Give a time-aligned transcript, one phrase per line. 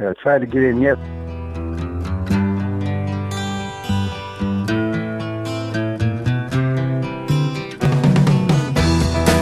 [0.00, 0.96] uh, tried to get in yet.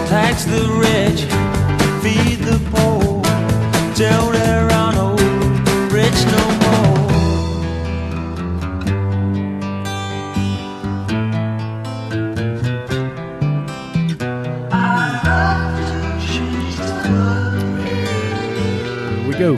[0.08, 1.26] Tax the rich,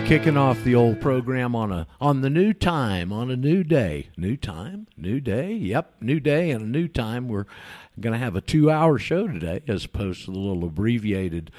[0.07, 4.09] kicking off the old program on a on the new time on a new day.
[4.17, 4.87] New time?
[4.97, 5.53] New day?
[5.53, 7.29] Yep new day and a new time.
[7.29, 7.47] We're
[8.01, 11.51] going to have a two hour show today as opposed to the little abbreviated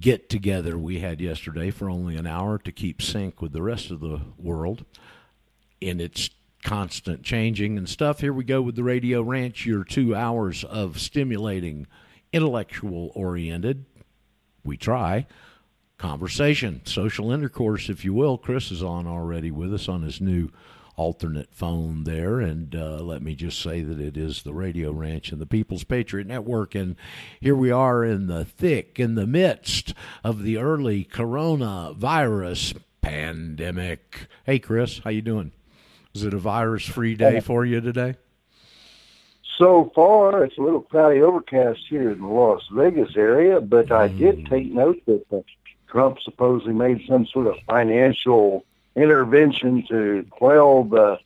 [0.00, 3.90] get together we had yesterday for only an hour to keep sync with the rest
[3.90, 4.84] of the world.
[5.80, 6.30] In its
[6.64, 8.20] constant changing and stuff.
[8.20, 11.86] Here we go with the radio ranch your two hours of stimulating
[12.32, 13.84] intellectual oriented
[14.64, 15.26] we try
[16.02, 18.36] conversation, social intercourse, if you will.
[18.36, 20.48] Chris is on already with us on his new
[20.96, 22.40] alternate phone there.
[22.40, 25.84] And uh, let me just say that it is the Radio Ranch and the People's
[25.84, 26.74] Patriot Network.
[26.74, 26.96] And
[27.40, 29.94] here we are in the thick, in the midst
[30.24, 34.26] of the early coronavirus pandemic.
[34.44, 35.52] Hey, Chris, how you doing?
[36.14, 38.16] Is it a virus-free day for you today?
[39.56, 44.08] So far, it's a little cloudy overcast here in the Las Vegas area, but I
[44.08, 45.42] did take note that uh,
[45.92, 48.64] Trump supposedly made some sort of financial
[48.96, 51.18] intervention to quell the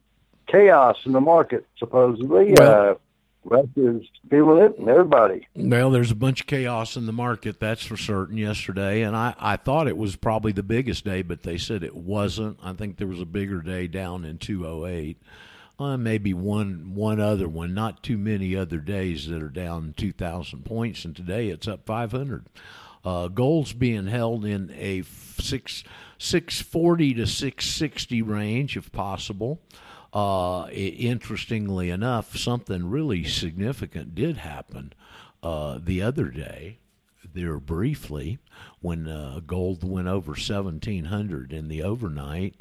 [0.49, 2.53] chaos in the market, supposedly.
[2.59, 2.95] Well- uh,
[3.49, 5.47] Russia's feeling it, and everybody.
[5.55, 9.03] Well, there's a bunch of chaos in the market, that's for certain, yesterday.
[9.03, 12.59] And I, I thought it was probably the biggest day, but they said it wasn't.
[12.61, 15.23] I think there was a bigger day down in 208.
[15.79, 20.65] Uh, maybe one one other one, not too many other days that are down 2,000
[20.65, 22.47] points, and today it's up 500.
[23.07, 25.03] Uh, gold's being held in a
[25.39, 25.85] six
[26.19, 29.61] 640 to 660 range, if possible.
[30.13, 34.93] Uh, i- interestingly enough, something really significant did happen
[35.43, 36.79] uh, the other day.
[37.35, 38.39] There briefly,
[38.81, 42.55] when uh, gold went over 1700 in the overnight,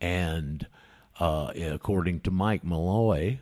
[0.00, 0.66] and
[1.20, 3.40] uh, according to Mike Malloy,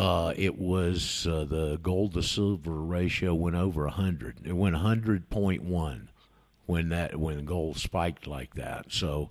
[0.00, 4.38] uh, it was uh, the gold to silver ratio went over 100.
[4.46, 6.08] It went 100.1
[6.64, 8.86] when that when gold spiked like that.
[8.88, 9.30] So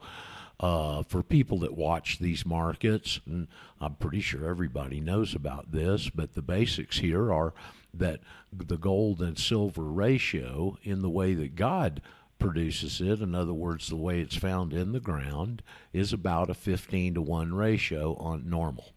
[0.59, 3.47] uh, for people that watch these markets, and
[3.81, 7.55] I'm pretty sure everybody knows about this, but the basics here are
[7.91, 8.19] that
[8.53, 11.99] the gold and silver ratio, in the way that God
[12.37, 15.63] produces it, in other words, the way it's found in the ground,
[15.93, 18.93] is about a 15 to 1 ratio on normal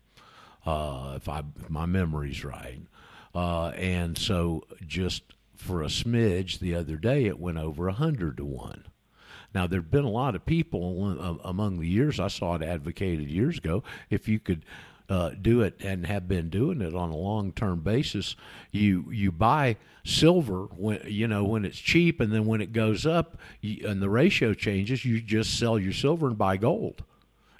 [0.66, 2.80] uh, if, I, if my memory's right.
[3.34, 5.22] Uh, and so just
[5.56, 8.86] for a smidge the other day, it went over 100 to 1.
[9.54, 12.62] Now, there have been a lot of people uh, among the years, I saw it
[12.62, 14.64] advocated years ago, if you could
[15.08, 18.34] uh, do it and have been doing it on a long-term basis,
[18.70, 23.04] you you buy silver when you know when it's cheap, and then when it goes
[23.04, 27.02] up and the ratio changes, you just sell your silver and buy gold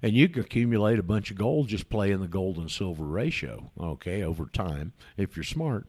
[0.02, 3.70] and you can accumulate a bunch of gold just playing the gold and silver ratio
[3.80, 5.86] okay over time if you're smart.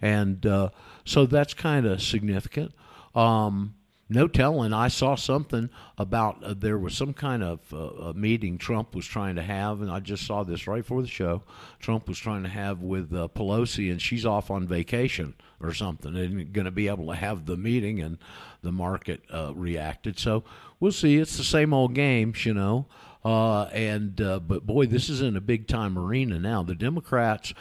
[0.00, 0.70] And uh,
[1.04, 2.72] so that's kind of significant.
[3.14, 3.74] Um,
[4.08, 4.72] no telling.
[4.72, 5.68] I saw something
[5.98, 9.80] about uh, there was some kind of uh, a meeting trump was trying to have
[9.80, 11.42] and i just saw this right before the show.
[11.80, 16.14] Trump was trying to have with uh, pelosi and she's off on vacation or something
[16.14, 18.18] and going to be able to have the meeting and
[18.62, 20.18] the market uh, reacted.
[20.18, 20.44] So
[20.78, 21.16] we'll see.
[21.16, 22.86] It's the same old games you know
[23.26, 26.62] uh, and uh, but boy, this is in a big time arena now.
[26.62, 27.52] The Democrats,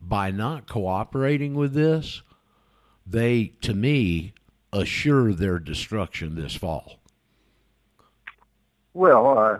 [0.00, 2.22] by not cooperating with this,
[3.06, 4.32] they to me
[4.72, 7.00] assure their destruction this fall.
[8.94, 9.58] Well, uh,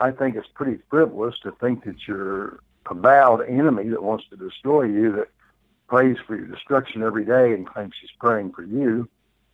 [0.00, 2.58] I think it's pretty frivolous to think that your
[2.90, 5.28] avowed enemy that wants to destroy you, that
[5.86, 9.08] prays for your destruction every day and claims she's praying for you,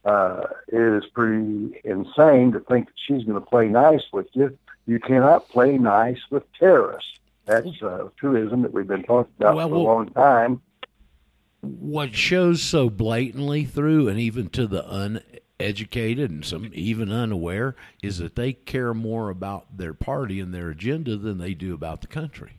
[0.06, 4.56] uh, is pretty insane to think that she's going to play nice with you.
[4.86, 7.18] You cannot play nice with terrorists.
[7.44, 10.62] That's a truism that we've been talking about Well, for a well- long time.
[11.60, 14.84] What shows so blatantly through, and even to the
[15.60, 20.70] uneducated and some even unaware, is that they care more about their party and their
[20.70, 22.54] agenda than they do about the country.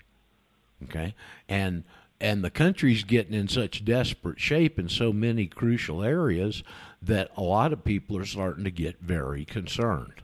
[0.84, 1.16] Okay,
[1.50, 1.84] and
[2.22, 6.64] and the country's getting in such desperate shape in so many crucial areas
[7.02, 10.23] that a lot of people are starting to get very concerned.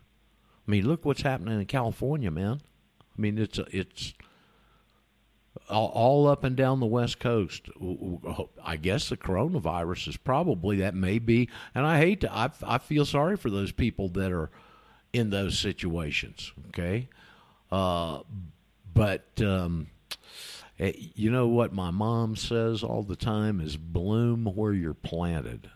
[0.70, 2.62] I mean, look what's happening in California, man.
[3.02, 4.14] I mean, it's it's
[5.68, 7.70] all, up and down the West Coast.
[8.64, 12.32] I guess the coronavirus is probably that may be, and I hate to.
[12.32, 14.52] I I feel sorry for those people that are
[15.12, 16.54] in those situations.
[16.68, 17.10] Okay,
[17.72, 18.20] uh,
[18.94, 19.88] but um,
[20.78, 25.72] eh, you know what my mom says all the time is bloom where you're planted.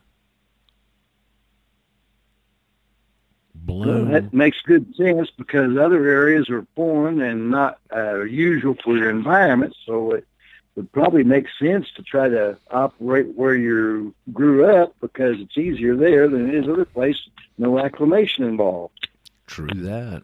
[3.55, 4.11] Bloom.
[4.11, 8.97] Well, that makes good sense because other areas are foreign and not uh, usual for
[8.97, 9.75] your environment.
[9.85, 10.27] So it
[10.75, 15.95] would probably make sense to try to operate where you grew up because it's easier
[15.95, 17.29] there than it is other places.
[17.57, 19.07] No acclimation involved.
[19.45, 20.23] True that.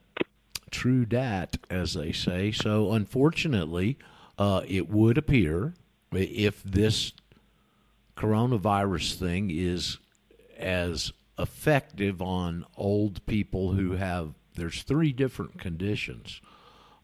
[0.72, 2.52] True that, as they say.
[2.52, 3.98] So, unfortunately,
[4.38, 5.74] uh, it would appear
[6.12, 7.14] if this
[8.18, 9.98] coronavirus thing is
[10.58, 16.42] as effective on old people who have, there's three different conditions.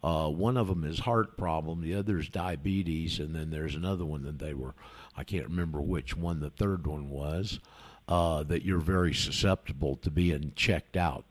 [0.03, 4.05] Uh, one of them is heart problem, the other is diabetes, and then there's another
[4.05, 4.75] one that they were,
[5.17, 7.59] I can't remember which one the third one was,
[8.07, 11.25] uh, that you're very susceptible to being checked out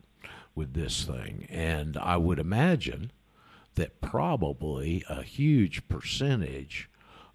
[0.55, 1.47] with this thing.
[1.51, 3.13] And I would imagine
[3.75, 6.89] that probably a huge percentage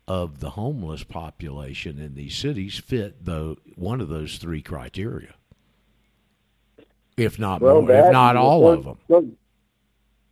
[0.08, 5.36] of the homeless population in these cities fit the one of those three criteria,
[7.20, 8.98] if not Well, more, if not all third- of them.
[9.08, 9.32] third-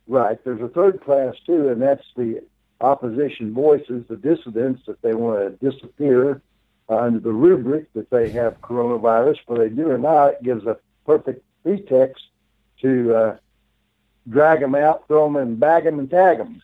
[0.06, 0.42] Right.
[0.42, 2.42] There's a third class too, and that's the
[2.80, 6.40] opposition voices, the dissidents that they want to disappear
[6.88, 9.36] under the rubric that they have coronavirus.
[9.46, 12.24] Whether they do or not, it gives a perfect pretext
[12.80, 13.36] to uh,
[14.30, 16.62] drag them out, throw them in, bag them, and tag them.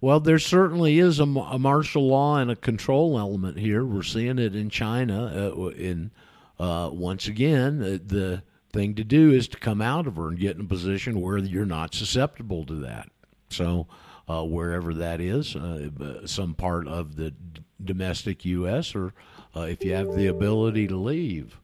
[0.00, 3.84] Well, there certainly is a, a martial law and a control element here.
[3.84, 5.52] We're seeing it in China.
[5.54, 6.10] Uh, in
[6.58, 8.42] uh, once again, uh, the
[8.76, 11.38] thing to do is to come out of her and get in a position where
[11.38, 13.08] you're not susceptible to that.
[13.50, 13.86] So,
[14.28, 18.94] uh, wherever that is, uh, some part of the d- domestic U.S.
[18.94, 19.14] or
[19.54, 21.58] uh, if you have the ability to leave.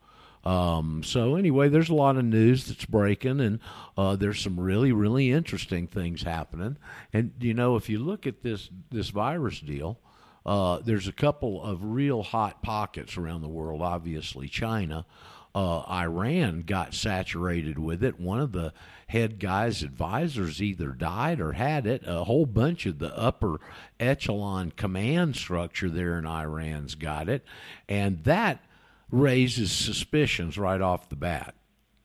[0.45, 3.61] Um, so anyway, there's a lot of news that's breaking, and
[3.97, 6.77] uh, there's some really, really interesting things happening.
[7.13, 10.01] And you know, if you look at this this virus deal,
[10.45, 13.83] uh, there's a couple of real hot pockets around the world.
[13.83, 15.07] Obviously, China,
[15.55, 18.19] uh, Iran got saturated with it.
[18.19, 18.73] One of the
[19.09, 22.03] head guys' advisors either died or had it.
[22.07, 23.61] A whole bunch of the upper
[24.01, 27.45] echelon command structure there in Iran's got it,
[27.89, 28.65] and that
[29.11, 31.55] raises suspicions right off the bat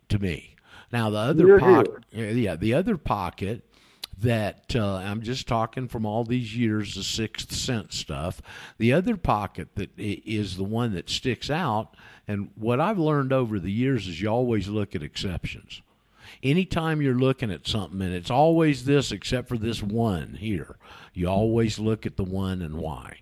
[0.09, 0.55] to me.
[0.91, 3.63] Now the other pocket, yeah, the other pocket
[4.19, 8.41] that uh, I'm just talking from all these years the sixth sense stuff.
[8.77, 11.95] The other pocket that is the one that sticks out,
[12.27, 15.81] and what I've learned over the years is you always look at exceptions.
[16.43, 20.77] Anytime you're looking at something and it's always this except for this one here,
[21.13, 23.19] you always look at the one and why.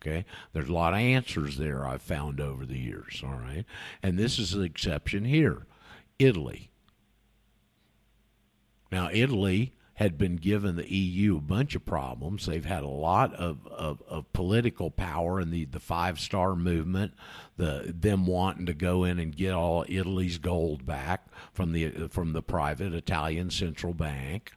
[0.00, 3.22] Okay, there's a lot of answers there I've found over the years.
[3.24, 3.64] All right,
[4.02, 5.66] and this is an exception here,
[6.18, 6.70] Italy.
[8.90, 12.46] Now, Italy had been given the EU a bunch of problems.
[12.46, 17.14] They've had a lot of, of, of political power in the, the five star movement,
[17.56, 22.32] the them wanting to go in and get all Italy's gold back from the from
[22.32, 24.52] the private Italian central bank.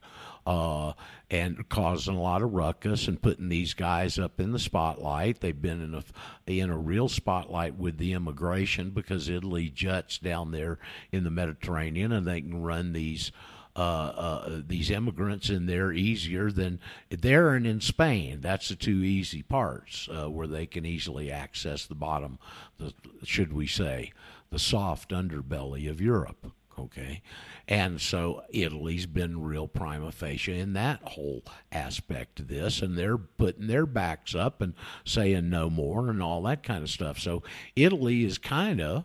[0.46, 0.92] Uh,
[1.28, 5.40] and causing a lot of ruckus and putting these guys up in the spotlight.
[5.40, 6.04] They've been in a
[6.46, 10.78] in a real spotlight with the immigration because Italy juts down there
[11.10, 13.32] in the Mediterranean, and they can run these
[13.76, 16.80] uh, uh, these immigrants in there easier than
[17.10, 18.40] there and in Spain.
[18.40, 22.38] That's the two easy parts uh, where they can easily access the bottom,
[22.78, 24.12] the, should we say,
[24.50, 26.52] the soft underbelly of Europe.
[26.78, 27.22] Okay,
[27.68, 31.42] and so Italy's been real prima facie in that whole
[31.72, 36.42] aspect of this, and they're putting their backs up and saying no more and all
[36.42, 37.18] that kind of stuff.
[37.18, 37.42] So
[37.74, 39.04] Italy is kind of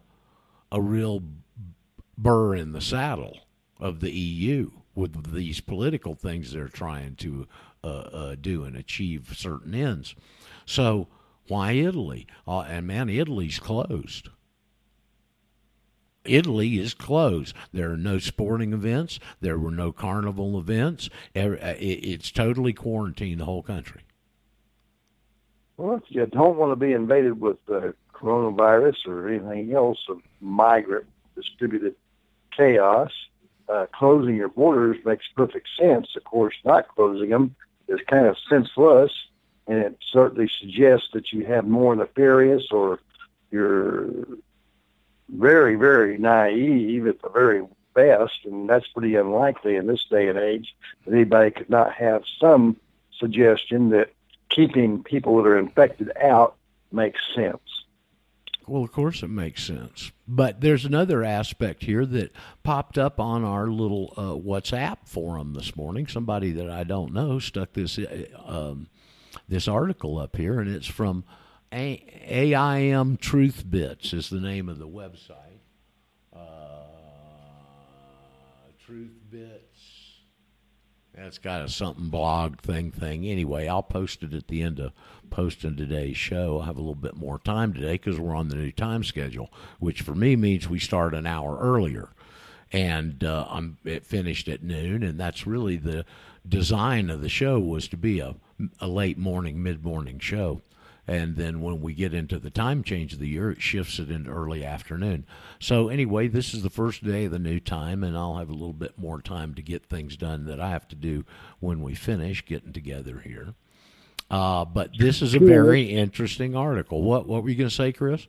[0.69, 1.23] a real
[2.17, 3.39] burr in the saddle
[3.81, 7.47] of the EU with these political things they're trying to
[7.83, 10.15] uh, uh, do and achieve certain ends.
[10.65, 11.07] So
[11.47, 12.27] why Italy?
[12.47, 14.29] Uh, and man, Italy's closed.
[16.23, 17.55] Italy is closed.
[17.73, 19.19] There are no sporting events.
[19.39, 21.09] There were no carnival events.
[21.35, 24.01] Uh, it- It's totally quarantined the whole country.
[25.77, 30.21] Well, if you don't want to be invaded with the coronavirus or anything else of
[30.39, 31.95] migrant distributed
[32.55, 33.11] chaos,
[33.71, 36.15] uh, closing your borders makes perfect sense.
[36.15, 37.55] Of course, not closing them
[37.87, 39.11] is kind of senseless,
[39.67, 42.99] and it certainly suggests that you have more nefarious or
[43.49, 44.25] you're
[45.29, 47.63] very, very naive at the very
[47.93, 50.75] best, and that's pretty unlikely in this day and age
[51.05, 52.77] that anybody could not have some
[53.17, 54.11] suggestion that
[54.49, 56.55] keeping people that are infected out
[56.91, 57.59] makes sense.
[58.67, 60.11] Well, of course it makes sense.
[60.27, 62.31] But there's another aspect here that
[62.63, 66.07] popped up on our little uh, WhatsApp forum this morning.
[66.07, 68.87] Somebody that I don't know stuck this uh, um,
[69.49, 71.23] this article up here, and it's from
[71.73, 75.59] A- AIM Truth Bits is the name of the website.
[76.33, 76.85] Uh,
[78.85, 79.70] Truth Bits.
[81.15, 83.25] That's got a something blog thing thing.
[83.25, 84.93] Anyway, I'll post it at the end of
[85.29, 86.61] posting today's show.
[86.61, 89.51] I have a little bit more time today because we're on the new time schedule,
[89.79, 92.09] which for me means we start an hour earlier.
[92.71, 96.05] And uh, I'm it finished at noon, and that's really the
[96.47, 98.35] design of the show was to be a,
[98.79, 100.61] a late morning, mid morning show
[101.07, 104.11] and then when we get into the time change of the year, it shifts it
[104.11, 105.25] into early afternoon.
[105.59, 108.53] So anyway, this is the first day of the new time, and I'll have a
[108.53, 111.25] little bit more time to get things done that I have to do
[111.59, 113.55] when we finish getting together here.
[114.29, 117.01] Uh, but this is a very interesting article.
[117.01, 118.27] What what were you going to say, Chris?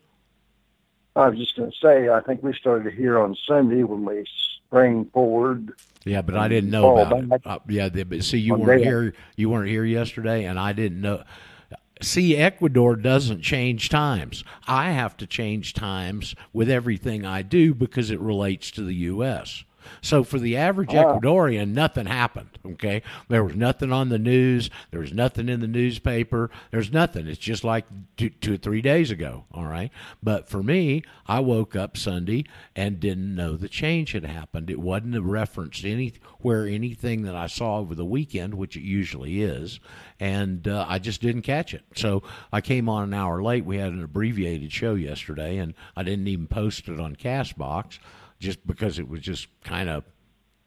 [1.15, 4.25] I was just going to say, I think we started here on Sunday when we
[4.67, 5.75] sprang forward.
[6.05, 7.43] Yeah, but I didn't know about it.
[7.47, 9.15] Uh, yeah, but see, you weren't here.
[9.37, 11.23] You weren't here yesterday, and I didn't know.
[12.03, 14.43] See, Ecuador doesn't change times.
[14.67, 19.63] I have to change times with everything I do because it relates to the U.S.
[20.01, 22.59] So for the average Ecuadorian, nothing happened.
[22.65, 24.71] Okay, there was nothing on the news.
[24.91, 26.51] There was nothing in the newspaper.
[26.71, 27.27] There's nothing.
[27.27, 27.87] It's just like
[28.17, 29.45] two, two or three days ago.
[29.53, 29.91] All right,
[30.23, 32.45] but for me, I woke up Sunday
[32.77, 34.71] and didn't know the change had happened.
[34.71, 38.83] It wasn't a reference to anywhere anything that I saw over the weekend, which it
[38.83, 39.81] usually is,
[40.21, 41.83] and uh, I just didn't catch it.
[41.97, 42.23] So
[42.53, 43.65] I came on an hour late.
[43.65, 47.99] We had an abbreviated show yesterday, and I didn't even post it on Castbox
[48.43, 50.05] just because it was just kind of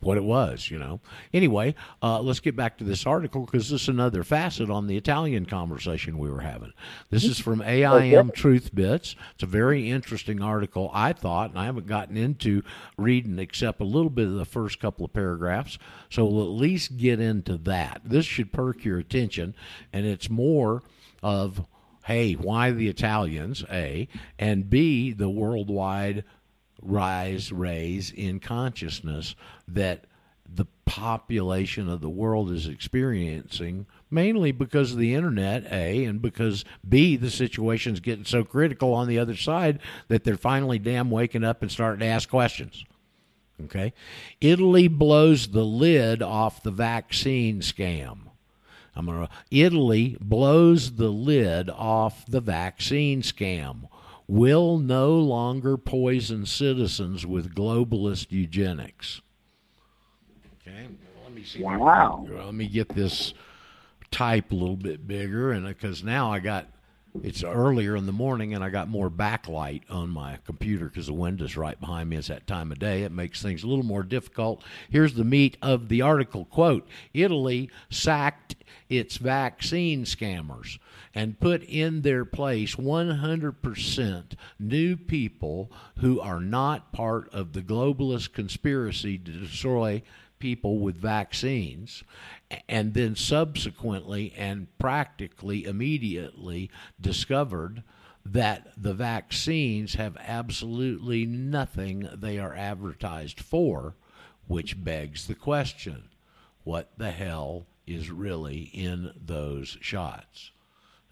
[0.02, 1.00] what it was, you know.
[1.34, 4.98] Anyway, uh, let's get back to this article because this is another facet on the
[4.98, 6.74] Italian conversation we were having.
[7.10, 9.16] This is from AIM Truth Bits.
[9.34, 12.62] It's a very interesting article, I thought, and I haven't gotten into
[12.98, 15.78] reading except a little bit of the first couple of paragraphs.
[16.10, 18.02] So we'll at least get into that.
[18.06, 19.56] This should perk your attention,
[19.92, 20.84] and it's more
[21.24, 21.66] of
[22.06, 26.24] hey, why the Italians, A, and B, the worldwide
[26.86, 29.36] rise, raise in consciousness
[29.68, 30.06] that
[30.48, 36.64] the population of the world is experiencing, mainly because of the internet, A, and because
[36.88, 41.44] B, the situation's getting so critical on the other side that they're finally damn waking
[41.44, 42.86] up and starting to ask questions.
[43.64, 43.94] Okay?
[44.40, 48.20] Italy blows the lid off the vaccine scam.
[48.96, 53.90] I'm gonna, Italy blows the lid off the vaccine scam
[54.28, 59.22] will no longer poison citizens with globalist eugenics.
[60.62, 60.88] Okay,
[61.24, 61.62] let me see.
[61.62, 62.28] Wow.
[62.30, 63.34] Let me get this
[64.12, 66.68] type a little bit bigger, and uh, because now I got
[67.24, 71.14] it's earlier in the morning and I got more backlight on my computer because the
[71.14, 72.18] window's right behind me.
[72.18, 73.04] It's that time of day.
[73.04, 74.64] It makes things a little more difficult.
[74.90, 78.56] Here's the meat of the article quote Italy sacked
[78.90, 80.78] its vaccine scammers
[81.16, 84.24] and put in their place 100%
[84.60, 90.04] new people who are not part of the globalist conspiracy to destroy
[90.38, 92.04] people with vaccines
[92.68, 96.70] and then subsequently and practically immediately
[97.00, 97.82] discovered
[98.26, 103.96] that the vaccines have absolutely nothing they are advertised for,
[104.48, 106.10] which begs the question
[106.64, 110.52] what the hell is really in those shots?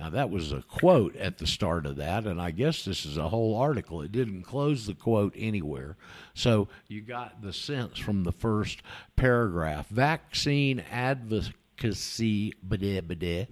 [0.04, 3.16] Now, that was a quote at the start of that, and I guess this is
[3.16, 4.02] a whole article.
[4.02, 5.96] It didn't close the quote anywhere.
[6.34, 8.82] So you got the sense from the first
[9.16, 9.88] paragraph.
[9.88, 13.46] Vaccine advocacy, blah, blah,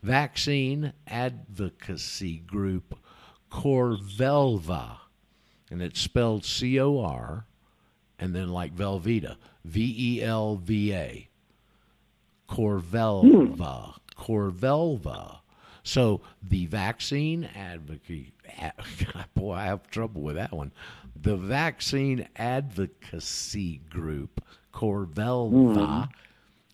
[0.00, 2.96] vaccine advocacy group
[3.50, 4.98] Corvelva,
[5.72, 7.46] and it's spelled C O R,
[8.20, 9.34] and then like Velveeta,
[9.64, 11.28] V E L V A.
[12.48, 13.94] Corvelva.
[13.94, 14.22] Hmm.
[14.22, 15.40] Corvelva
[15.86, 18.32] so the vaccine advocate,
[19.36, 20.72] boy, I have trouble with that one.
[21.14, 26.08] The vaccine advocacy group, Corvelva, mm.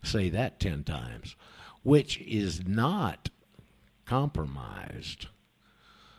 [0.03, 1.37] say that 10 times,
[1.83, 3.29] which is not
[4.07, 5.27] compromised,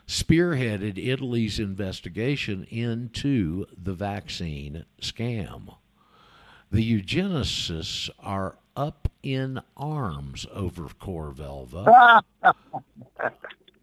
[0.06, 5.74] spearheaded Italy's investigation into the vaccine scam.
[6.70, 12.22] The eugenicists are up in arms over Corvelva.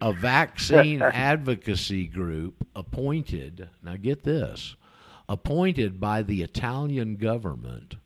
[0.00, 4.76] a vaccine advocacy group appointed, now get this,
[5.28, 7.96] appointed by the Italian government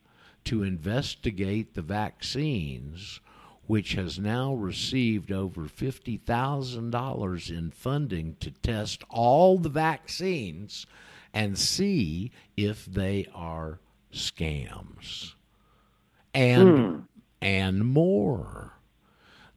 [0.45, 3.21] to investigate the vaccines
[3.67, 10.87] which has now received over $50,000 in funding to test all the vaccines
[11.35, 13.81] and see if they are
[14.13, 15.35] scams.
[16.37, 17.01] And hmm.
[17.41, 18.75] and more.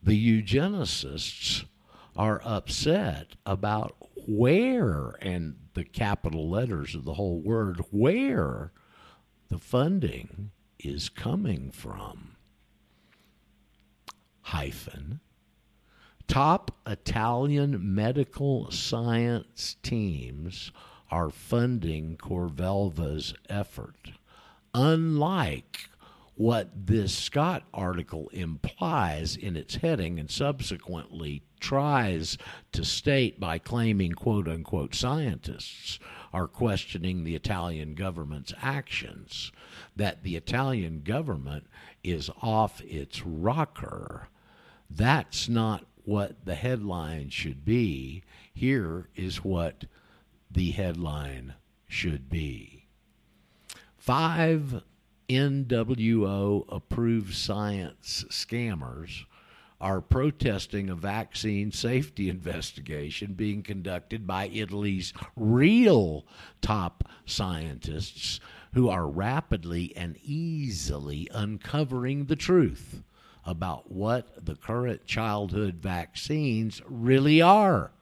[0.02, 1.64] The eugenicists
[2.16, 3.96] are upset about
[4.26, 8.72] where and the capital letters of the whole word where
[9.48, 12.36] the funding is coming from
[14.42, 15.20] hyphen
[16.30, 20.70] top Italian medical science teams
[21.10, 24.12] are funding Corvelva's effort.
[24.72, 25.89] Unlike
[26.40, 32.38] what this Scott article implies in its heading and subsequently tries
[32.72, 35.98] to state by claiming quote unquote scientists
[36.32, 39.52] are questioning the Italian government's actions,
[39.94, 41.66] that the Italian government
[42.02, 44.28] is off its rocker.
[44.88, 48.22] That's not what the headline should be.
[48.54, 49.84] Here is what
[50.50, 51.56] the headline
[51.86, 52.86] should be.
[53.98, 54.82] Five
[55.30, 59.26] NWO approved science scammers
[59.80, 66.26] are protesting a vaccine safety investigation being conducted by Italy's real
[66.60, 68.40] top scientists
[68.74, 73.04] who are rapidly and easily uncovering the truth
[73.44, 77.92] about what the current childhood vaccines really are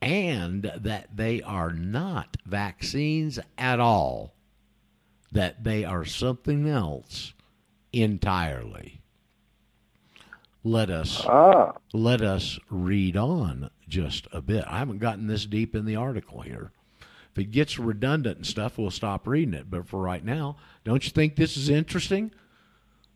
[0.00, 4.36] and that they are not vaccines at all
[5.32, 7.32] that they are something else
[7.92, 9.00] entirely.
[10.64, 14.64] Let us Ah, let us read on just a bit.
[14.68, 16.70] I haven't gotten this deep in the article here.
[17.32, 19.70] If it gets redundant and stuff, we'll stop reading it.
[19.70, 22.30] But for right now, don't you think this is interesting?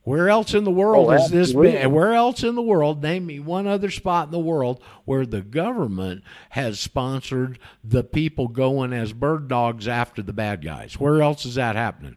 [0.07, 1.91] Where else in the world Oh, has this been?
[1.91, 3.03] Where else in the world?
[3.03, 8.47] Name me one other spot in the world where the government has sponsored the people
[8.47, 11.01] going as bird dogs after the bad guys.
[11.01, 12.17] Where else is that happening?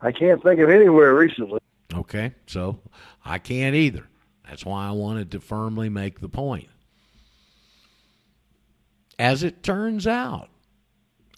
[0.00, 1.60] I can't think of anywhere recently.
[1.94, 2.80] Okay, so
[3.24, 4.08] I can't either.
[4.48, 6.68] That's why I wanted to firmly make the point.
[9.20, 10.48] As it turns out,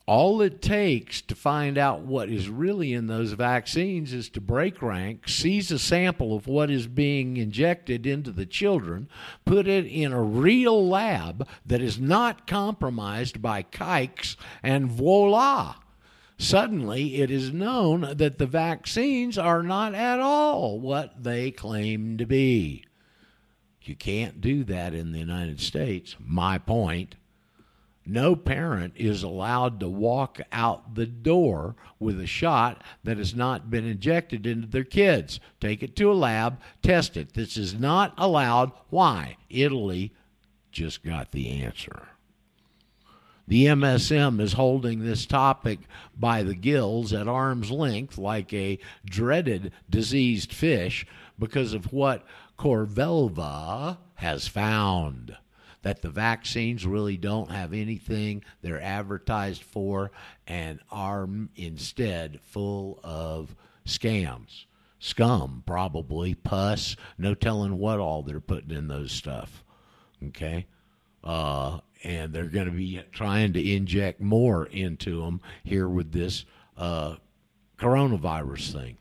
[0.07, 4.81] all it takes to find out what is really in those vaccines is to break
[4.81, 9.09] rank, seize a sample of what is being injected into the children,
[9.45, 15.75] put it in a real lab that is not compromised by kikes, and voila!
[16.39, 22.27] Suddenly, it is known that the vaccines are not at all what they claim to
[22.27, 22.85] be.
[23.83, 26.15] You can't do that in the United States.
[26.21, 27.17] My point.
[28.09, 33.69] No parent is allowed to walk out the door with a shot that has not
[33.69, 35.41] been injected into their kids.
[35.61, 37.35] Take it to a lab, test it.
[37.35, 38.71] This is not allowed.
[38.91, 39.39] Why?
[39.51, 40.13] Italy
[40.71, 42.09] just got the answer.
[43.49, 45.81] The MSM is holding this topic
[46.17, 51.07] by the gills at arm's length like a dreaded diseased fish
[51.39, 52.25] because of what
[52.57, 55.37] Corvelva has found
[55.87, 60.11] that the vaccines really don't have anything they're advertised for
[60.49, 63.55] and are instead full of
[63.87, 64.65] scams.
[64.99, 69.63] Scum, probably, pus, no telling what all they're putting in those stuff.
[70.27, 70.67] Okay?
[71.23, 76.45] Uh, and they're going to be trying to inject more into them here with this
[76.77, 77.15] uh,
[77.79, 78.99] coronavirus thing.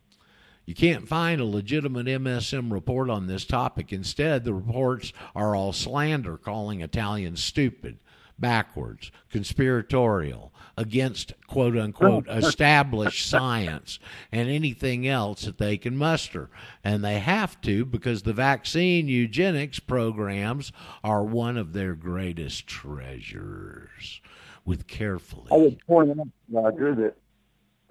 [0.65, 3.93] You can't find a legitimate MSM report on this topic.
[3.93, 7.99] Instead, the reports are all slander, calling Italians stupid,
[8.39, 13.99] backwards, conspiratorial, against quote unquote established science,
[14.31, 16.49] and anything else that they can muster.
[16.83, 20.71] And they have to because the vaccine eugenics programs
[21.03, 24.21] are one of their greatest treasures.
[24.65, 25.49] With carefully.
[25.51, 27.15] I would point out, Roger, that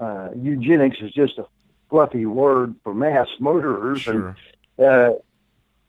[0.00, 1.46] uh, eugenics is just a
[1.94, 4.00] fluffy word for mass murderers.
[4.00, 4.35] Sure.
[4.78, 5.12] And uh,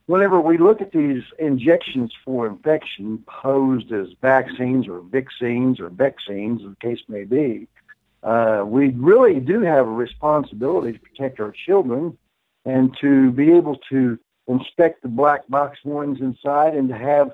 [0.05, 6.61] whenever we look at these injections for infection posed as vaccines or vaccines or vaccines,
[6.61, 7.67] as the case may be,
[8.21, 12.15] uh, we really do have a responsibility to protect our children
[12.65, 17.33] and to be able to inspect the black box ones inside and to have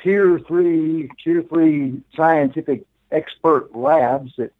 [0.00, 4.52] tier three, tier three scientific expert labs that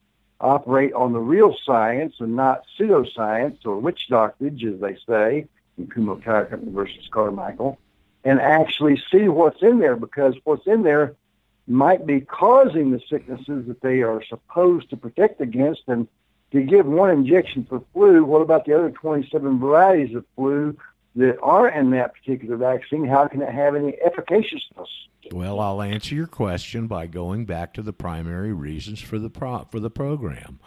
[0.43, 5.47] operate on the real science and not pseudoscience or witch doctorage, as they say,
[5.79, 7.79] in Kumho Tire Company versus Carmichael,
[8.25, 11.15] and actually see what's in there because what's in there
[11.67, 15.83] might be causing the sicknesses that they are supposed to protect against.
[15.87, 16.09] And
[16.51, 20.77] you give one injection for flu, what about the other 27 varieties of flu
[21.17, 23.07] that aren't in that particular vaccine?
[23.07, 24.89] How can it have any efficaciousness?
[25.31, 29.67] Well, I'll answer your question by going back to the primary reasons for the pro-
[29.71, 30.59] for the program.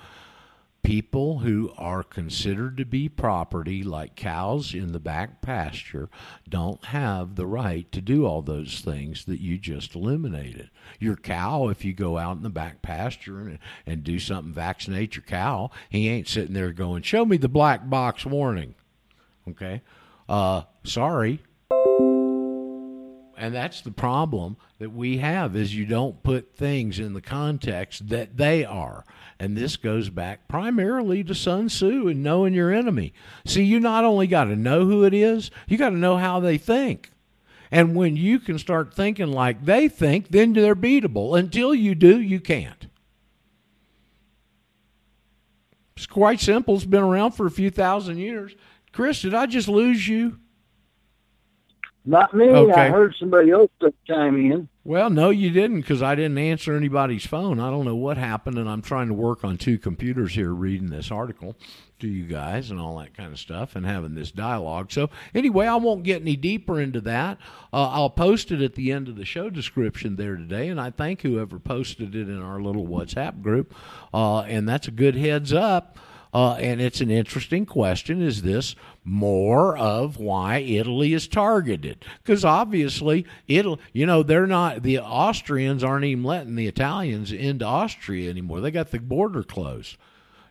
[0.81, 6.10] People who are considered to be property, like cows in the back pasture,
[6.47, 10.69] don't have the right to do all those things that you just eliminated.
[10.99, 15.15] Your cow, if you go out in the back pasture and, and do something, vaccinate
[15.15, 18.75] your cow, he ain't sitting there going, "Show me the black box warning."
[19.49, 19.81] Okay,
[20.27, 21.41] uh, sorry,
[23.38, 28.09] and that's the problem that we have is you don't put things in the context
[28.09, 29.05] that they are.
[29.39, 33.13] And this goes back primarily to sun tzu and knowing your enemy.
[33.45, 36.39] See you not only got to know who it is you got to know how
[36.39, 37.11] they think.
[37.71, 41.38] And when you can start thinking like they think then they're beatable.
[41.38, 42.88] Until you do you can't.
[45.97, 46.75] It's quite simple.
[46.75, 48.55] It's been around for a few thousand years
[48.95, 50.39] chris did i just lose you
[52.08, 52.45] Not me.
[52.45, 52.71] Okay.
[52.73, 53.71] I heard somebody else
[54.08, 54.69] chime in.
[54.84, 57.60] Well, no, you didn't because I didn't answer anybody's phone.
[57.60, 60.91] I don't know what happened, and I'm trying to work on two computers here reading
[60.91, 61.55] this article
[61.99, 64.91] to you guys and all that kind of stuff and having this dialogue.
[64.91, 67.39] So, anyway, I won't get any deeper into that.
[67.73, 70.91] Uh, I'll post it at the end of the show description there today, and I
[70.91, 73.73] thank whoever posted it in our little WhatsApp group.
[74.13, 75.97] Uh, and that's a good heads up.
[76.35, 78.21] Uh, and it's an interesting question.
[78.21, 82.03] Is this more of why Italy is targeted?
[82.21, 87.63] Because obviously, Italy, you know, they're not, the Austrians aren't even letting the Italians into
[87.63, 88.59] Austria anymore.
[88.59, 89.95] They got the border closed.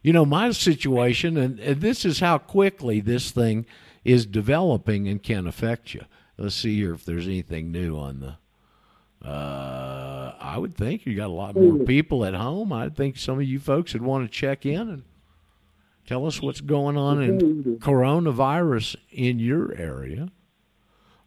[0.02, 3.66] You know, my situation, and, and this is how quickly this thing
[4.06, 6.06] is developing and can affect you.
[6.38, 9.28] Let's see here if there's anything new on the.
[9.28, 12.72] Uh, I would think you got a lot more people at home.
[12.72, 15.02] I think some of you folks would want to check in and
[16.06, 20.28] tell us what's going on in coronavirus in your area.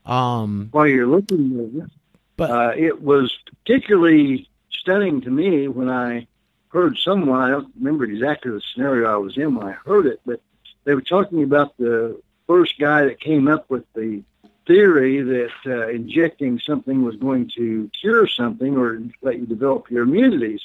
[0.05, 1.91] Um, While you're looking at this,
[2.37, 6.27] but uh, it was particularly stunning to me when I
[6.69, 10.21] heard someone, I don't remember exactly the scenario I was in when I heard it,
[10.25, 10.41] but
[10.83, 14.23] they were talking about the first guy that came up with the
[14.65, 20.03] theory that uh, injecting something was going to cure something or let you develop your
[20.03, 20.61] immunities.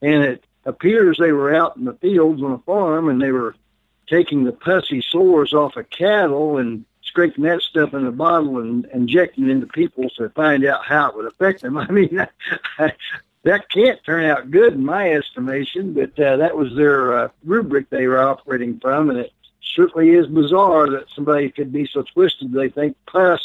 [0.00, 3.54] And it appears they were out in the fields on a farm and they were
[4.08, 8.84] taking the pussy sores off of cattle and scraping that stuff in a bottle and
[8.86, 11.76] injecting it into people to find out how it would affect them.
[11.78, 12.26] I mean,
[13.42, 17.88] that can't turn out good in my estimation, but uh, that was their uh, rubric
[17.90, 19.32] they were operating from, and it
[19.74, 23.40] certainly is bizarre that somebody could be so twisted they think pus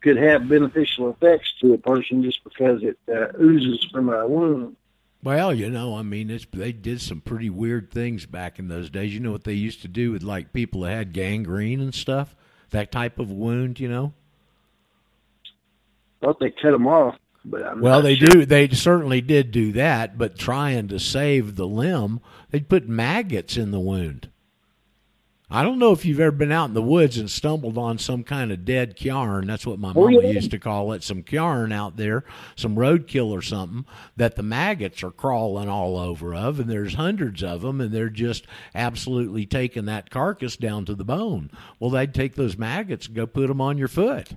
[0.00, 4.76] could have beneficial effects to a person just because it uh, oozes from a wound.
[5.24, 8.90] Well, you know, I mean, it's, they did some pretty weird things back in those
[8.90, 9.14] days.
[9.14, 12.36] You know what they used to do with like people that had gangrene and stuff,
[12.70, 13.80] that type of wound.
[13.80, 14.12] You know.
[16.20, 18.28] Thought they cut them off, but I'm Well, they sure.
[18.28, 18.46] do.
[18.46, 23.70] They certainly did do that, but trying to save the limb, they'd put maggots in
[23.72, 24.28] the wound.
[25.54, 28.24] I don't know if you've ever been out in the woods and stumbled on some
[28.24, 29.46] kind of dead yarn.
[29.46, 30.30] That's what my Oh, mama yeah.
[30.30, 31.04] used to call it.
[31.04, 32.24] Some yarn out there,
[32.56, 33.84] some roadkill or something
[34.16, 38.08] that the maggots are crawling all over of, and there's hundreds of them, and they're
[38.10, 41.52] just absolutely taking that carcass down to the bone.
[41.78, 44.30] Well, they'd take those maggots and go put them on your foot.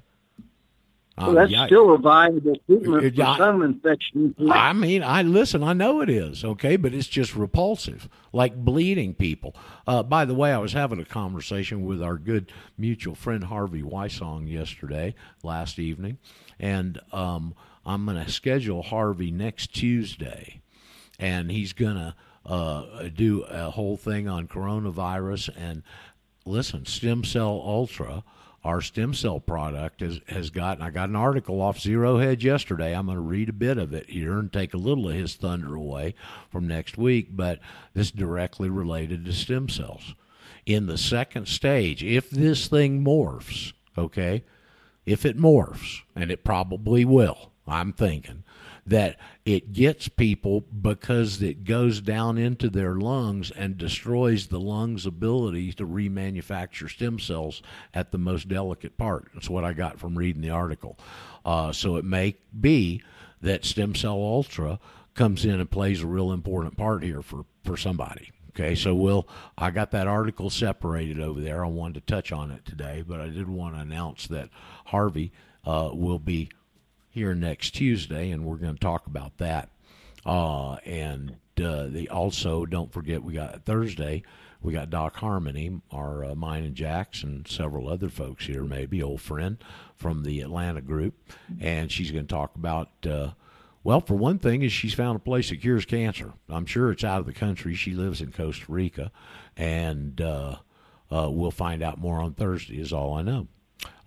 [1.17, 3.37] Well, Um, that's yeah, still a viable treatment for Yeah.
[3.37, 4.35] some infections.
[4.51, 5.63] I mean, I listen.
[5.63, 9.55] I know it is okay, but it's just repulsive, like bleeding people.
[9.87, 13.81] Uh, by the way, I was having a conversation with our good mutual friend Harvey
[13.81, 16.19] Wysong yesterday, last evening,
[16.59, 20.61] and um, I'm going to schedule Harvey next Tuesday,
[21.19, 25.81] and he's going to uh, do a whole thing on coronavirus and
[26.45, 28.23] listen, Stem Cell Ultra,
[28.67, 30.81] our stem cell product has has got.
[30.81, 32.93] I got an article off Zero Hedge yesterday.
[32.93, 35.35] I'm going to read a bit of it here and take a little of his
[35.35, 36.15] thunder away
[36.51, 37.29] from next week.
[37.31, 37.59] But
[37.93, 40.15] this is directly related to stem cells.
[40.65, 44.43] In the second stage, if this thing morphs, okay,
[45.05, 48.43] if it morphs, and it probably will, I'm thinking
[48.87, 55.05] that it gets people because it goes down into their lungs and destroys the lungs'
[55.05, 57.61] ability to remanufacture stem cells
[57.93, 59.29] at the most delicate part.
[59.33, 60.97] That's what I got from reading the article.
[61.45, 63.01] Uh, so it may be
[63.41, 64.79] that stem cell ultra
[65.13, 68.31] comes in and plays a real important part here for, for somebody.
[68.51, 69.27] Okay, so we'll.
[69.55, 71.63] I got that article separated over there.
[71.63, 74.49] I wanted to touch on it today, but I did want to announce that
[74.85, 75.31] Harvey
[75.63, 76.49] uh, will be
[77.17, 79.69] here next Tuesday, and we're going to talk about that.
[80.23, 84.21] Uh, and uh, the also don't forget we got Thursday.
[84.61, 89.01] we got Doc Harmony, our uh, mine and Jack's, and several other folks here, maybe
[89.01, 89.57] old friend
[89.95, 91.15] from the Atlanta group,
[91.59, 92.89] and she's going to talk about.
[93.03, 93.31] Uh,
[93.83, 96.33] well, for one thing, is she's found a place that cures cancer.
[96.49, 97.73] I'm sure it's out of the country.
[97.73, 99.11] She lives in Costa Rica,
[99.55, 100.57] and uh,
[101.09, 102.79] uh, we'll find out more on Thursday.
[102.79, 103.47] Is all I know.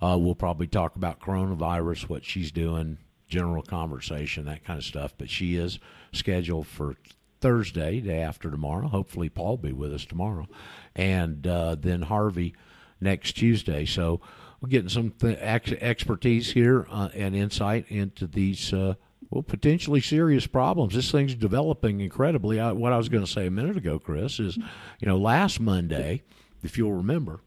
[0.02, 5.14] Uh, we'll probably talk about coronavirus, what she's doing, general conversation, that kind of stuff.
[5.16, 5.78] But she is
[6.12, 6.96] scheduled for
[7.40, 8.88] Thursday, day after tomorrow.
[8.88, 10.46] Hopefully, Paul will be with us tomorrow,
[10.94, 12.54] and uh, then Harvey
[13.00, 13.84] next Tuesday.
[13.84, 14.20] So
[14.60, 18.72] we're getting some th- ex- expertise here uh, and insight into these.
[18.72, 18.94] Uh,
[19.30, 20.92] well, potentially serious problems.
[20.92, 22.58] This thing's developing incredibly.
[22.58, 25.60] I, what I was going to say a minute ago, Chris, is, you know, last
[25.60, 26.22] Monday,
[26.64, 27.40] if you'll remember,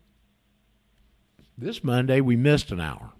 [1.63, 3.11] this Monday we missed an hour.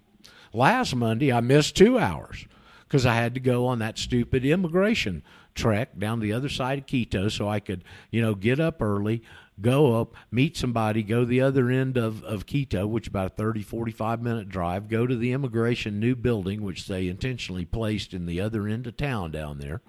[0.52, 2.46] Last Monday I missed two hours
[2.86, 5.22] because I had to go on that stupid immigration
[5.54, 9.22] trek down the other side of Quito so I could, you know, get up early,
[9.60, 13.34] go up, meet somebody, go the other end of, of Quito, which is about a
[13.34, 18.26] 30, 45 minute drive, go to the immigration new building, which they intentionally placed in
[18.26, 19.80] the other end of town down there,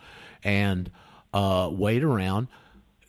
[0.44, 0.92] and
[1.34, 2.48] uh, wait around,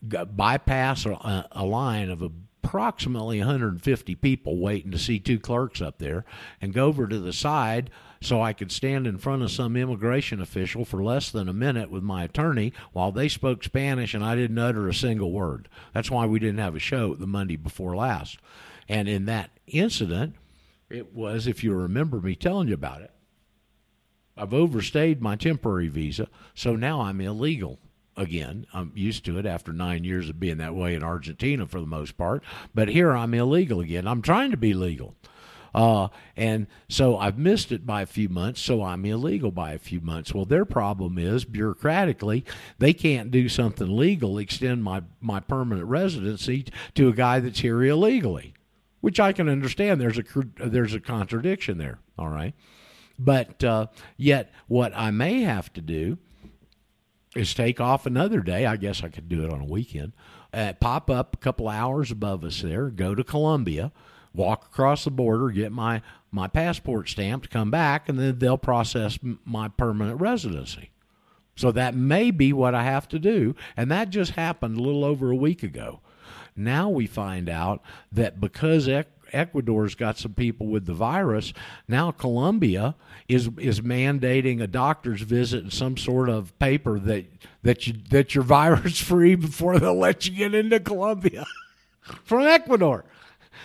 [0.03, 2.23] bypass a, a line of
[2.67, 6.25] approximately 150 people waiting to see two clerks up there,
[6.61, 10.41] and go over to the side so I could stand in front of some immigration
[10.41, 14.35] official for less than a minute with my attorney while they spoke Spanish and I
[14.35, 15.69] didn't utter a single word.
[15.95, 18.39] That's why we didn't have a show the Monday before last.
[18.89, 20.35] And in that incident,
[20.91, 23.13] it was, if you remember me telling you about it,
[24.37, 27.79] I've overstayed my temporary visa, so now I'm illegal
[28.17, 28.67] again.
[28.73, 31.87] I'm used to it after nine years of being that way in Argentina for the
[31.87, 32.43] most part.
[32.75, 34.07] But here I'm illegal again.
[34.07, 35.15] I'm trying to be legal.
[35.75, 39.79] Uh, and so I've missed it by a few months, so I'm illegal by a
[39.79, 40.33] few months.
[40.33, 42.45] Well, their problem is bureaucratically,
[42.79, 47.85] they can't do something legal, extend my, my permanent residency to a guy that's here
[47.85, 48.55] illegally,
[49.03, 50.01] which I can understand.
[50.01, 50.25] There's a,
[50.57, 52.55] there's a contradiction there, all right?
[53.19, 56.17] But uh, yet, what I may have to do
[57.37, 58.67] is take off another day.
[58.67, 60.13] I guess I could do it on a weekend.
[60.53, 63.93] Uh, pop up a couple hours above us there, go to Colombia,
[64.33, 69.19] walk across the border, get my my passport stamped, come back, and then they'll process
[69.45, 70.91] my permanent residency.
[71.57, 75.05] So that may be what I have to do, and that just happened a little
[75.05, 76.01] over a week ago.
[76.55, 78.89] Now we find out that because
[79.37, 81.53] Ecuador's got some people with the virus.
[81.87, 82.95] Now Colombia
[83.29, 87.27] is is mandating a doctor's visit and some sort of paper that
[87.63, 91.45] that you that you're virus free before they'll let you get into Colombia
[92.01, 93.05] from Ecuador.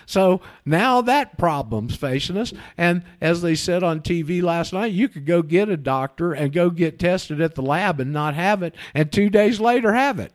[0.06, 2.54] So now that problem's facing us.
[2.78, 6.52] And as they said on TV last night, you could go get a doctor and
[6.52, 10.20] go get tested at the lab and not have it, and two days later have
[10.20, 10.34] it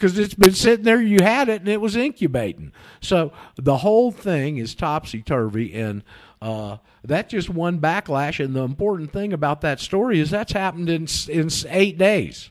[0.00, 1.00] because it's been sitting there.
[1.00, 2.72] You had it and it was incubating.
[3.02, 6.02] So the whole thing is topsy turvy, and
[6.40, 8.42] uh, that's just one backlash.
[8.42, 12.50] And the important thing about that story is that's happened in in eight days.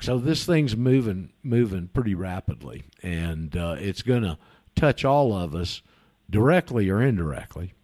[0.00, 4.36] So this thing's moving moving pretty rapidly, and uh, it's going to
[4.74, 5.82] touch all of us
[6.28, 7.74] directly or indirectly.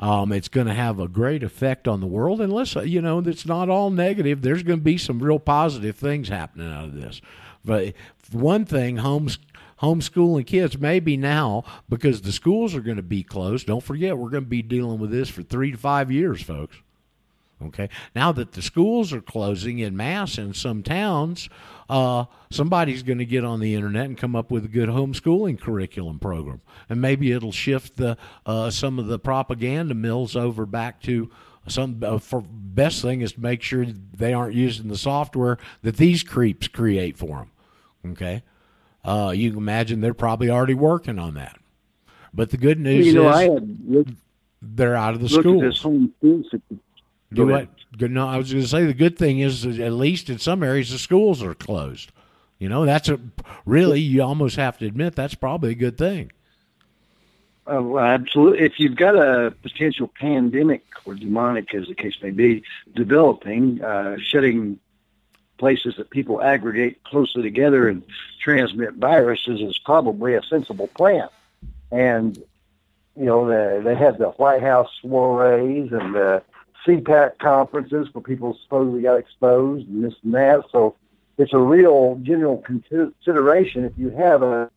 [0.00, 2.40] Um, it's going to have a great effect on the world.
[2.40, 2.52] And
[2.88, 4.42] you know, it's not all negative.
[4.42, 7.20] There's going to be some real positive things happening out of this.
[7.64, 7.94] But
[8.32, 9.38] one thing, homes
[9.80, 13.66] homeschooling kids maybe now because the schools are going to be closed.
[13.66, 16.76] Don't forget, we're going to be dealing with this for three to five years, folks.
[17.62, 17.88] Okay.
[18.14, 21.48] Now that the schools are closing in mass in some towns,
[21.88, 25.60] uh, somebody's going to get on the internet and come up with a good homeschooling
[25.60, 28.16] curriculum program, and maybe it'll shift the
[28.46, 31.30] uh, some of the propaganda mills over back to
[31.68, 32.00] some.
[32.02, 36.22] Uh, for best thing is to make sure they aren't using the software that these
[36.22, 37.46] creeps create for
[38.04, 38.12] them.
[38.12, 38.42] Okay.
[39.04, 41.58] Uh, you can imagine they're probably already working on that.
[42.32, 44.10] But the good news you know, is looked,
[44.62, 45.62] they're out of the school.
[45.62, 46.14] At this home
[47.34, 47.68] do what?
[47.96, 48.10] Good.
[48.10, 50.90] No, I was going to say the good thing is at least in some areas
[50.90, 52.12] the schools are closed.
[52.58, 53.20] You know, that's a
[53.66, 56.32] really you almost have to admit that's probably a good thing.
[57.66, 58.60] Uh, well, absolutely.
[58.60, 62.62] If you've got a potential pandemic or demonic, as the case may be,
[62.94, 64.78] developing, uh, shutting
[65.56, 68.02] places that people aggregate closely together and
[68.40, 71.28] transmit viruses is probably a sensible plan.
[71.90, 72.36] And
[73.16, 76.42] you know, the, they had the White House soirees and the
[76.86, 80.64] CPAC conferences where people supposedly got exposed and this and that.
[80.70, 80.96] So
[81.38, 84.70] it's a real general consideration if you have a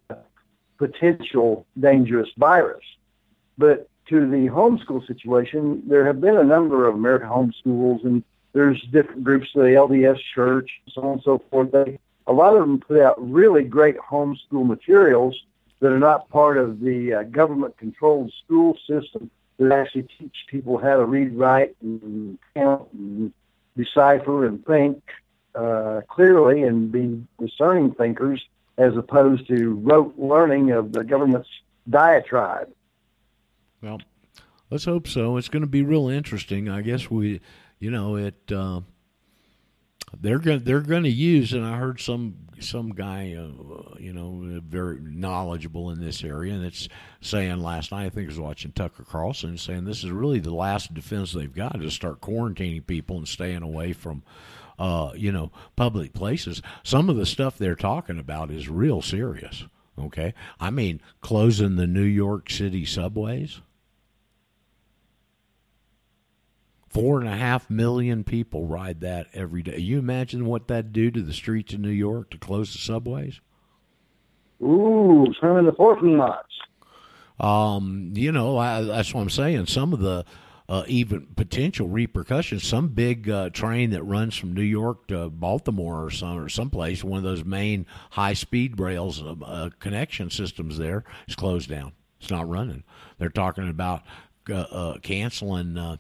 [0.77, 2.83] potential dangerous virus.
[3.57, 8.81] But to the homeschool situation, there have been a number of American homeschools, and There's
[8.91, 11.71] different groups, the LDS Church, so on and so forth.
[11.71, 15.35] They, a lot of them put out really great homeschool materials
[15.79, 20.97] that are not part of the uh, government-controlled school system that actually teach people how
[20.97, 23.33] to read, write, and count, and
[23.75, 25.03] decipher, and think
[25.55, 28.43] uh, clearly, and be discerning thinkers,
[28.77, 31.49] as opposed to rote learning of the government's
[31.89, 32.69] diatribe.
[33.81, 33.99] Well,
[34.69, 35.37] let's hope so.
[35.37, 36.69] It's going to be real interesting.
[36.69, 37.41] I guess we,
[37.79, 38.51] you know, it.
[38.51, 38.81] Uh,
[40.19, 44.61] they're going they're going to use, and I heard some some guy, uh, you know,
[44.67, 46.89] very knowledgeable in this area, and it's
[47.21, 50.53] saying last night I think I was watching Tucker Carlson saying this is really the
[50.53, 54.23] last defense they've got to start quarantining people and staying away from.
[54.79, 56.61] Uh, you know, public places.
[56.83, 59.65] Some of the stuff they're talking about is real serious.
[59.97, 63.59] Okay, I mean, closing the New York City subways.
[66.99, 69.77] Four and a half million people ride that every day.
[69.77, 73.39] You imagine what that'd do to the streets of New York to close the subways?
[74.61, 76.47] Ooh, some of the parking lots.
[77.39, 79.67] Um, you know, I, that's what I'm saying.
[79.67, 80.25] Some of the
[80.69, 82.67] uh, even potential repercussions.
[82.67, 87.03] Some big uh, train that runs from New York to Baltimore or some or someplace,
[87.03, 91.93] one of those main high speed rails uh, uh, connection systems there is closed down.
[92.19, 92.83] It's not running.
[93.17, 94.03] They're talking about
[94.49, 95.99] uh, uh, canceling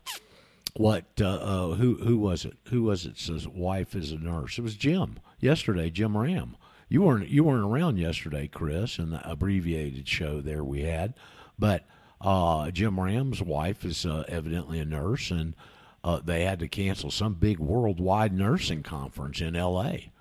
[0.77, 2.57] what uh, uh, who who was it?
[2.69, 3.17] Who was it?
[3.17, 4.57] Says wife is a nurse.
[4.57, 5.89] It was Jim yesterday.
[5.89, 6.55] Jim Ram.
[6.89, 11.13] You weren't you weren't around yesterday, Chris, in the abbreviated show there we had,
[11.59, 11.85] but
[12.21, 15.55] uh, Jim Ram's wife is uh, evidently a nurse, and
[16.03, 20.11] uh, they had to cancel some big worldwide nursing conference in L.A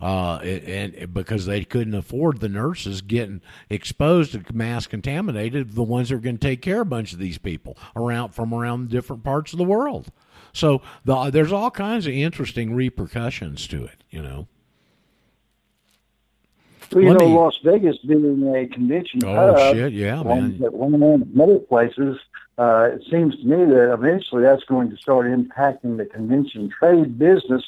[0.00, 6.08] uh, and because they couldn't afford the nurses getting exposed to mass contaminated, the ones
[6.08, 8.88] that are going to take care of a bunch of these people around from around
[8.88, 10.10] different parts of the world.
[10.52, 14.48] So the, there's all kinds of interesting repercussions to it, you know.
[16.92, 20.58] Well, you Let know, me, Las Vegas being a convention oh, hub, shit, yeah, man.
[20.58, 22.18] That one of many places,
[22.58, 27.16] uh, it seems to me that eventually that's going to start impacting the convention trade
[27.16, 27.62] business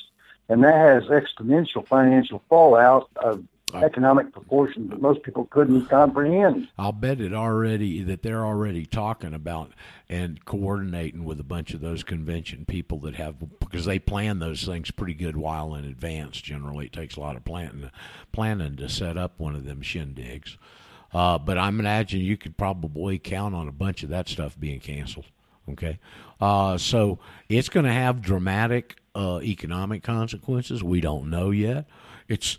[0.48, 6.68] and that has exponential financial fallout of economic proportions that most people couldn't comprehend.
[6.78, 9.72] I'll bet it already that they're already talking about
[10.09, 14.64] and coordinating with a bunch of those convention people that have because they plan those
[14.64, 16.40] things pretty good while in advance.
[16.40, 17.90] Generally, it takes a lot of planning
[18.31, 20.57] planning to set up one of them shindigs.
[21.12, 24.81] Uh, but I'm imagine you could probably count on a bunch of that stuff being
[24.81, 25.26] canceled.
[25.72, 25.98] Okay,
[26.40, 30.82] uh, so it's going to have dramatic uh, economic consequences.
[30.82, 31.87] We don't know yet.
[32.28, 32.58] It's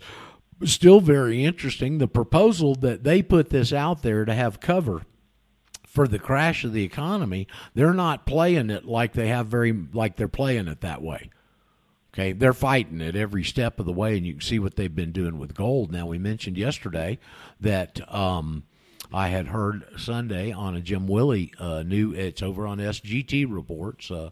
[0.64, 1.98] still very interesting.
[1.98, 5.02] The proposal that they put this out there to have cover
[5.86, 10.16] for the crash of the economy, they're not playing it like they have very like
[10.16, 11.30] they're playing it that way.
[12.12, 14.94] Okay, they're fighting it every step of the way, and you can see what they've
[14.94, 15.90] been doing with gold.
[15.90, 17.18] Now, we mentioned yesterday
[17.60, 18.62] that um,
[19.14, 22.12] I had heard Sunday on a Jim Willie uh, new.
[22.12, 24.10] It's over on SGT reports.
[24.10, 24.30] Uh,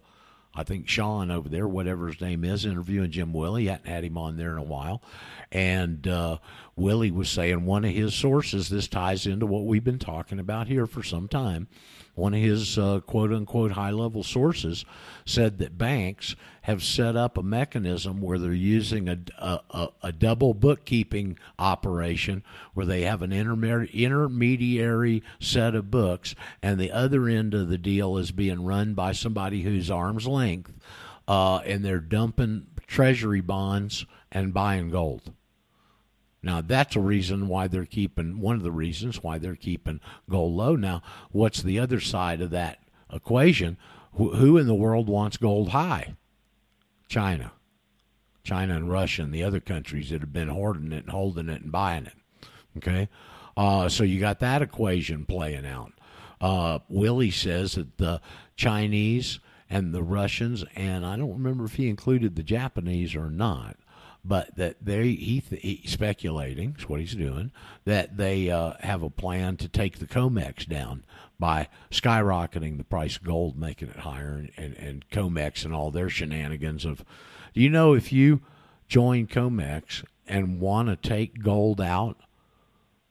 [0.57, 3.67] I think Sean over there, whatever his name is, interviewing Jim Willie.
[3.67, 5.01] Hadn't had him on there in a while.
[5.53, 6.39] And uh,
[6.75, 10.67] Willie was saying one of his sources, this ties into what we've been talking about
[10.67, 11.69] here for some time,
[12.17, 14.85] one of his uh, quote unquote high level sources
[15.25, 20.55] said that banks have set up a mechanism where they're using a, a, a double
[20.55, 22.43] bookkeeping operation
[22.75, 28.17] where they have an intermediary set of books, and the other end of the deal
[28.17, 30.73] is being run by somebody who's arm's length,
[31.27, 35.33] uh, and they're dumping treasury bonds and buying gold.
[36.43, 40.55] Now that's a reason why they're keeping one of the reasons why they're keeping gold
[40.55, 40.77] low.
[40.77, 42.79] Now, what's the other side of that
[43.13, 43.79] equation?
[44.15, 46.17] Who, in the world wants gold high?
[47.13, 47.53] China.
[48.43, 51.61] China and Russia and the other countries that have been hoarding it and holding it
[51.61, 52.15] and buying it.
[52.79, 53.11] Okay?
[53.55, 55.93] Uh, so you got that equation playing out.
[56.41, 58.23] Uh, Willie says that the
[58.57, 63.77] Chinese and the Russians, and I don't remember if he included the Japanese or not,
[64.25, 67.51] but that they he, he speculating is what he's doing
[67.85, 71.05] that they uh, have a plan to take the COMEX down
[71.39, 75.91] by skyrocketing the price of gold, making it higher, and, and, and COMEX and all
[75.91, 77.05] their shenanigans of.
[77.53, 78.41] You know if you
[78.89, 82.19] join COMEX and want to take gold out?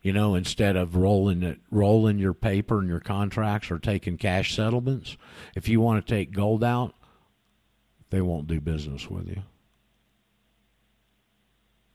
[0.02, 4.56] You know, instead of rolling it, rolling your paper and your contracts or taking cash
[4.56, 5.16] settlements,
[5.56, 6.96] if you want to take gold out,
[8.10, 9.44] they won't do business with you.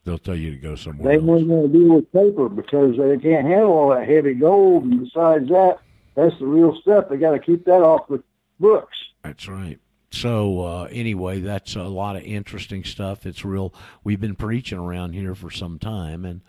[0.07, 1.09] They'll tell you to go somewhere.
[1.09, 1.25] They else.
[1.25, 4.85] weren't going to deal with paper because they can't handle all that heavy gold.
[4.85, 5.81] And besides that,
[6.15, 7.09] that's the real stuff.
[7.11, 8.23] They got to keep that off the
[8.61, 8.97] books.
[9.25, 9.81] That's right.
[10.13, 13.27] so uh, anyway, that's a lot of interesting stuff.
[13.27, 13.75] It's real.
[14.05, 16.41] We've been preaching around here for some time, and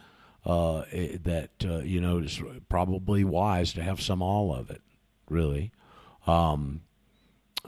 [0.45, 2.39] uh, it, that uh, you know it's
[2.70, 4.84] probably wise to have some all of it.
[5.30, 5.72] Really,
[6.28, 6.82] um,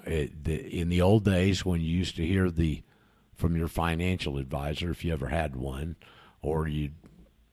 [0.05, 2.83] it, the, in the old days when you used to hear the
[3.39, 5.95] from your financial advisor, if you ever had one,
[6.41, 6.93] or you'd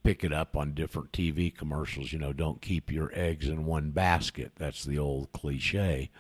[0.03, 2.12] pick it up on different TV commercials.
[2.12, 4.53] You know, don't keep your eggs in one basket.
[4.57, 6.11] That's the old cliche.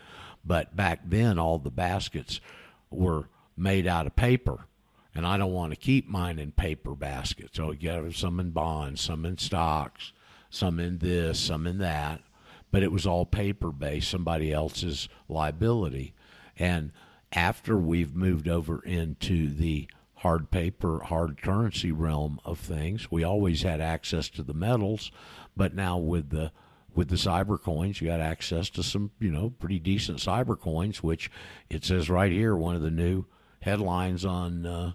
[0.44, 2.40] But back then, all the baskets
[2.90, 4.66] were made out of paper.
[5.14, 7.56] And I don't want to keep mine in paper baskets.
[7.56, 10.12] So you get some in bonds, some in stocks,
[10.48, 12.22] some in this, some in that.
[12.70, 16.12] But it was all paper based, somebody else's liability.
[16.56, 16.92] And
[17.36, 23.62] after we've moved over into the hard paper, hard currency realm of things, we always
[23.62, 25.12] had access to the metals,
[25.54, 26.50] but now with the
[26.94, 31.02] with the cyber coins, you got access to some, you know, pretty decent cyber coins,
[31.02, 31.30] which
[31.68, 33.26] it says right here, one of the new
[33.60, 34.92] headlines on uh,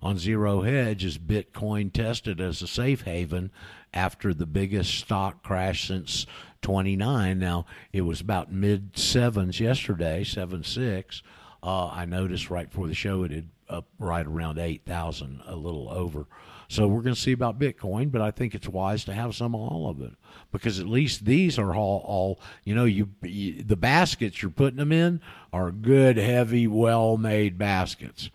[0.00, 3.50] on Zero Hedge is Bitcoin tested as a safe haven
[3.92, 6.24] after the biggest stock crash since
[6.62, 7.36] 29.
[7.36, 11.20] Now it was about mid sevens yesterday, seven six.
[11.62, 15.54] Uh, I noticed right before the show it had up right around eight thousand, a
[15.54, 16.26] little over.
[16.68, 19.54] So we're going to see about Bitcoin, but I think it's wise to have some
[19.54, 20.12] all of it
[20.52, 24.78] because at least these are all, all you know, you, you the baskets you're putting
[24.78, 25.20] them in
[25.52, 28.30] are good, heavy, well-made baskets.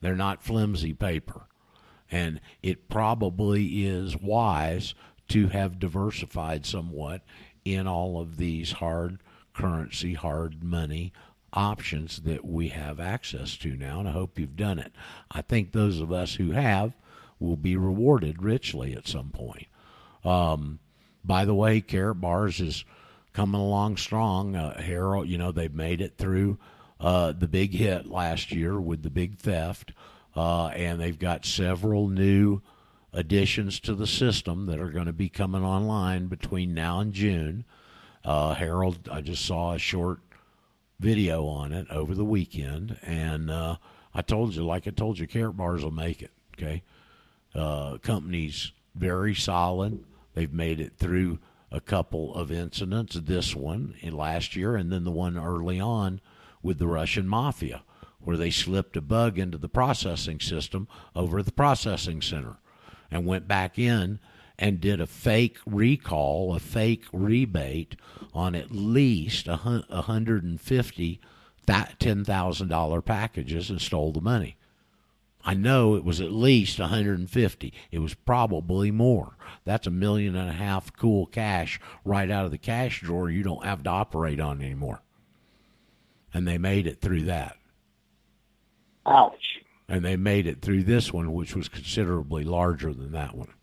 [0.00, 1.42] They're not flimsy paper,
[2.10, 4.94] and it probably is wise
[5.28, 7.22] to have diversified somewhat
[7.64, 9.18] in all of these hard
[9.52, 11.12] currency, hard money
[11.52, 14.92] options that we have access to now, and I hope you've done it.
[15.30, 16.92] I think those of us who have
[17.38, 19.66] will be rewarded richly at some point.
[20.24, 20.78] Um,
[21.24, 22.84] by the way, Karatbars is
[23.32, 24.56] coming along strong.
[24.56, 26.58] Uh, Harold, you know, they've made it through
[27.00, 29.92] uh, the big hit last year with the big theft,
[30.36, 32.60] uh, and they've got several new
[33.12, 37.64] additions to the system that are going to be coming online between now and June.
[38.24, 40.20] Uh, Harold, I just saw a short
[41.00, 43.76] video on it over the weekend, and uh,
[44.14, 46.30] I told you, like I told you, Karatbars will make it.
[46.56, 46.82] Okay,
[47.54, 50.04] uh, company's very solid.
[50.34, 51.38] They've made it through
[51.72, 56.20] a couple of incidents, this one in last year, and then the one early on
[56.62, 57.82] with the Russian mafia,
[58.20, 60.86] where they slipped a bug into the processing system
[61.16, 62.58] over at the processing center
[63.10, 64.20] and went back in
[64.60, 67.96] and did a fake recall, a fake rebate
[68.34, 71.20] on at least a 150
[71.66, 74.56] that $10,000 packages and stole the money.
[75.42, 77.72] I know it was at least 150.
[77.90, 79.36] It was probably more.
[79.64, 83.42] That's a million and a half cool cash right out of the cash drawer you
[83.42, 85.00] don't have to operate on anymore.
[86.34, 87.56] And they made it through that.
[89.06, 89.62] Ouch.
[89.88, 93.54] And they made it through this one, which was considerably larger than that one.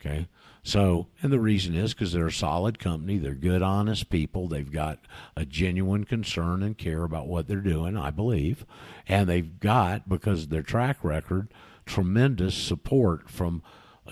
[0.00, 0.28] Okay.
[0.62, 3.18] So, and the reason is because they're a solid company.
[3.18, 4.48] They're good, honest people.
[4.48, 5.00] They've got
[5.36, 8.66] a genuine concern and care about what they're doing, I believe.
[9.08, 11.52] And they've got, because of their track record,
[11.86, 13.62] tremendous support from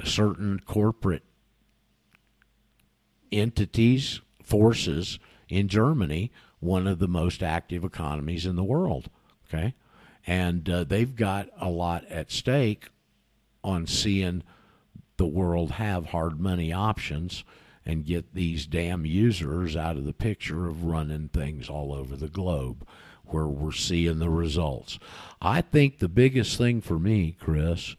[0.05, 1.25] certain corporate
[3.31, 5.19] entities, forces
[5.49, 9.11] in Germany, one of the most active economies in the world.
[9.49, 9.75] Okay.
[10.27, 12.89] And uh, they've got a lot at stake
[13.63, 14.43] on seeing
[15.19, 17.45] the world have hard money options
[17.85, 22.29] and get these damn users out of the picture of running things all over the
[22.29, 22.87] globe
[23.25, 24.99] where we're seeing the results.
[25.41, 27.95] I think the biggest thing for me, Chris,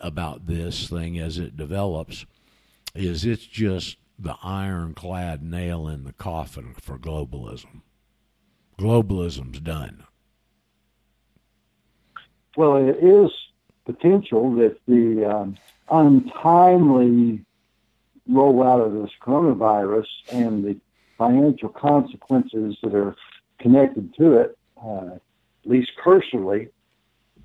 [0.00, 2.26] about this thing as it develops
[2.94, 7.82] is it's just the ironclad nail in the coffin for globalism.
[8.78, 10.04] Globalism's done.
[12.56, 13.30] Well, it is
[13.84, 15.56] potential that the um,
[15.90, 17.44] untimely
[18.30, 20.76] rollout of this coronavirus and the
[21.18, 23.14] financial consequences that are
[23.58, 25.20] connected to it, uh, at
[25.64, 26.68] least cursorily,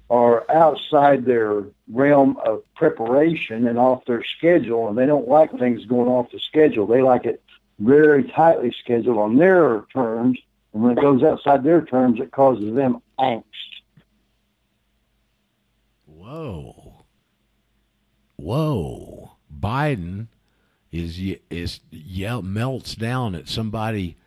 [0.09, 5.85] are outside their realm of preparation and off their schedule, and they don't like things
[5.85, 6.87] going off the schedule.
[6.87, 7.43] They like it
[7.77, 10.39] very tightly scheduled on their terms,
[10.73, 13.43] and when it goes outside their terms, it causes them angst.
[16.05, 16.88] Whoa.
[18.39, 19.31] Whoa.
[19.53, 20.27] Biden
[20.91, 21.19] is
[21.49, 24.17] is yell, melts down at somebody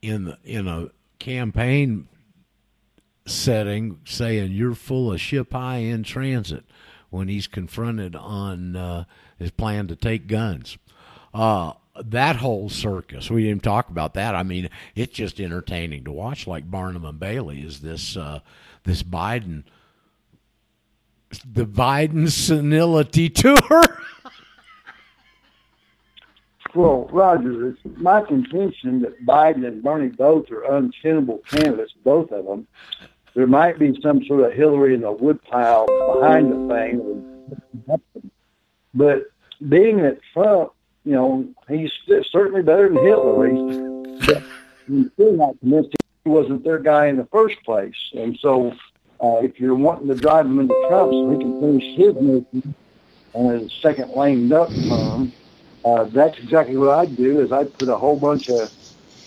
[0.00, 0.88] in the, in a
[1.18, 2.08] campaign
[3.26, 6.64] setting saying you're full of ship high in transit
[7.10, 9.04] when he's confronted on uh,
[9.38, 10.78] his plan to take guns.
[11.34, 11.72] Uh,
[12.04, 13.30] that whole circus.
[13.30, 14.34] We didn't talk about that.
[14.34, 16.46] I mean, it's just entertaining to watch.
[16.46, 18.40] Like Barnum and Bailey is this uh,
[18.84, 19.64] this Biden
[21.30, 23.82] the Biden senility tour.
[26.74, 32.46] Well, Roger, it's my contention that Biden and Bernie both are untenable candidates, both of
[32.46, 32.66] them.
[33.34, 37.98] There might be some sort of Hillary in the woodpile behind the thing.
[38.94, 39.30] But
[39.68, 40.72] being that Trump,
[41.04, 41.92] you know, he's
[42.30, 44.42] certainly better than Hillary, but
[44.88, 47.96] I'm still not convinced he wasn't their guy in the first place.
[48.14, 48.74] And so
[49.22, 52.74] uh, if you're wanting to drive him into Trump so he can finish his mission
[53.34, 55.32] on his second lane duck term,
[55.84, 57.40] uh, that's exactly what I'd do.
[57.40, 58.72] Is I'd put a whole bunch of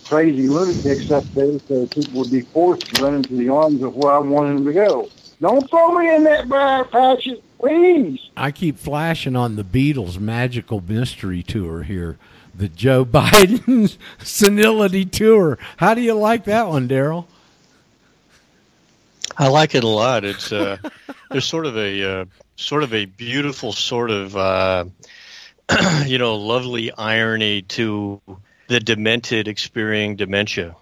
[0.06, 3.96] crazy lunatics up there so people would be forced to run into the arms of
[3.96, 5.10] where I wanted them to go.
[5.41, 7.28] Don't throw me in that briar patch,
[7.60, 8.20] please.
[8.38, 12.18] I keep flashing on the Beatles' magical mystery tour here,
[12.56, 15.58] the Joe Biden's senility tour.
[15.78, 17.26] How do you like that one, Daryl?
[19.38, 20.24] I like it a lot.
[20.24, 20.78] It's uh,
[21.30, 22.26] there's sort of a uh,
[22.56, 24.86] sort of a beautiful sort of uh,
[26.06, 28.22] you know lovely irony to
[28.68, 30.76] the demented experiencing dementia,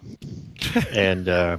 [0.91, 1.58] and uh,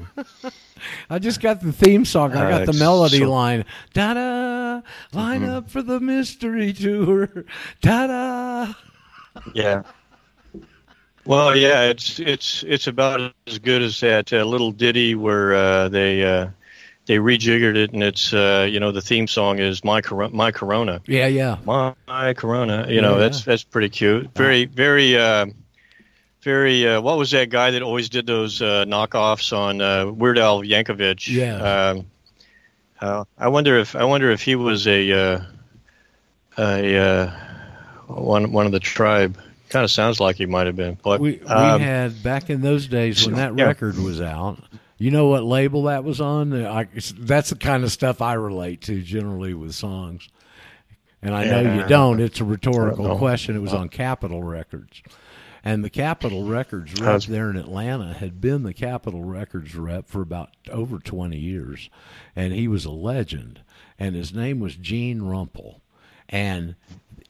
[1.10, 2.32] I just got the theme song.
[2.34, 3.64] I got the melody so- line.
[3.94, 4.82] Da da,
[5.12, 7.44] line up for the mystery tour.
[7.80, 8.74] Da da.
[9.54, 9.82] yeah.
[11.24, 15.88] Well, yeah, it's it's it's about as good as that uh, little ditty where uh,
[15.88, 16.48] they uh,
[17.06, 20.50] they rejiggered it, and it's uh, you know the theme song is my Cor- my
[20.52, 21.00] Corona.
[21.06, 21.58] Yeah, yeah.
[21.64, 23.44] my, my corona you know that's yeah.
[23.52, 25.46] that's pretty cute very very uh
[26.42, 30.38] very uh what was that guy that always did those uh knockoffs on uh weird
[30.38, 31.56] al yankovic Yeah.
[31.90, 32.06] um
[33.00, 35.40] uh, i wonder if i wonder if he was a uh
[36.58, 37.30] a uh
[38.06, 39.38] one one of the tribe
[39.68, 42.60] kind of sounds like he might have been but We we um, had back in
[42.60, 43.64] those days when that Yeah.
[43.64, 44.58] record was out.
[44.98, 46.54] You know what label that was on?
[46.64, 46.88] I,
[47.18, 50.28] that's the kind of stuff I relate to generally with songs.
[51.22, 52.20] And I know you don't.
[52.20, 53.56] It's a rhetorical question.
[53.56, 55.02] It was on Capitol Records.
[55.64, 60.20] And the Capitol Records rep there in Atlanta had been the Capitol Records rep for
[60.20, 61.88] about over 20 years.
[62.34, 63.60] And he was a legend.
[63.98, 65.80] And his name was Gene Rumpel.
[66.28, 66.74] And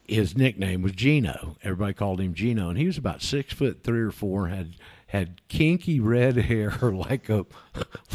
[0.06, 1.56] his nickname was Gino.
[1.62, 2.70] Everybody called him Gino.
[2.70, 4.76] And he was about six foot three or four, had
[5.12, 7.44] had kinky red hair like a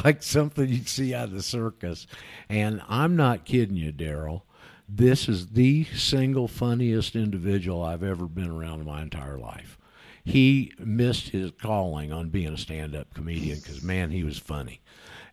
[0.03, 2.07] like something you'd see out of the circus.
[2.49, 4.41] And I'm not kidding you, Daryl.
[4.89, 9.77] This is the single funniest individual I've ever been around in my entire life.
[10.25, 14.81] He missed his calling on being a stand-up comedian because man, he was funny,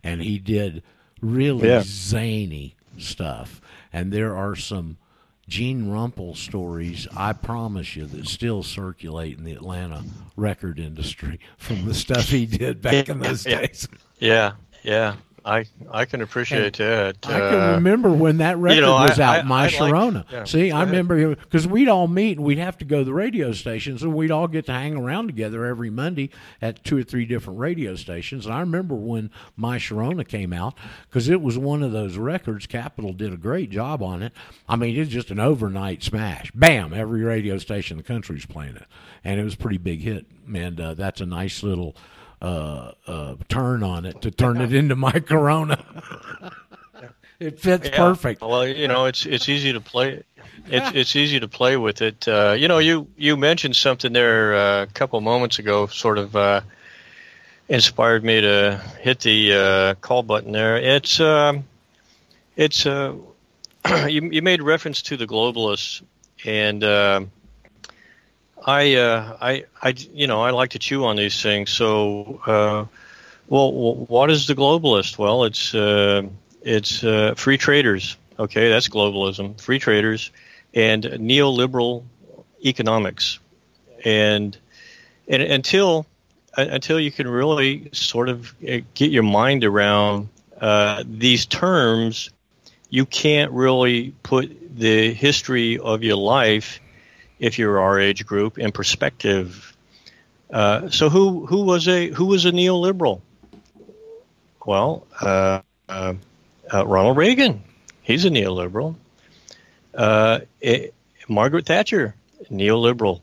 [0.03, 0.83] and he did
[1.19, 1.81] really Yeah.
[1.83, 3.59] zany stuff.
[3.91, 4.97] And there are some
[5.47, 10.03] Gene Rumpel stories, I promise you, that still circulate in the Atlanta
[10.35, 13.61] record industry from the stuff he did back in those Yeah.
[13.61, 13.87] days.
[14.19, 15.15] yeah yeah
[15.45, 19.23] i i can appreciate that I can Uh, remember when that record know, was I-
[19.39, 20.25] out, I- My I like- Sharona.
[20.31, 20.87] yeah, See, I ahead.
[20.89, 24.13] remember because we'd all meet and we'd have to go to the radio stations and
[24.15, 26.31] we'd all get to hang around together every Monday
[26.61, 28.45] at two or three different radio stations.
[28.45, 30.73] And I remember when My Sharona came out
[31.07, 32.65] because it was one of those records.
[32.65, 34.33] Capitol did a great job on it.
[34.67, 36.51] I mean, it's just an overnight smash.
[36.55, 36.91] Bam!
[36.93, 38.85] Every radio station in the country's playing it,
[39.23, 40.25] and it was a pretty big hit.
[40.53, 41.95] And uh, that's a nice little.
[42.41, 45.83] Uh, uh, turn on it to turn it into my Corona.
[47.39, 47.97] it fits Yeah.
[47.97, 48.41] perfect.
[48.41, 50.23] Well, you know, it's it's easy to play.
[50.67, 52.27] It's it's easy to play with it.
[52.27, 56.35] Uh, you know, you you mentioned something there uh, a couple moments ago, sort of
[56.35, 56.61] uh,
[57.69, 60.77] inspired me to hit the uh, call button there.
[60.77, 61.63] It's um,
[62.57, 63.15] it's uh,
[64.07, 66.01] you you made reference to the globalists,
[66.45, 67.31] and um
[68.65, 71.69] I uh, I I you know I like to chew on these things.
[71.69, 72.85] So, uh,
[73.47, 75.19] well, what is the globalist?
[75.19, 76.23] Well, it's uh,
[76.63, 78.17] it's uh, free traders.
[78.39, 79.61] Okay, that's globalism.
[79.61, 80.31] Free traders
[80.73, 82.03] and neoliberal
[82.63, 83.39] economics,
[84.03, 84.57] and
[85.27, 86.07] and until
[86.57, 90.29] uh, until you can really sort of uh, get your mind around
[91.05, 92.31] these terms,
[92.89, 96.79] you can't really put the history of your life,
[97.45, 99.77] if you're our age group, in perspective.
[100.51, 103.21] Uh, so who who was a who was a neoliberal?
[104.65, 106.15] Well, uh, uh,
[106.73, 107.63] uh, Ronald Reagan,
[108.01, 108.95] he's a neoliberal.
[109.93, 110.87] Uh, eh,
[111.27, 112.15] Margaret Thatcher,
[112.51, 113.21] neoliberal.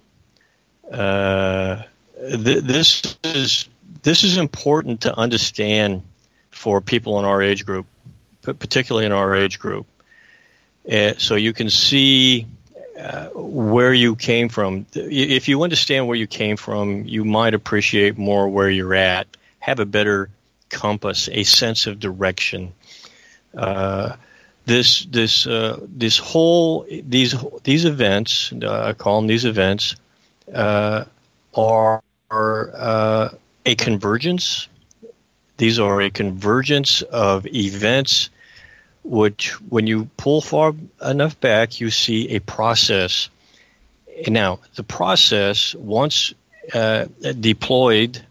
[0.90, 1.82] Uh,
[2.16, 3.68] th- this is
[4.04, 6.02] this is important to understand
[6.50, 7.86] for people in our age group,
[8.42, 9.86] particularly in our age group.
[11.18, 12.46] So you can see
[12.98, 14.86] uh, where you came from.
[14.94, 19.26] If you understand where you came from, you might appreciate more where you're at,
[19.60, 20.28] have a better
[20.68, 22.72] compass, a sense of direction.
[23.56, 24.16] Uh,
[24.64, 27.34] this this uh, this whole these
[27.64, 29.96] these events uh, I call them these events
[30.54, 31.04] uh,
[31.54, 33.28] are, are uh,
[33.66, 34.68] a convergence.
[35.56, 38.30] These are a convergence of events,
[39.04, 40.74] which when you pull far
[41.04, 43.28] enough back, you see a process.
[44.28, 46.34] Now, the process once
[46.72, 47.06] uh,
[47.40, 48.24] deployed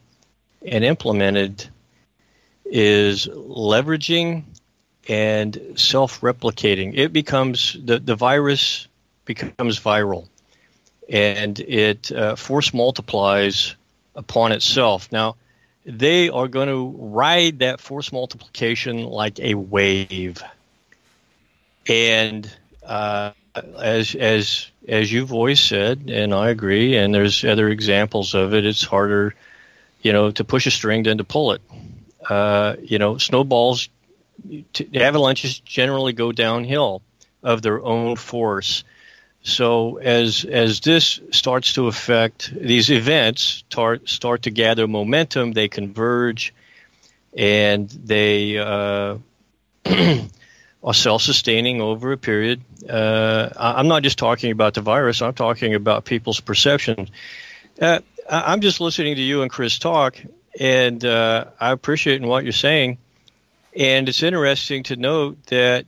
[0.65, 1.67] and implemented
[2.65, 4.43] is leveraging
[5.09, 6.93] and self-replicating.
[6.95, 8.87] It becomes the the virus
[9.25, 10.27] becomes viral,
[11.09, 13.75] and it uh, force multiplies
[14.15, 15.11] upon itself.
[15.11, 15.35] Now,
[15.85, 20.41] they are going to ride that force multiplication like a wave,
[21.87, 22.51] and
[22.83, 23.31] uh,
[23.81, 28.65] as as as you've always said, and I agree, and there's other examples of it.
[28.65, 29.35] It's harder,
[30.01, 31.61] you know, to push a string than to pull it.
[32.27, 33.89] Uh, you know, snowballs
[34.45, 37.01] the avalanches generally go downhill
[37.43, 38.83] of their own force.
[39.43, 45.67] So as as this starts to affect these events start start to gather momentum, they
[45.67, 46.53] converge,
[47.35, 49.17] and they uh,
[50.83, 52.61] are self-sustaining over a period.
[52.89, 57.09] Uh, I'm not just talking about the virus; I'm talking about people's perception.
[57.79, 60.17] Uh, I'm just listening to you and Chris talk,
[60.59, 62.97] and uh, I appreciate what you're saying.
[63.75, 65.85] And it's interesting to note that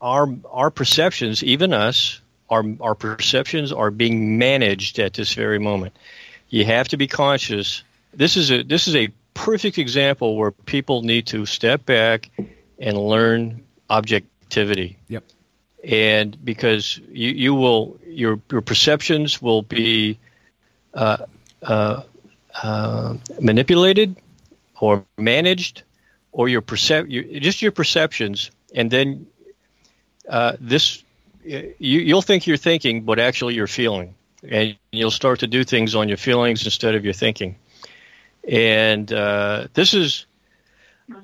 [0.00, 2.20] our our perceptions, even us,
[2.50, 5.96] our our perceptions are being managed at this very moment.
[6.48, 7.82] You have to be conscious.
[8.12, 12.30] This is a this is a perfect example where people need to step back
[12.78, 14.98] and learn objectivity.
[15.08, 15.24] Yep.
[15.84, 20.18] And because you, you will your your perceptions will be
[20.94, 21.18] uh,
[21.62, 22.02] uh,
[22.62, 24.16] uh, manipulated
[24.80, 25.82] or managed
[26.32, 29.26] or your percep- your, just your perceptions, and then
[30.28, 31.04] uh, this
[31.44, 34.14] you, you'll think you're thinking, but actually you're feeling,
[34.48, 37.56] and you'll start to do things on your feelings instead of your thinking.
[38.48, 40.26] And uh, this is,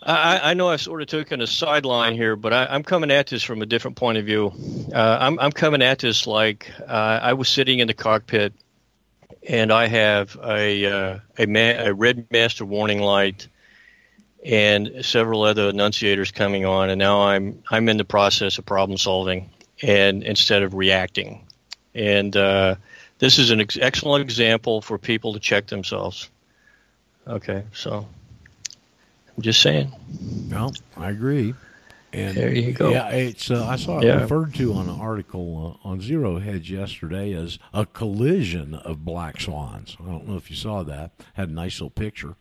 [0.03, 3.11] I, I, know I sort of took in a sideline here, but I, am coming
[3.11, 4.53] at this from a different point of view.
[4.93, 8.55] Uh, I'm, I'm, coming at this like uh, I was sitting in the cockpit,
[9.47, 13.49] and I have a uh, a, ma- a red master warning light
[14.45, 18.97] and several other annunciators coming on, and now I'm I'm in the process of problem
[18.97, 19.51] solving,
[19.83, 21.47] and instead of reacting,
[21.95, 22.77] and uh,
[23.19, 26.31] this is an ex- excellent example for people to check themselves.
[27.27, 28.07] Okay, so
[29.37, 29.93] I'm just saying.
[30.49, 31.55] No, I agree.
[32.13, 32.91] And there you go.
[32.91, 34.21] Yeah, it's uh, I saw it yeah.
[34.21, 39.41] referred to on an article uh, on Zero Hedge yesterday as a collision of black
[39.41, 39.97] swans.
[40.01, 41.11] I don't know if you saw that.
[41.35, 42.37] Had a nice little picture.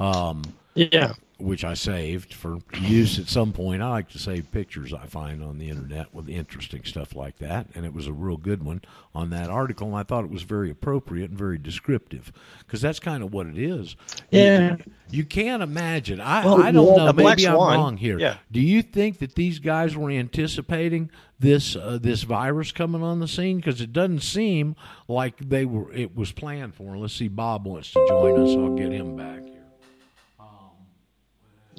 [0.00, 0.42] Um,
[0.74, 3.80] yeah which I saved for use at some point.
[3.80, 7.68] I like to save pictures I find on the internet with interesting stuff like that,
[7.74, 8.82] and it was a real good one
[9.14, 9.86] on that article.
[9.88, 13.46] And I thought it was very appropriate and very descriptive because that's kind of what
[13.46, 13.94] it is.
[14.30, 16.20] Yeah, you, you can't imagine.
[16.20, 17.12] I, well, I don't know.
[17.12, 18.18] Maybe I'm wrong here.
[18.18, 18.38] Yeah.
[18.50, 23.28] Do you think that these guys were anticipating this uh, this virus coming on the
[23.28, 23.58] scene?
[23.58, 24.74] Because it doesn't seem
[25.06, 25.92] like they were.
[25.92, 26.98] It was planned for.
[26.98, 27.28] Let's see.
[27.28, 28.56] Bob wants to join us.
[28.56, 29.47] I'll get him back.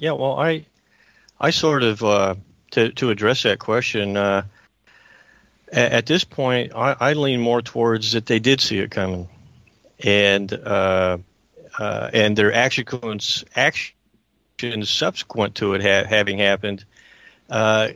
[0.00, 0.64] Yeah, well, I
[1.38, 2.34] I sort of uh,
[2.70, 4.16] to to address that question.
[4.16, 4.44] Uh,
[5.70, 9.28] at, at, this point, I, I, lean more towards that they did see it coming,
[10.02, 11.18] and uh,
[11.78, 16.86] uh and their actions actions subsequent to it ha- having happened
[17.50, 17.88] uh,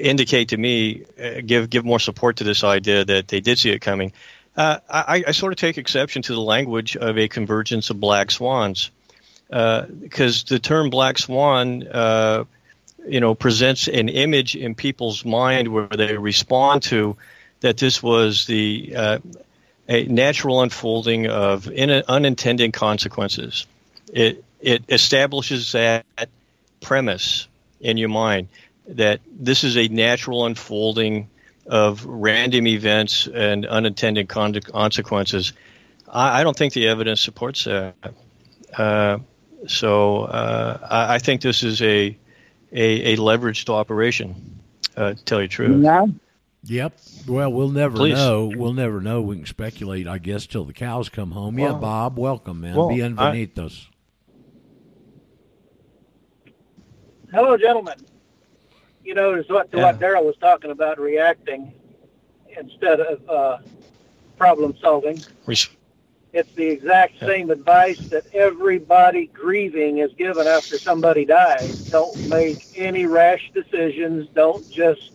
[0.00, 3.70] indicate to me uh, give give more support to this idea that they did see
[3.70, 4.10] it coming.
[4.56, 8.90] I, I sort of take exception to the language of a convergence of black swans
[9.48, 12.44] because uh, the term black swan, uh,
[13.06, 17.16] you know, presents an image in people's mind where they respond to
[17.60, 19.18] that this was the uh,
[19.88, 23.66] a natural unfolding of in, unintended consequences.
[24.12, 26.04] It it establishes that
[26.80, 27.48] premise
[27.80, 28.48] in your mind
[28.88, 31.28] that this is a natural unfolding
[31.66, 35.52] of random events and unintended consequences.
[36.10, 37.94] I, I don't think the evidence supports that.
[38.76, 39.18] Uh,
[39.66, 42.16] so uh, I, I, think this is a
[42.72, 44.60] a, a leveraged operation.
[44.96, 45.84] Uh, to tell you the truth.
[45.84, 46.06] Yeah.
[46.64, 46.98] Yep.
[47.28, 48.14] Well, we'll never Please.
[48.14, 48.50] know.
[48.54, 49.22] We'll never know.
[49.22, 51.56] We can speculate, I guess, till the cows come home.
[51.56, 52.74] Well, yeah, Bob, welcome, man.
[52.74, 53.86] Well, Bienvenidos.
[53.86, 53.94] I,
[57.32, 57.98] Hello, gentlemen.
[59.04, 59.84] You know, to what, yeah.
[59.84, 61.72] what Daryl was talking about reacting,
[62.58, 63.58] instead of uh,
[64.36, 65.22] problem solving.
[65.46, 65.68] Res-
[66.32, 71.74] It's the exact same advice that everybody grieving is given after somebody dies.
[71.90, 74.28] Don't make any rash decisions.
[74.34, 75.12] Don't just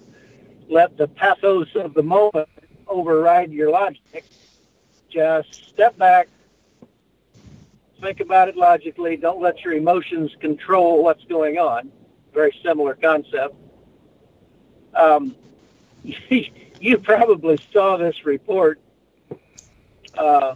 [0.69, 2.49] let the pathos of the moment
[2.87, 4.25] override your logic.
[5.09, 6.29] Just step back,
[8.01, 9.15] think about it logically.
[9.15, 11.91] Don't let your emotions control what's going on.
[12.33, 13.55] Very similar concept.
[14.93, 15.35] Um,
[16.79, 18.79] you probably saw this report.
[20.17, 20.55] Uh,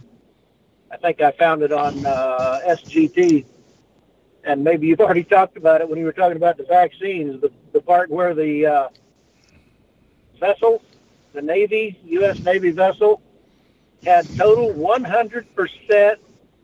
[0.90, 3.44] I think I found it on uh, SGT,
[4.44, 7.40] and maybe you've already talked about it when you were talking about the vaccines.
[7.40, 8.88] The, the part where the uh,
[10.40, 10.82] vessel,
[11.32, 12.38] the Navy, U.S.
[12.40, 13.20] Navy vessel,
[14.04, 16.16] had total 100%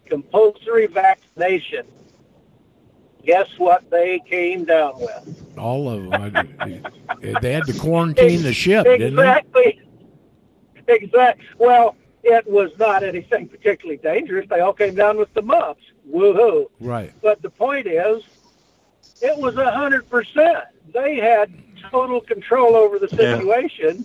[0.06, 1.86] compulsory vaccination.
[3.24, 5.58] Guess what they came down with?
[5.58, 6.84] All of them.
[7.40, 9.22] they had to quarantine the ship, didn't they?
[9.22, 9.80] exactly.
[10.86, 11.46] Exactly.
[11.56, 14.46] Well, it was not anything particularly dangerous.
[14.48, 15.82] They all came down with the mumps.
[16.10, 16.66] Woohoo!
[16.80, 17.12] Right.
[17.22, 18.22] But the point is,
[19.20, 20.64] it was a hundred percent.
[20.92, 21.52] They had
[21.90, 23.36] total control over the Yeah.
[23.38, 24.04] situation,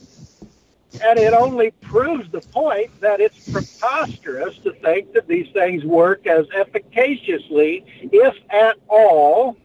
[1.01, 6.27] and it only proves the point that it's preposterous to think that these things work
[6.27, 9.55] as efficaciously, if at all.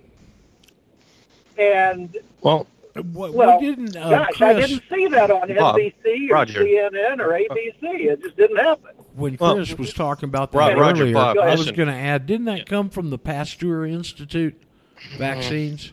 [1.56, 6.30] And well, What, well, what didn't uh, gosh, I didn't see that on Bob, NBC
[6.30, 6.64] or Roger.
[6.64, 7.82] CNN or ABC.
[7.82, 8.90] It just didn't happen.
[9.14, 12.26] when Well, Chris was talking about that Roger, earlier, Bob, I was going to add,
[12.26, 14.60] didn't that come from the Pasteur Institute
[15.18, 15.92] vaccines?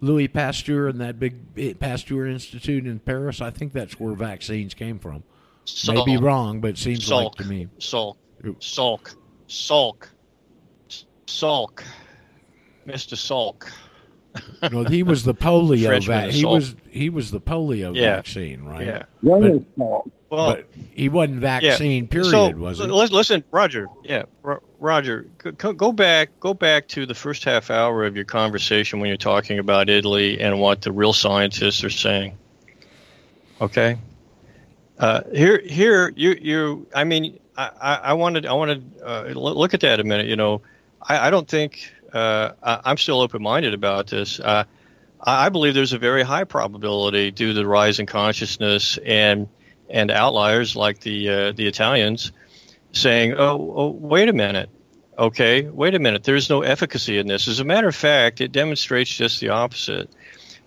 [0.00, 3.40] Louis Pasteur and that big eh, Pasteur Institute in Paris.
[3.40, 5.22] I think that's where vaccines came from.
[5.88, 7.68] May be wrong, but it seems Salk, like to me.
[7.78, 8.60] Salk, Oop.
[8.60, 9.14] Salk,
[9.48, 10.08] Salk,
[11.26, 11.82] Salk,
[12.84, 13.70] Mister Salk.
[14.72, 15.86] No, he was the polio.
[15.86, 18.16] Frenchman vac- he was he was the polio Yeah.
[18.16, 18.86] vaccine, right?
[18.86, 19.02] Yeah.
[19.22, 20.10] Youngest fault.
[20.28, 22.04] Well, But he wasn't vaccine.
[22.04, 22.10] Yeah.
[22.10, 22.84] Period, so, was he?
[22.84, 23.86] l- Listen, Roger.
[24.02, 25.26] Yeah, Ro- Roger.
[25.38, 26.30] Go, go- go back.
[26.40, 30.40] Go back to the first half hour of your conversation when you're talking about Italy
[30.40, 32.36] and what the real scientists are saying.
[33.60, 33.98] Okay.
[34.98, 36.86] Uh, here, here, you, you.
[36.94, 38.82] I mean, I, I, I wanted, I wanted.
[39.04, 40.26] Uh, l- look at that a minute.
[40.26, 40.62] You know,
[41.02, 44.40] I, I don't think uh, I, I'm still open-minded about this.
[44.40, 44.64] Uh,
[45.20, 49.48] I, believe there's a very high probability due to the rise in consciousness and
[49.88, 52.32] and outliers like the uh, the Italians
[52.92, 54.70] saying, oh, oh, wait a minute.
[55.18, 56.24] Okay, wait a minute.
[56.24, 57.48] There's no efficacy in this.
[57.48, 60.10] As a matter of fact, it demonstrates just the opposite.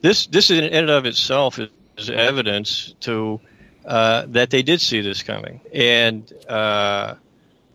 [0.02, 3.40] This this in and of itself is, is evidence to
[3.86, 7.16] uh, that they did see this coming, and uh,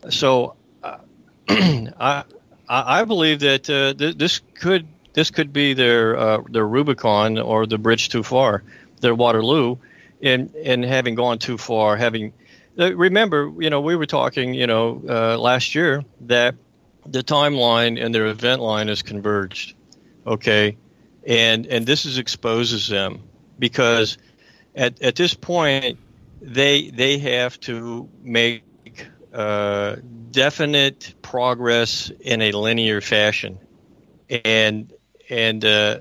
[0.09, 0.97] so uh,
[1.49, 2.23] I
[2.67, 7.37] I I believe that uh, th- this could this could be their uh, their Rubicon
[7.37, 8.63] or the bridge too far,
[9.01, 9.77] their Waterloo,
[10.21, 12.33] in in having gone too far, having
[12.77, 16.55] uh, remember, you know, we were talking, you know, uh, last year that
[17.05, 19.75] the timeline and their event line is converged.
[20.27, 20.75] Okay,
[21.25, 23.21] and and this is exposes them
[23.59, 24.17] because
[24.75, 25.97] at at this point
[26.41, 28.63] they they have to make
[29.35, 29.97] uh,
[30.31, 33.59] definite progress in a linear fashion,
[34.29, 34.93] and
[35.29, 35.99] and uh,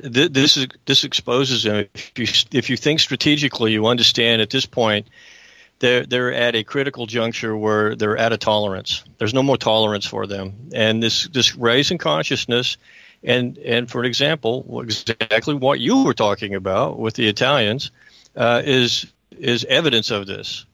[0.00, 1.86] th- this is this exposes them.
[1.94, 5.08] If you if you think strategically, you understand at this point
[5.78, 9.04] they're they're at a critical juncture where they're at a tolerance.
[9.18, 12.76] There's no more tolerance for them, and this this rise in consciousness,
[13.22, 17.90] and and for example, exactly what you were talking about with the Italians,
[18.36, 20.66] uh, is is evidence of this.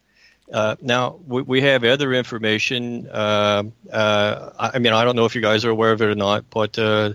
[0.52, 3.08] Uh, now we, we have other information.
[3.08, 6.14] Uh, uh, I mean, I don't know if you guys are aware of it or
[6.14, 7.14] not, but uh,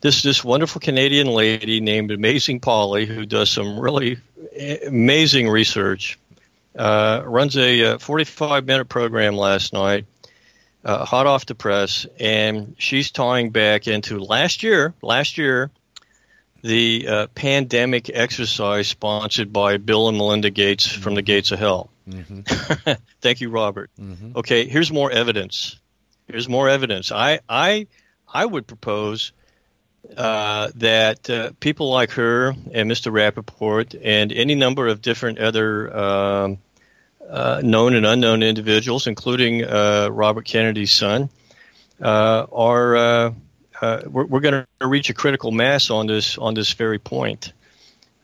[0.00, 4.18] this this wonderful Canadian lady named Amazing Polly, who does some really
[4.86, 6.18] amazing research,
[6.78, 10.06] uh, runs a uh, 45 minute program last night,
[10.84, 14.94] hot off the press, and she's tying back into last year.
[15.02, 15.72] Last year,
[16.62, 21.90] the uh, pandemic exercise sponsored by Bill and Melinda Gates from the Gates of Hell.
[23.20, 23.90] Thank you, Robert.
[24.36, 25.78] Okay, here's more evidence.
[26.26, 27.12] Here's more evidence.
[27.12, 27.86] I I
[28.32, 29.32] I would propose
[30.16, 33.12] uh, that uh, people like her and Mr.
[33.12, 36.58] Rappoport and any number of different other um,
[37.28, 41.28] uh, known and unknown individuals, including uh, Robert Kennedy's son,
[42.00, 43.34] uh, are
[43.80, 47.52] uh, we're, we're going to reach a critical mass on this on this very point.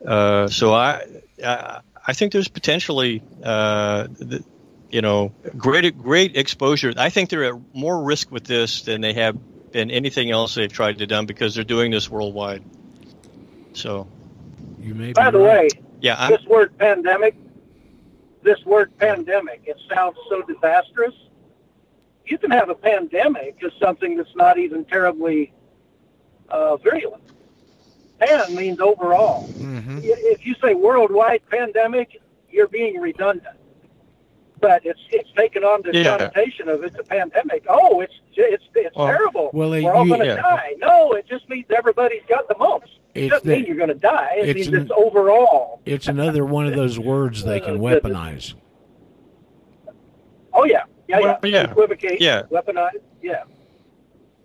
[0.04, 1.02] Uh, so I,
[1.44, 4.44] I I think there's potentially uh, the,
[4.90, 6.92] you know great great exposure.
[6.96, 9.36] I think they're at more risk with this than they have
[9.72, 12.62] than anything else they've tried to done because they're doing this worldwide.
[13.72, 14.06] So
[14.80, 15.72] You may be By the right.
[15.72, 17.34] way, yeah, I'm, this word pandemic,
[18.42, 19.62] this word pandemic.
[19.66, 21.14] It sounds so disastrous.
[22.26, 25.52] You can have a pandemic as something that's not even terribly
[26.48, 27.22] uh, virulent.
[28.18, 29.46] Pan means overall.
[29.48, 30.00] Mm-hmm.
[30.02, 32.20] If you say worldwide pandemic,
[32.50, 33.56] you're being redundant.
[34.58, 36.16] But it's it's taken on the Yeah.
[36.16, 37.64] connotation of it's a pandemic.
[37.68, 39.50] Oh, it's it's it's Well, terrible.
[39.52, 40.36] well, We're all going to yeah.
[40.36, 40.74] die.
[40.78, 42.88] No, it just means everybody's got the mumps.
[43.14, 44.36] It It's doesn't the- mean you're going to die.
[44.38, 45.82] It it's means an- it's overall.
[45.84, 48.54] It's another one of those words they can Uh, weaponize.
[50.54, 51.48] Oh yeah, yeah, Well, yeah.
[51.50, 51.70] yeah.
[51.70, 52.20] Equivocate.
[52.20, 52.42] Yeah.
[52.50, 52.90] Weaponize.
[53.22, 53.44] Yeah.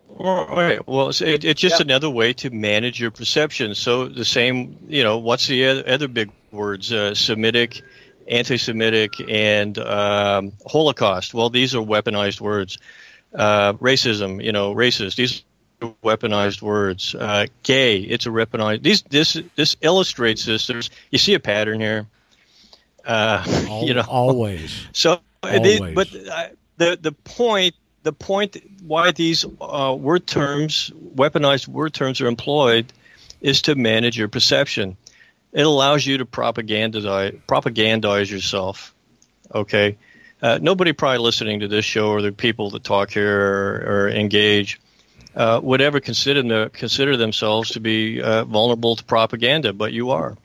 [0.08, 0.78] Well, okay.
[0.86, 1.84] Well, it's, it, it's just Yeah.
[1.84, 3.74] another way to manage your perception.
[3.74, 6.92] So the same, you know, what's the other, other big words?
[6.92, 7.80] Uh, Semitic,
[8.28, 11.32] anti-Semitic, and um, Holocaust.
[11.34, 12.78] Well, these are weaponized words.
[13.34, 15.16] Uh, racism, you know, racist.
[15.16, 15.42] These
[15.80, 17.14] are weaponized words.
[17.14, 18.82] Uh, gay, it's a weaponized.
[18.82, 20.66] These this this illustrates this.
[20.66, 22.06] There's you see a pattern here.
[23.06, 24.86] Uh, Al- you know, always.
[24.92, 31.68] so, they, but uh, the the point the point why these uh, word terms, weaponized
[31.68, 32.92] word terms, are employed,
[33.40, 34.96] is to manage your perception.
[35.52, 38.94] It allows you to propagandize propagandize yourself.
[39.54, 39.98] Okay,
[40.40, 44.08] uh, nobody probably listening to this show or the people that talk here or, or
[44.08, 44.80] engage
[45.34, 50.36] uh, would ever consider consider themselves to be uh, vulnerable to propaganda, but you are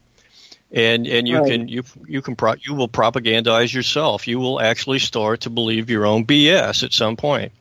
[0.71, 1.51] and and you Right.
[1.51, 4.27] can you you can pro- you will propagandize yourself.
[4.27, 7.51] You will actually start to believe your own BS at some point,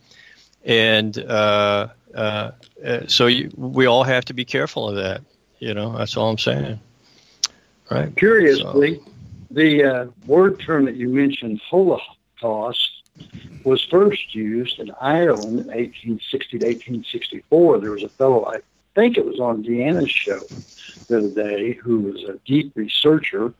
[0.64, 2.50] and uh, uh,
[2.84, 5.22] uh, so you, we all have to be careful of that.
[5.58, 6.80] You know, that's all I'm saying.
[7.90, 8.14] Right?
[8.16, 9.00] Curiously,
[9.50, 13.02] the uh, word term that you mentioned, Holocaust,
[13.64, 17.78] was first used in Ireland in 1860 to 1864.
[17.78, 18.58] There was a fellow, I
[18.94, 20.40] think it was on Deanna's show
[21.08, 23.52] the other day, who was a deep researcher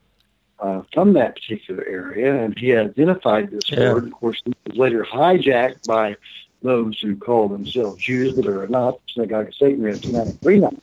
[0.59, 3.93] uh, from that particular area, and he identified this Yeah.
[3.93, 4.05] word.
[4.05, 6.17] Of course, it was later hijacked by
[6.63, 8.99] those who call themselves Jews, but are not.
[9.13, 10.79] Synagogue of Satan, we have tonight.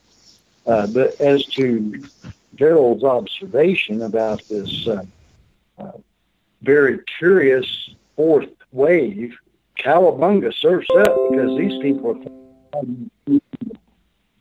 [0.66, 2.04] Uh, but as to
[2.56, 5.04] Gerald's observation about this uh,
[5.78, 5.92] uh,
[6.62, 9.36] very curious fourth wave,
[9.80, 13.12] Cowabunga surfs up because these people are from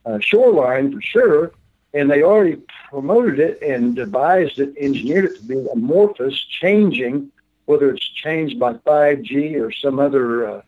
[0.05, 1.53] uh, shoreline for sure,
[1.95, 2.57] and they already
[2.91, 7.31] promoted it and devised it, engineered it to be amorphous, changing,
[7.67, 10.63] whether it's changed by 5G or some other uh,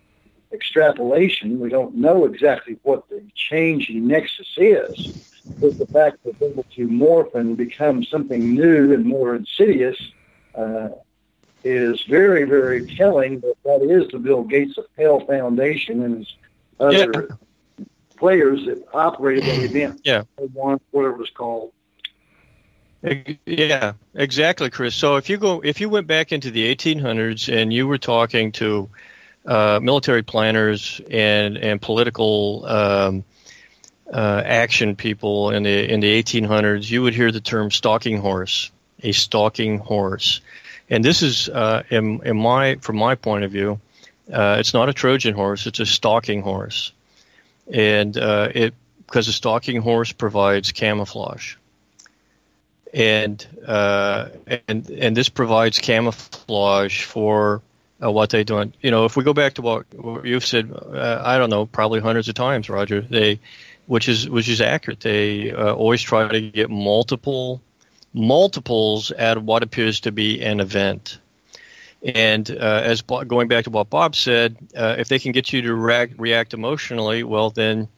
[0.53, 1.59] extrapolation.
[1.61, 5.11] We don't know exactly what the changing nexus is
[5.61, 9.97] but the fact that they're able to morph and become something new and more insidious
[10.55, 10.89] uh,
[11.62, 16.35] is very, very telling that that is the Bill Gates of Hell Foundation and his
[16.79, 17.39] other
[18.25, 20.01] players that operated that event.
[20.03, 20.22] Yeah.
[20.55, 21.72] One, whatever it was called.
[23.45, 24.95] Yeah, exactly, Chris.
[24.95, 28.53] So if you go, if you went back into the 1800s and you were talking
[28.53, 28.89] to
[29.45, 33.25] uh, military planners and and political um,
[34.11, 38.70] uh, action people in the in the 1800s, you would hear the term stalking horse,
[39.03, 40.41] a stalking horse,
[40.89, 43.79] and this is uh, in, in my from my point of view,
[44.33, 46.91] uh, it's not a Trojan horse, it's a stalking horse,
[47.73, 48.75] and uh, it
[49.07, 51.57] because a stalking horse provides camouflage
[52.95, 54.29] and uh,
[54.69, 57.61] and and this provides camouflage for
[58.03, 58.73] uh, what they do.
[58.81, 61.67] You know, if we go back to what, what you've said, uh, I don't know,
[61.67, 63.01] probably hundreds of times, Roger.
[63.01, 63.41] They,
[63.87, 65.01] which is which is accurate.
[65.01, 67.61] They uh, always try to get multiple
[68.12, 71.19] multiples of what appears to be an event.
[72.05, 75.53] And uh, as Bo- going back to what Bob said, uh, if they can get
[75.53, 77.89] you to react, react emotionally, well then,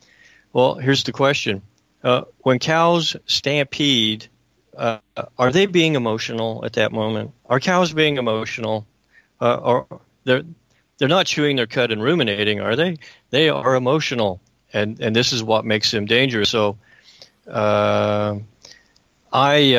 [0.53, 1.63] well here's the question:
[2.05, 4.29] uh, when cows stampede,
[4.77, 4.99] uh,
[5.39, 7.33] are they being emotional at that moment?
[7.47, 8.87] Are cows being emotional?
[9.41, 10.45] Uh, or they're
[10.99, 12.97] they're not chewing their cud and ruminating, are they?
[13.31, 14.41] They are emotional,
[14.73, 16.51] and and this is what makes them dangerous.
[16.51, 16.79] So,
[17.51, 18.39] uh,
[19.33, 19.75] I.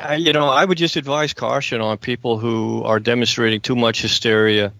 [0.00, 4.02] I, you know, I would just advise caution on people who are demonstrating too much
[4.02, 4.72] hysteria.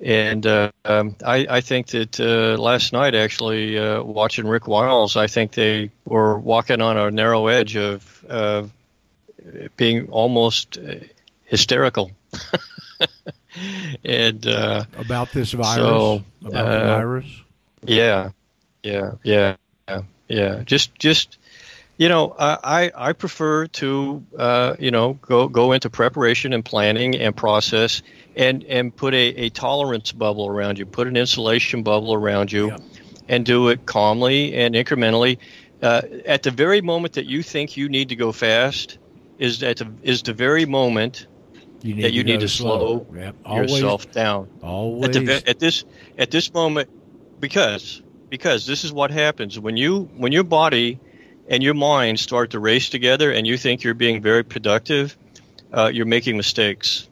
[0.00, 5.16] And uh, um, I, I think that uh, last night, actually, uh, watching Rick Wiles,
[5.16, 8.64] I think they were walking on a narrow edge of uh,
[9.76, 10.94] being almost uh,
[11.44, 12.10] hysterical.
[14.04, 15.74] and uh, About this virus.
[15.74, 17.26] So, about the uh, virus.
[17.84, 18.30] yeah,
[18.82, 19.56] yeah, yeah,
[19.86, 20.62] yeah, yeah.
[20.64, 21.36] Just, just,
[22.00, 27.14] you know, I, I prefer to, uh, you know, go go into preparation and planning
[27.14, 28.00] and process,
[28.34, 32.68] and and put a, a tolerance bubble around you, put an insulation bubble around you,
[32.68, 32.78] Yeah.
[33.28, 35.36] and do it calmly and incrementally.
[35.82, 38.98] Uh, at the very moment that you think you need to go fast,
[39.38, 41.26] is that the, is the very moment
[41.82, 43.36] You that you to need to slow Yep.
[43.44, 44.48] Always, yourself down.
[44.62, 45.14] Always.
[45.16, 45.84] At, the, at this
[46.16, 46.88] at this moment,
[47.38, 50.98] because because this is what happens when you when your body
[51.50, 55.16] and your mind start to race together, and you think you're being very productive,
[55.72, 57.08] uh, you're making mistakes.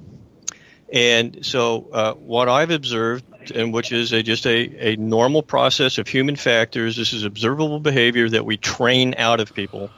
[0.91, 5.99] And so, uh, what I've observed, and which is a, just a, a normal process
[5.99, 9.91] of human factors, this is observable behavior that we train out of people,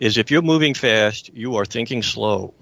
[0.00, 2.54] is if you're moving fast, you are thinking slow.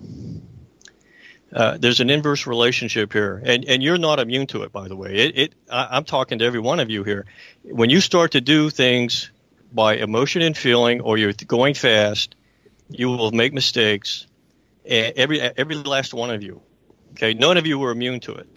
[1.53, 4.97] Uh, there's an inverse relationship here, and and you're not immune to it, by the
[4.97, 5.15] way.
[5.15, 7.27] It, it I, I'm talking to every one of you here.
[7.62, 9.31] When you start to do things
[9.75, 12.37] by emotion and feeling, or you're going fast,
[12.89, 14.27] you will make mistakes.
[14.87, 16.62] Every every last one of you.
[17.12, 18.49] Okay, none of you were immune to it.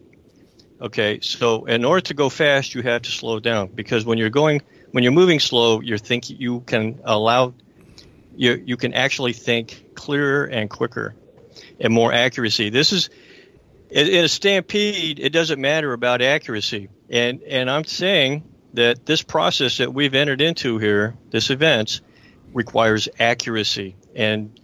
[0.79, 4.29] Okay, so in order to go fast, you have to slow down because when you're
[4.29, 4.61] going
[4.91, 7.53] when you're moving slow, you're think you can allow
[8.35, 11.15] you you can actually think clearer and quicker
[11.79, 12.69] and more accuracy.
[12.69, 13.09] This is
[13.89, 15.19] in a stampede.
[15.19, 20.41] It doesn't matter about accuracy, and and I'm saying that this process that we've entered
[20.41, 22.01] into here, this event,
[22.53, 24.59] requires accuracy, and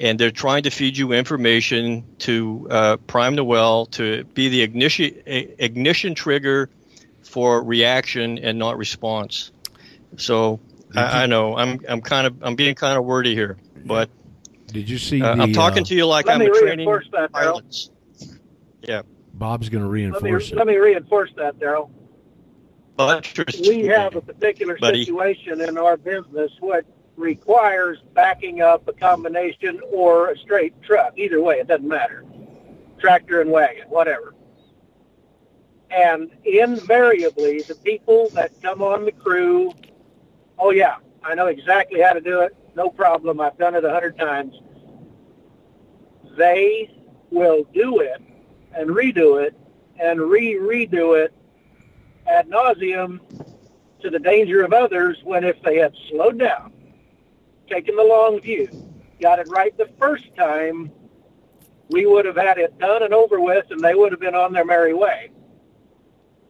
[0.00, 4.62] and they're trying to feed you information to uh, prime the well to be the
[4.62, 6.70] ignition ignition trigger
[7.22, 9.52] for reaction and not response.
[10.16, 10.60] So
[10.94, 14.10] I, I know I'm I'm kind of I'm being kind of wordy here, but
[14.66, 15.42] Did you see uh, the?
[15.42, 17.32] I'm talking uh, to you like I'm a training reinforce that, Daryl.
[17.32, 17.90] pilots.
[18.82, 19.02] Yeah,
[19.34, 21.90] Bob's going to Let me, reinforce let me reinforce that, Daryl.
[22.98, 23.82] Electricity.
[23.82, 25.04] We have a particular Buddy.
[25.04, 26.86] situation in our business which
[27.16, 31.14] requires backing up a combination or a straight truck.
[31.16, 32.24] Either way, it doesn't matter.
[32.98, 34.34] Tractor and wagon, whatever.
[35.90, 39.72] And invariably, the people that come on the crew,
[40.58, 42.54] oh yeah, I know exactly how to do it.
[42.76, 43.40] No problem.
[43.40, 44.54] I've done it a hundred times.
[46.36, 46.94] They
[47.30, 48.22] will do it
[48.74, 49.54] and redo it
[49.98, 51.32] and re-redo it
[52.28, 53.20] ad nauseum
[54.02, 56.72] to the danger of others when if they had slowed down,
[57.68, 58.68] taken the long view,
[59.20, 60.90] got it right the first time,
[61.88, 64.52] we would have had it done and over with and they would have been on
[64.52, 65.30] their merry way.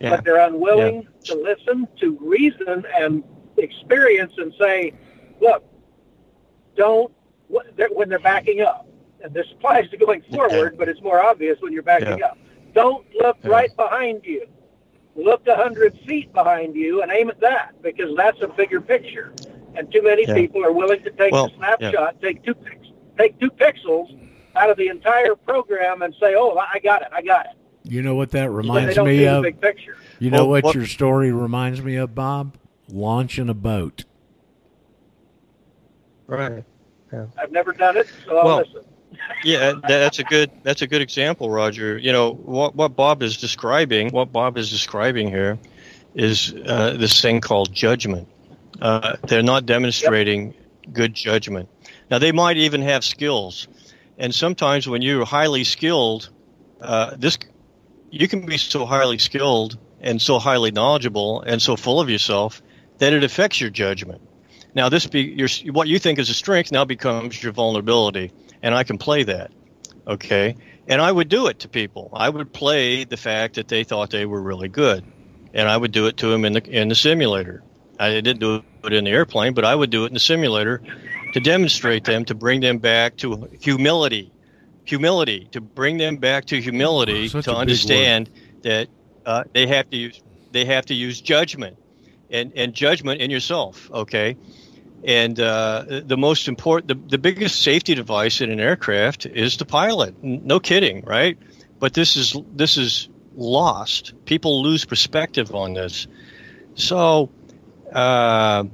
[0.01, 0.11] Yeah.
[0.11, 3.25] But they're unwilling to listen, to reason and
[3.57, 4.93] experience and say,
[5.41, 5.65] look,
[6.77, 7.13] don't,
[7.49, 8.87] when they're backing up.
[9.23, 12.27] And this applies to going forward, but it's more obvious when you're backing Yeah.
[12.27, 12.39] up.
[12.75, 13.51] Don't look Yeah.
[13.51, 14.47] right behind you
[15.23, 19.33] look a hundred feet behind you and aim at that because that's a bigger picture.
[19.75, 20.35] And too many Yeah.
[20.35, 22.89] people are willing to take Well, a snapshot, take two pix-
[23.19, 24.17] take two pixels
[24.57, 27.53] out of the entire program and say, "Oh, I got it, I got it."
[27.85, 29.43] You know what that But they reminds don't me of?
[29.43, 29.97] the big picture.
[30.19, 32.57] You know Well, what, what- your story reminds me of, Bob?
[32.91, 34.05] Launching a boat.
[36.27, 36.65] Right.
[37.39, 38.83] I've never done it, so I'll Well, listen.
[39.45, 41.97] Yeah, that's a good that's a good example, Roger.
[41.99, 44.11] You know what what Bob is describing.
[44.11, 45.59] What Bob is describing here
[46.15, 48.29] is uh, this thing called judgment.
[48.81, 50.55] Uh, they're not demonstrating
[50.93, 51.69] good judgment.
[52.11, 53.69] Now they might even have skills,
[54.19, 56.31] and sometimes when you're highly skilled,
[56.81, 57.39] uh, this
[58.11, 62.63] you can be so highly skilled and so highly knowledgeable and so full of yourself
[62.99, 64.21] that it affects your judgment.
[64.75, 68.33] Now this be your what you think is a strength now becomes your vulnerability,
[68.63, 69.53] and I can play that.
[70.07, 70.57] Okay,
[70.87, 72.11] and I would do it to people.
[72.15, 75.05] I would play the fact that they thought they were really good,
[75.53, 77.63] and I would do it to them in the in the simulator.
[78.01, 80.81] I didn't do it in the airplane, but I would do it in the simulator
[81.33, 84.31] to demonstrate them, to bring them back to humility,
[84.85, 88.31] humility, to bring them back to humility, a to understand
[88.63, 88.89] that
[89.27, 91.77] uh, they have to use they have to use judgment
[92.31, 93.91] and and judgment in yourself.
[93.91, 94.37] Okay,
[95.05, 99.65] and uh, the most important, the, the biggest safety device in an aircraft is the
[99.65, 100.23] pilot.
[100.23, 101.39] No kidding, right?
[101.79, 104.13] But this is this is lost.
[104.25, 106.09] People lose perspective on this.
[106.75, 107.31] So,
[107.93, 108.65] uh,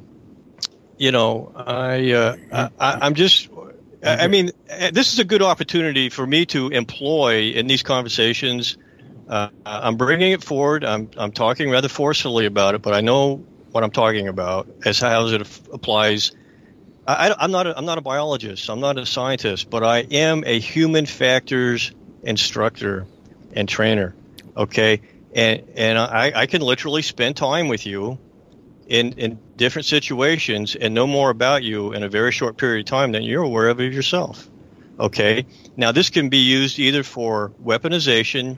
[0.97, 2.71] you know, I, uh, I
[3.03, 3.49] I'm just.
[4.07, 8.77] I mean, uh, this is a good opportunity for me to employ in these conversations.
[9.27, 10.85] Uh, I'm bringing it forward.
[10.85, 15.01] I'm I'm talking rather forcefully about it, but I know what I'm talking about as
[15.01, 15.41] how it
[15.73, 16.31] applies.
[17.09, 18.71] I, I'm not a, I'm not a biologist.
[18.71, 21.91] I'm not a scientist, but I am a human factors
[22.23, 23.05] instructor
[23.53, 24.15] and trainer.
[24.57, 25.01] Okay,
[25.35, 28.17] and and I, I can literally spend time with you
[28.87, 32.91] in in different situations and know more about you in a very short period of
[32.91, 34.49] time than you're aware of yourself.
[35.01, 35.47] Okay,
[35.77, 38.57] now this can be used either for weaponization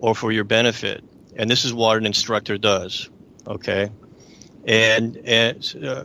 [0.00, 1.04] or for your benefit,
[1.36, 3.08] and this is what an instructor does.
[3.46, 3.90] Okay,
[4.66, 6.04] and and uh,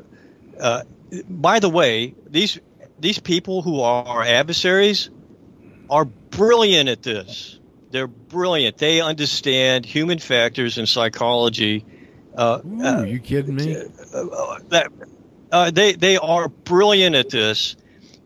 [0.60, 0.84] uh,
[1.30, 2.60] by the way, these
[3.00, 5.10] these people who are our adversaries
[5.90, 7.60] are brilliant at this.
[7.92, 8.78] They're brilliant.
[8.78, 11.86] They understand human factors and psychology.
[12.36, 13.76] Uh, Ooh, uh, you kidding me?
[13.76, 14.92] uh, that
[15.52, 17.76] uh, they they are brilliant at this.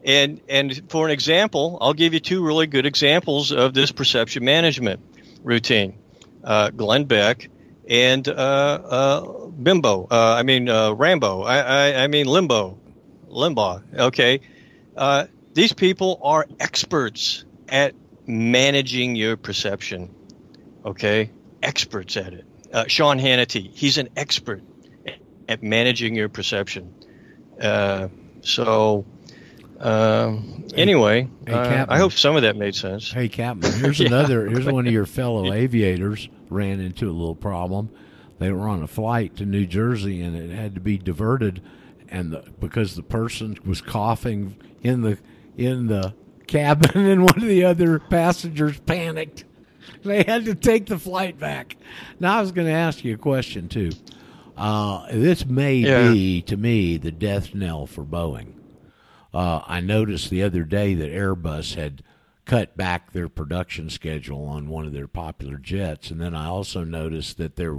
[0.05, 4.43] And and for an example, I'll give you two really good examples of this perception
[4.43, 4.99] management
[5.43, 5.97] routine.
[6.43, 7.49] Uh, Glenn Beck
[7.87, 10.07] and uh, uh, Bimbo.
[10.09, 11.41] Uh, I mean uh, Rambo.
[11.43, 12.77] I, I I mean Limbo,
[13.27, 13.81] Limbaugh.
[13.97, 14.41] Okay,
[14.97, 17.93] uh, these people are experts at
[18.25, 20.13] managing your perception.
[20.85, 21.29] Okay,
[21.61, 22.45] experts at it.
[22.71, 24.63] Uh, Sean Hannity, he's an expert
[25.47, 26.93] at managing your perception.
[27.61, 28.07] Uh,
[28.41, 29.05] so,
[29.79, 31.95] um, anyway, hey, uh, Captain.
[31.95, 33.11] I hope some of that made sense.
[33.11, 34.07] Hey, Captain, here's Yeah.
[34.07, 34.47] another.
[34.47, 37.89] Here's one of your fellow aviators ran into a little problem.
[38.43, 41.61] They were on a flight to New Jersey, and it had to be diverted,
[42.09, 45.17] and the, because the person was coughing in the
[45.55, 46.13] in the
[46.45, 49.45] cabin, and one of the other passengers panicked.
[50.03, 51.77] They had to take the flight back.
[52.19, 53.91] Now, I was going to ask you a question too.
[54.57, 56.11] Uh, this may Yeah.
[56.11, 58.55] be to me the death knell for Boeing.
[59.33, 62.03] Uh, I noticed the other day that Airbus had
[62.45, 66.83] cut back their production schedule on one of their popular jets, and then I also
[66.83, 67.75] noticed that their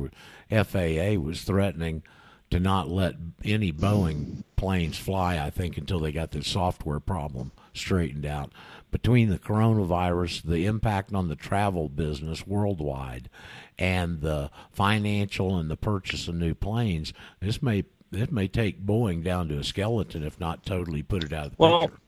[0.50, 2.02] FAA was threatening
[2.50, 5.38] to not let any Boeing planes fly.
[5.38, 8.52] I think until they got the software problem straightened out.
[8.90, 13.28] Between the coronavirus, the impact on the travel business worldwide,
[13.78, 19.24] and the financial and the purchase of new planes, this may this may take Boeing
[19.24, 21.98] down to a skeleton, if not totally put it out of the Well, picture.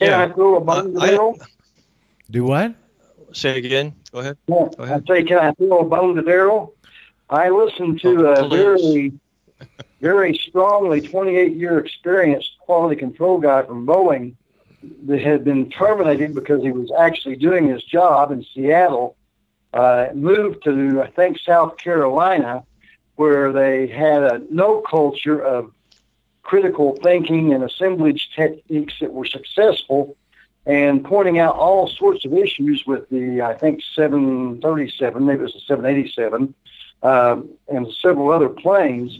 [0.00, 0.20] Can Yeah.
[0.20, 0.26] I
[2.30, 2.74] Do what?
[3.32, 3.94] Say again.
[4.12, 4.38] Go ahead.
[4.46, 6.72] Yeah, Go I say, can I throw a bone to Daryl?
[7.30, 9.12] I listened to Oh, a very,
[10.00, 14.34] very strongly 28 year experienced quality control guy from Boeing
[15.06, 19.16] that had been terminated because he was actually doing his job in Seattle.
[19.74, 22.64] Uh, moved to I think South Carolina,
[23.16, 25.72] where they had a no culture of
[26.42, 30.16] critical thinking and assemblage techniques that were successful
[30.68, 35.54] and pointing out all sorts of issues with the, I think, 737, maybe it was
[35.54, 36.54] the 787,
[37.02, 39.18] um, and several other planes.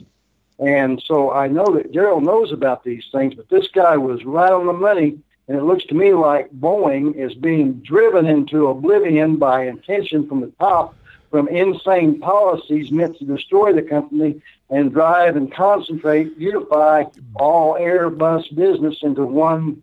[0.59, 4.53] And so I know that Daryl knows about these things, but this guy was right
[4.53, 5.19] on the money.
[5.49, 10.43] And it looks to me like Boeing is being driven into oblivion by intention from
[10.43, 10.95] the top
[11.31, 14.41] from insane policies meant to destroy the company
[14.71, 19.83] and drive and concentrate, unify all Airbus business into one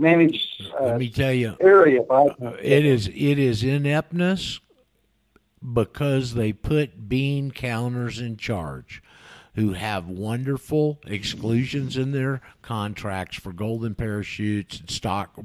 [0.00, 2.02] managed uh, Let me tell you, area.
[2.02, 2.32] Uh,
[2.62, 4.60] it is it is ineptness
[5.72, 9.02] because they put bean counters in charge
[9.56, 15.38] who have wonderful exclusions in their contracts for golden parachutes and stock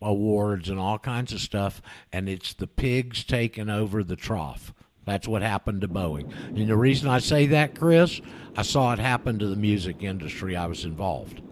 [0.00, 1.82] awards and all kinds of stuff
[2.12, 4.72] and it's the pigs taking over the trough
[5.04, 6.32] that's what happened to Boeing.
[6.48, 8.20] And the reason I say that, Chris,
[8.56, 11.42] I saw it happen to the music industry I was involved.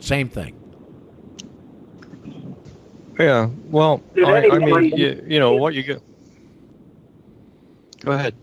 [0.00, 0.60] Same thing.
[3.18, 3.48] Yeah.
[3.66, 6.02] Well, I, I mean, you, you know what you get.
[8.00, 8.34] Go ahead.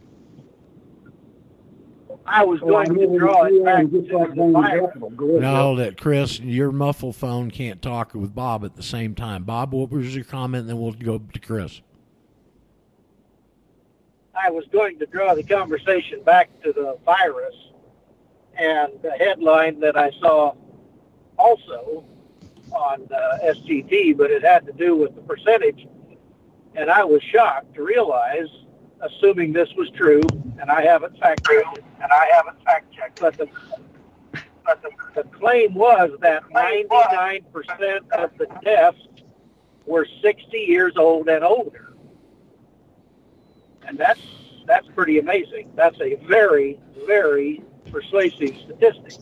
[2.26, 4.86] I was Well, going to draw it you back know, to like the Boeing virus.
[4.86, 5.10] Capital.
[5.10, 9.16] Go ahead, No, that Chris, your muffle phone can't talk with Bob at the same
[9.16, 9.44] time.
[9.44, 10.62] Bob, what was your comment?
[10.62, 11.82] And then we'll go to Chris.
[14.34, 17.56] I was going to draw the conversation back to the virus
[18.58, 20.56] and the headline that I saw
[21.38, 22.06] also
[22.74, 25.88] on uh, SGT, but it had to do with the percentage.
[26.76, 28.48] And I was shocked to realize,
[29.02, 30.22] assuming this was true,
[30.60, 33.48] and I haven't fact checked and I haven't fact checked, but the
[34.66, 37.44] but the, the claim was that 99%
[38.12, 39.00] of the deaths
[39.88, 41.92] were 60 years old and older
[43.88, 44.22] and that's
[44.68, 45.72] that's pretty amazing.
[45.76, 49.16] That's a very very persuasive statistic.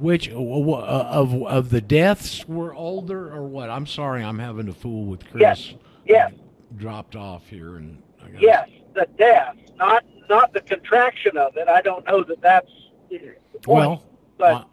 [0.00, 3.68] Which uh, uh, of of the deaths were older or what?
[3.68, 5.40] I'm sorry, I'm having a fool with Chris.
[5.40, 5.74] Yes.
[6.06, 6.32] Yes,
[6.76, 11.68] Dropped off here, and I got yes, the death, not not the contraction of it.
[11.68, 12.70] I don't know that that's
[13.10, 13.18] the
[13.62, 14.04] point, Well,
[14.38, 14.64] but uh,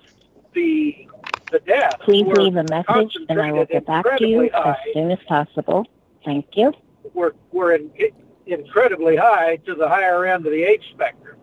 [0.54, 1.08] the
[1.52, 2.00] the death.
[2.02, 5.12] Please were leave a message and I will get back to you incredibly as soon
[5.12, 5.86] as possible.
[6.24, 6.74] Thank you.
[7.14, 7.92] We're we're in,
[8.46, 11.38] incredibly high to the higher end of the age spectrum,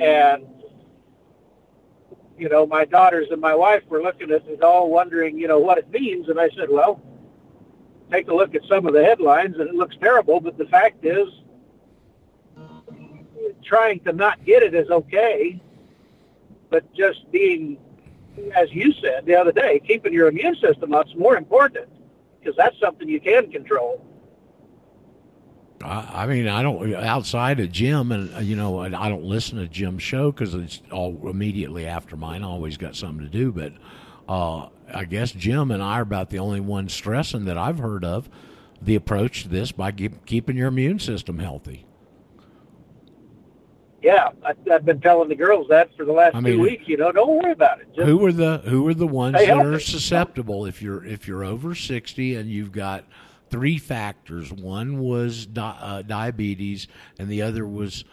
[0.00, 0.46] and
[2.40, 5.58] you know, my daughters and my wife were looking at it all, wondering, you know,
[5.58, 7.02] what it means, and I said, well,
[8.10, 11.04] take a look at some of the headlines, and it looks terrible, but the fact
[11.04, 11.28] is,
[13.62, 15.60] trying to not get it is okay,
[16.70, 17.76] but just being,
[18.56, 21.88] as you said the other day, keeping your immune system up is more important
[22.38, 24.04] because that's something you can control.
[25.82, 29.58] I, I mean, I don't outside of Jim, and uh, you know, I don't listen
[29.58, 32.42] to Jim's show because it's all immediately after mine.
[32.42, 33.72] I always got something to do, but
[34.28, 38.04] uh, I guess Jim and I are about the only ones stressing that I've heard
[38.04, 38.28] of
[38.82, 41.86] the approach to this by keep, keeping your immune system healthy.
[44.02, 46.88] Yeah, I, I've been telling the girls that for the last I mean, two weeks.
[46.88, 47.88] You know, don't worry about it.
[47.94, 49.68] Just, who are the who are the ones that healthy.
[49.68, 53.04] are susceptible if you're if you're over 60 and you've got
[53.50, 56.86] three factors one was di- uh, diabetes
[57.18, 58.04] and the other was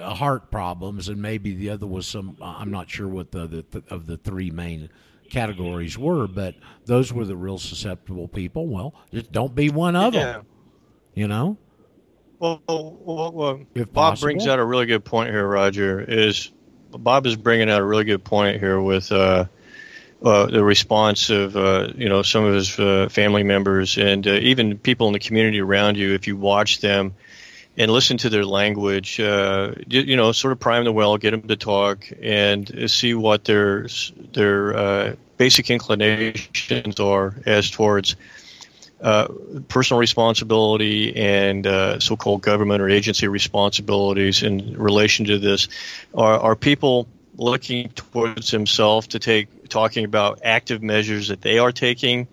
[0.00, 3.62] uh, heart problems and maybe the other was some i'm not sure what the, the
[3.62, 4.88] th- of the three main
[5.30, 6.54] categories were but
[6.86, 10.24] those were the real susceptible people well just don't be one of Yeah.
[10.32, 10.46] them
[11.14, 11.58] you know
[12.38, 16.00] Well, well, well, If Bob brings out a really good point here, Roger.
[16.00, 16.52] Is
[16.90, 19.46] Bob is bringing out a really good point here with uh,
[20.22, 24.32] uh, the response of uh, you know some of his uh, family members and uh,
[24.32, 26.14] even people in the community around you.
[26.14, 27.14] If you watch them
[27.76, 31.32] and listen to their language, uh, you, you know, sort of prime the well, get
[31.32, 33.88] them to talk, and see what their
[34.32, 38.16] their basic inclinations are as towards
[39.68, 41.66] personal responsibility and
[42.02, 45.68] so-called government or agency responsibilities in relation to this
[46.14, 47.06] are, are people
[47.36, 52.28] looking towards himself to take talking about active measures that they are taking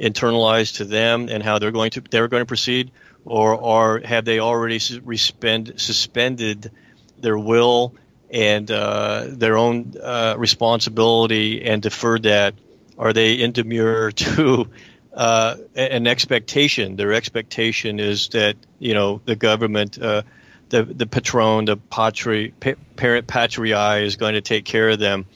[0.00, 2.90] internalized to them and how they're going to they're going to proceed
[3.24, 6.70] or or have they already sus- respend, suspended
[7.18, 7.94] their will
[8.30, 12.54] and uh, their own uh, responsibility and deferred that
[12.98, 14.68] are they in demure to
[15.12, 16.96] uh, an expectation.
[16.96, 20.22] Their expectation is that you know the government, uh,
[20.70, 25.26] the the patron, the patri, pa- parens patriae is going to take care of them.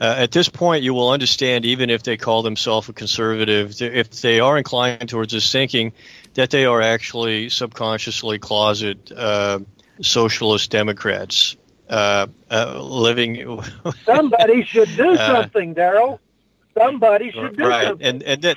[0.00, 3.92] Uh, at this point, you will understand, even if they call themselves a conservative, th-
[3.92, 5.92] if they are inclined towards this thinking,
[6.34, 9.58] that they are actually subconsciously closet uh,
[10.00, 11.56] socialist Democrats
[11.88, 13.62] uh, uh, living.
[14.04, 16.18] somebody should do Uh, something, Daryl.
[16.76, 18.06] Somebody should do right something.
[18.06, 18.56] and and that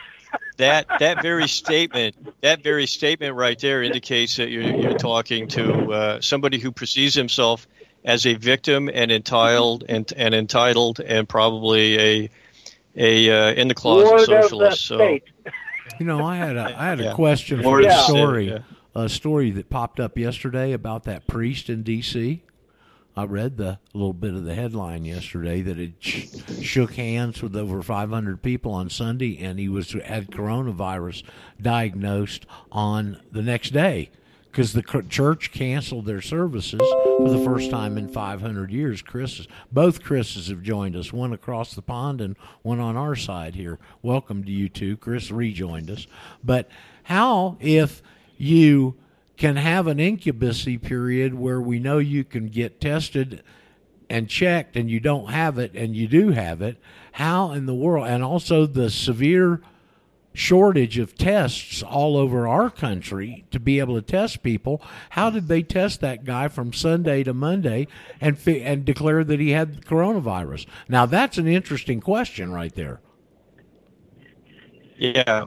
[0.57, 5.91] that that very statement that very statement right there indicates that you're you're talking to
[5.91, 7.67] uh, somebody who perceives himself
[8.03, 12.29] as a victim and entitled and and entitled and probably a
[12.95, 15.23] a uh, in the closet Ward of the socialist so state.
[15.99, 17.13] You know, I had a I had a Yeah.
[17.13, 18.03] question for Lord the Yeah.
[18.03, 18.49] story.
[18.49, 18.59] Yeah.
[18.97, 22.43] A story that popped up yesterday about that priest in D.C.
[23.17, 26.27] I read the little bit of the headline yesterday that it sh-
[26.61, 31.23] shook hands with over 500 people on Sunday, and he was had coronavirus
[31.61, 34.09] diagnosed on the next day
[34.51, 39.01] because the cr- church canceled their services for the first time in 500 years.
[39.01, 43.55] Chris, both Chris's have joined us, one across the pond and one on our side
[43.55, 43.79] here.
[44.01, 44.97] Welcome to you two.
[44.97, 46.05] Chris rejoined us.
[46.43, 46.69] But
[47.03, 48.01] how if
[48.37, 48.95] you
[49.37, 53.43] can have an incubacy period where we know you can get tested
[54.09, 56.77] and checked and you don't have it and you do have it,
[57.13, 59.61] how in the world, and also the severe
[60.33, 64.81] shortage of tests all over our country to be able to test people.
[65.11, 67.87] How did they test that guy from Sunday to Monday
[68.19, 70.65] and and declare that he had coronavirus?
[70.89, 72.99] Now that's an interesting question right there.
[74.97, 75.45] Yeah.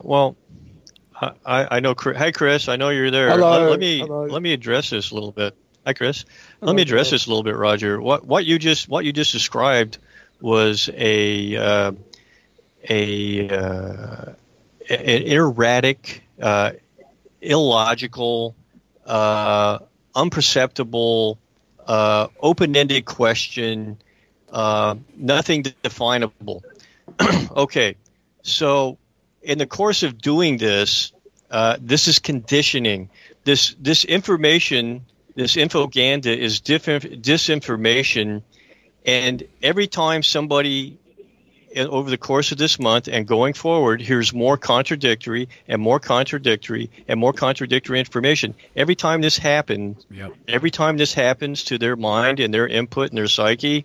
[0.00, 0.36] Well,
[1.20, 1.94] I, I know.
[1.94, 2.68] Chris- Hi, Chris.
[2.68, 3.30] I know you're there.
[3.30, 3.50] Hello.
[3.50, 4.24] Let, let me Hello.
[4.26, 5.56] let me address this a little bit.
[5.86, 6.24] Hi, Chris.
[6.60, 7.14] Hello, let me address hello.
[7.14, 8.00] this a little bit, Roger.
[8.00, 9.98] What what you just what you just described
[10.40, 11.92] was a uh,
[12.88, 14.32] a uh,
[14.88, 16.72] an erratic, uh,
[17.40, 18.54] illogical,
[19.06, 19.78] uh,
[20.14, 21.38] unperceptible,
[21.86, 23.98] uh, open-ended question.
[24.50, 26.62] Uh, nothing definable.
[27.56, 27.96] okay,
[28.42, 28.98] so
[29.42, 31.12] in the course of doing this,
[31.50, 33.10] uh, this is conditioning.
[33.44, 38.42] This this information, this infoganda is diff- disinformation,
[39.06, 40.98] and every time somebody
[41.76, 46.90] over the course of this month and going forward hears more contradictory and more contradictory
[47.06, 48.54] and more contradictory information.
[48.74, 50.32] Every time this happens, Yep.
[50.48, 53.84] every time this happens to their mind and their input and their psyche,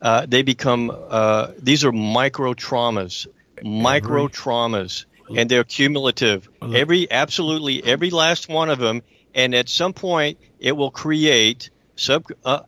[0.00, 3.26] uh, they become uh, these are micro traumas,
[3.64, 6.48] micro traumas, and they're cumulative.
[6.62, 9.02] Every absolutely every last one of them,
[9.34, 12.24] and at some point it will create sub.
[12.44, 12.60] Uh,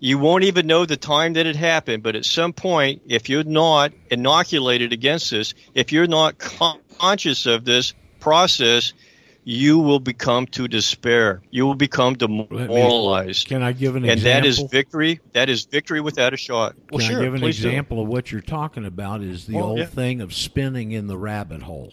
[0.00, 3.44] you won't even know the time that it happened, but at some point, if you're
[3.44, 8.94] not inoculated against this, if you're not con- conscious of this process,
[9.44, 11.42] you will become to despair.
[11.50, 13.46] You will become demoralized.
[13.48, 14.36] Can I give an and example?
[14.36, 15.20] And that is victory.
[15.32, 16.76] That is victory without a shot.
[16.90, 17.68] Well, Can sure, I give an please do.
[17.68, 19.22] example of what you're talking about?
[19.22, 19.86] Is the Well, old yeah.
[19.86, 21.92] thing of spinning in the rabbit hole.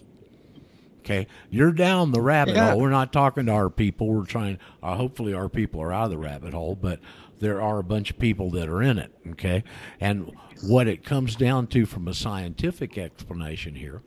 [0.99, 2.71] Okay, you're down the rabbit Yeah.
[2.71, 2.81] hole.
[2.81, 4.07] We're not talking to our people.
[4.07, 4.59] We're trying.
[4.83, 6.99] Uh, hopefully, our people are out of the rabbit hole, but
[7.39, 9.13] there are a bunch of people that are in it.
[9.31, 9.63] Okay,
[10.01, 10.29] and
[10.63, 14.01] what it comes down to from a scientific explanation here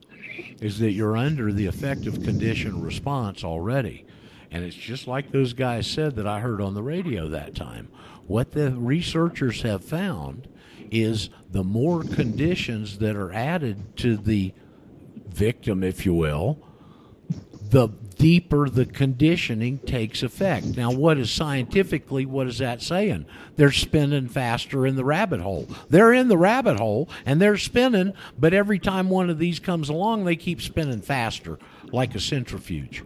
[0.60, 4.04] is that you're under the effective condition response already.
[4.50, 7.88] And it's just like those guys said that I heard on the radio that time.
[8.26, 10.48] What the researchers have found
[10.90, 14.52] is the more conditions that are added to the
[15.28, 16.58] victim, if you will,
[17.70, 17.88] the
[18.20, 20.76] deeper the conditioning takes effect.
[20.76, 23.24] Now, what is scientifically, what is that saying?
[23.56, 25.66] They're spinning faster in the rabbit hole.
[25.88, 29.88] They're in the rabbit hole and they're spinning, but every time one of these comes
[29.88, 31.58] along, they keep spinning faster,
[31.92, 33.02] like a centrifuge.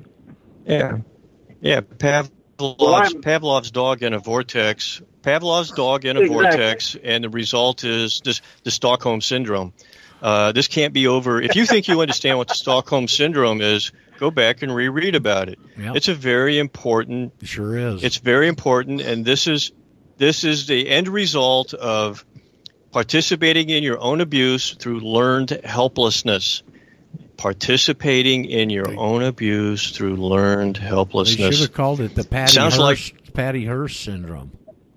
[0.66, 0.98] Yeah,
[1.60, 1.80] yeah.
[1.80, 5.00] Pavlov's Well, Pavlov's dog in a vortex.
[5.22, 6.42] Pavlov's dog in a Exactly.
[6.42, 9.72] vortex, and the result is this the Stockholm syndrome.
[10.22, 11.40] Uh, this can't be over.
[11.40, 15.48] If you think you understand what the Stockholm syndrome is, go back and reread about
[15.48, 15.58] it.
[15.78, 15.96] Yep.
[15.96, 18.02] It's a very important It sure is.
[18.04, 19.72] It's very important, and this is
[20.16, 22.24] this is the end result of
[22.92, 26.62] participating in your own abuse through learned helplessness.
[27.36, 31.36] Participating in your They- own abuse through learned helplessness.
[31.36, 34.52] they should have called it the Patty Sounds Hearst, Patty Hearst syndrome.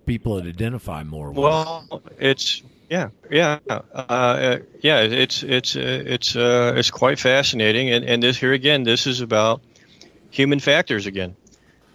[0.06, 1.40] People that identify more with.
[1.40, 5.00] Well, it's yeah, yeah, uh, uh, yeah.
[5.02, 9.22] It's it's uh, it's uh, it's quite fascinating, and and this here again, this is
[9.22, 9.62] about
[10.30, 11.36] human factors again,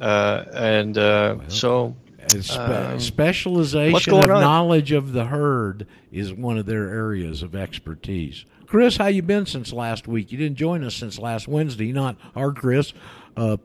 [0.00, 1.96] uh, and uh, so
[2.32, 4.40] And spe- Um, specialization of on?
[4.40, 8.44] knowledge of the herd is one of their areas of expertise.
[8.66, 10.32] Chris, how you been since last week?
[10.32, 11.92] You didn't join us since last Wednesday.
[11.92, 12.94] Not our Chris,
[13.36, 13.56] uh,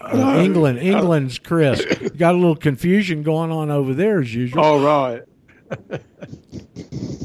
[0.00, 0.78] uh, England.
[0.80, 1.84] England's Chris.
[2.16, 4.62] Got a little confusion going on over there as usual.
[4.62, 5.22] All right.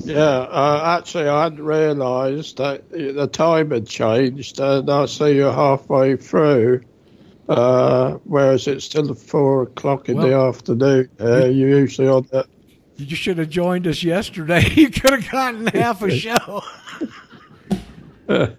[0.05, 5.53] Yeah, uh, actually, I hadn't realised that the time had changed, and I see you're
[5.53, 6.81] halfway through.
[7.49, 11.09] Uh, whereas it's still four o'clock in the afternoon.
[11.19, 12.45] Uh, you're usually on that.
[12.97, 14.63] You should have joined us yesterday.
[14.75, 16.61] You could have gotten half a show.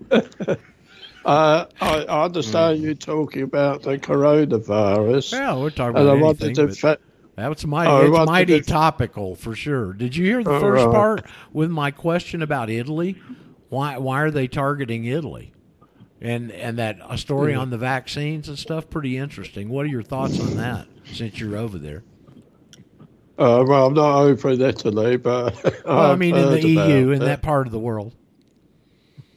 [1.24, 6.20] Uh, I, I understand you talking about the coronavirus, Yeah, we're talking and I about
[6.20, 6.54] wanted anything.
[6.56, 6.66] to.
[6.66, 6.98] but Fa-
[7.34, 9.92] That's mighty, oh, it's wanted mighty to- topical for sure.
[9.94, 10.92] Did you hear the Oh, first right.
[10.94, 13.16] part with my question about Italy?
[13.70, 15.52] Why why are they targeting Italy?
[16.20, 19.70] And and that a story on the vaccines and stuff pretty interesting.
[19.70, 22.02] What are your thoughts on that since you're over there?
[23.38, 27.20] uh, well, I'm not over in Italy, but Well, I mean in the EU in
[27.20, 28.14] that part of the world.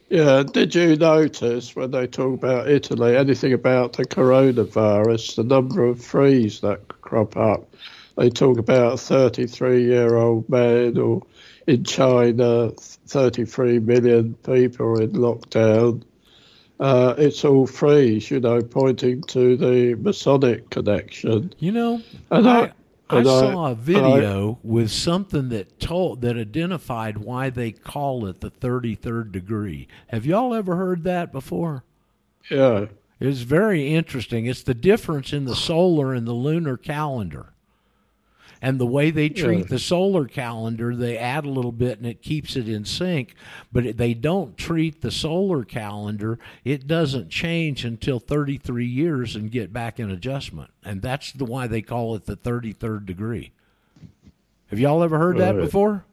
[0.08, 5.84] Yeah, did you notice when they talk about Italy, anything about the coronavirus, the number
[5.84, 7.74] of threes that crop up?
[8.16, 11.22] They talk about a 33 year old man, or
[11.66, 16.02] in China, 33 million people in lockdown.
[16.78, 21.52] Uh, it's all threes, you know, pointing to the Masonic connection.
[21.58, 22.72] You know, And I, I-
[23.08, 28.40] I and saw a video with something that told that identified why they call it
[28.40, 29.86] the 33rd degree.
[30.08, 31.84] Have y'all ever heard that before?
[32.50, 32.86] Yeah.
[33.20, 34.46] It's very interesting.
[34.46, 37.52] It's the difference in the solar and the lunar calendar.
[38.62, 39.64] And the way they treat Yeah.
[39.68, 43.34] the solar calendar, they add a little bit and it keeps it in sync.
[43.72, 46.38] But they don't treat the solar calendar.
[46.64, 50.70] It doesn't change until 33 years and get back in adjustment.
[50.84, 53.52] And that's the why they call it the 33rd degree.
[54.68, 56.04] Have y'all ever heard that before?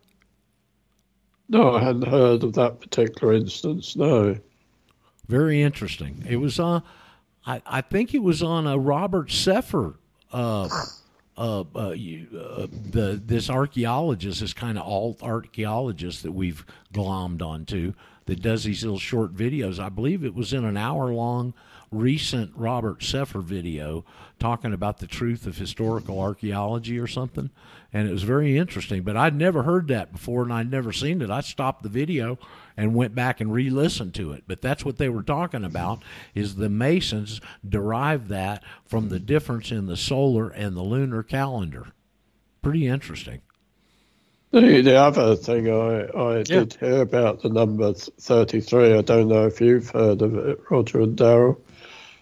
[1.50, 4.38] No, I hadn't heard of that particular instance, no.
[5.28, 6.24] Very interesting.
[6.28, 6.84] It was on,
[7.46, 9.96] I, I think it was on a Robert Sepehr.
[10.32, 10.70] Uh,
[11.38, 17.42] uh, uh, you, uh, the this archaeologist, this kind of alt archaeologist that we've glommed
[17.42, 17.94] onto,
[18.26, 19.80] that does these little short videos.
[19.80, 21.54] I believe it was in an hour long
[21.92, 24.04] recent Robert Sepehr video
[24.40, 27.50] talking about the truth of historical archaeology or something,
[27.92, 29.04] and it was very interesting.
[29.04, 31.30] But I'd never heard that before, and I'd never seen it.
[31.30, 32.38] I stopped the video
[32.76, 34.44] and went back and re-listened to it.
[34.48, 39.72] But that's what they were talking about: is the Masons derived that from the difference
[39.72, 41.88] in the solar and the lunar calendar.
[42.62, 43.42] Pretty interesting.
[44.54, 49.48] The, the other thing I, I did hear about the number 33, I don't know
[49.48, 51.58] if you've heard of it, Roger and Daryl,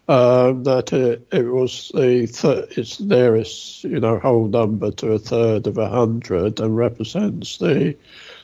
[0.08, 5.20] um, that it, it was the th- it's nearest, you know, whole number to a
[5.20, 7.98] third of a hundred and represents the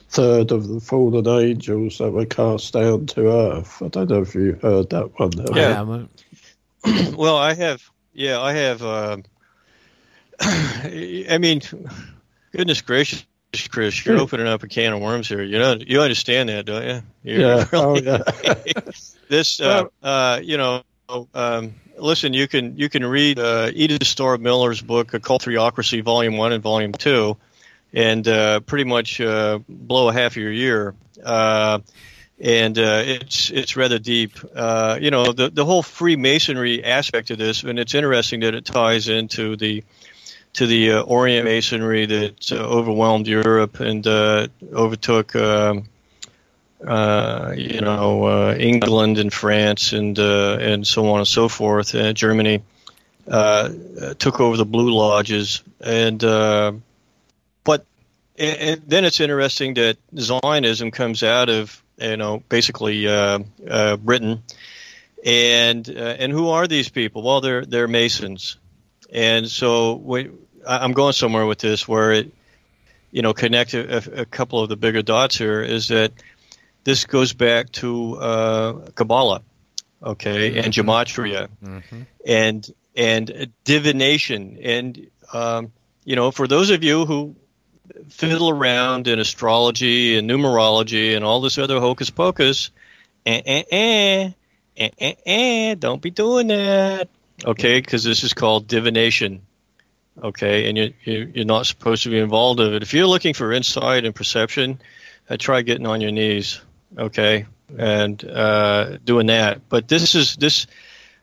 [0.10, 3.82] third of the fallen angels that were cast down to earth.
[3.82, 5.32] I don't know if you heard that one.
[5.34, 5.60] have I?
[5.60, 5.74] Yeah.
[5.74, 6.24] haven't.
[7.18, 7.82] well, I have.
[8.14, 8.82] Yeah, I have.
[8.84, 9.18] Uh,
[10.40, 11.62] I mean,
[12.52, 13.26] goodness gracious,
[13.70, 15.44] Chris, you're opening up a can of worms here.
[15.44, 17.02] You know, you understand that, don't you?
[17.24, 17.66] You're Yeah.
[17.72, 18.24] really- Oh,
[18.66, 18.82] yeah.
[19.30, 20.84] this, uh, uh, you know,
[21.34, 26.38] um, listen, you can you can read uh, Edith Starr Miller's book, Occult Theocrasy, Volume
[26.38, 27.38] One and Volume Two,
[27.98, 30.94] and uh, pretty much uh, blow a half of your year.
[31.24, 31.80] Uh,
[32.40, 34.38] and it's it's rather deep.
[34.44, 39.08] You know, the the whole Freemasonry aspect of this, and it's interesting that it ties
[39.10, 39.84] into the
[40.54, 45.36] to the uh, Orient Masonry that uh, overwhelmed Europe and uh, overtook.
[45.36, 45.90] Um,
[46.80, 51.96] you know, England and France and and so on and so forth.
[52.14, 52.62] Germany
[53.26, 56.24] took over the Blue Lodges, and
[58.38, 63.40] and, and then it's interesting that Zionism comes out of you know basically uh,
[63.70, 64.44] uh, Britain,
[65.26, 67.24] and uh, and who are these people?
[67.24, 68.58] Well, they're they're Masons,
[69.12, 70.30] and so we,
[70.68, 72.32] I'm going somewhere with this where it
[73.12, 76.12] you know connect a, a couple of the bigger dots here is that
[76.84, 79.42] this goes back to uh, Kabbalah,
[80.04, 81.50] okay, and gematria,
[82.26, 85.72] and and divination, and um,
[86.06, 87.36] you know, for those of you who
[88.10, 92.72] fiddle around in astrology and numerology and all this other hocus pocus,
[93.26, 94.32] eh, eh, eh,
[94.78, 97.10] eh, eh, eh, don't be doing that,
[97.46, 99.42] okay, because this is called divination.
[100.24, 102.82] Okay, and you, you, you're not supposed to be involved in it.
[102.82, 104.82] If you're looking for insight and perception,
[105.30, 106.60] uh, try getting on your knees
[106.98, 107.46] okay,
[107.78, 109.70] and uh, doing that.
[109.70, 110.66] But this is this.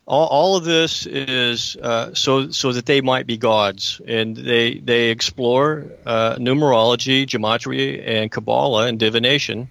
[0.06, 4.74] All, all of this is uh, so so that they might be gods, and they
[4.74, 9.68] they explore uh, numerology, gematria, and Kabbalah and divination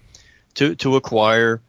[0.55, 1.61] to to acquire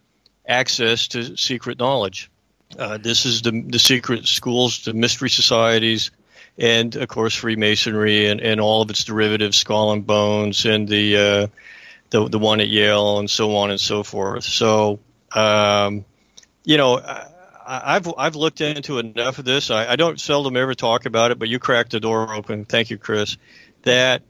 [0.47, 2.31] access to secret knowledge.
[2.79, 6.11] Uh, this is the the secret schools, the mystery societies,
[6.57, 11.17] and of course Freemasonry and, and all of its derivatives, Skull and Bones, and the
[11.17, 11.47] uh,
[12.09, 14.45] the the one at Yale and so on and so forth.
[14.45, 15.01] So,
[15.35, 16.07] um,
[16.65, 16.97] you know,
[17.67, 19.71] I've I've looked into enough of this.
[19.71, 22.65] I, I don't seldom ever talk about it, but you cracked the door open.
[22.65, 23.37] Thank you, Chris.
[23.83, 24.23] That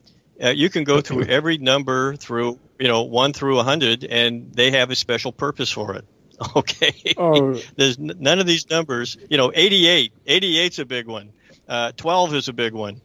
[0.43, 4.53] uh, you can go through every number through you know one through a hundred, and
[4.53, 6.05] they have a special purpose for it.
[6.57, 7.15] Okay.
[7.17, 9.17] Oh, There's n- none of these numbers.
[9.31, 10.13] You know, 88.
[10.27, 11.31] 88's a big one.
[11.69, 13.01] Uh, 12 is a big one.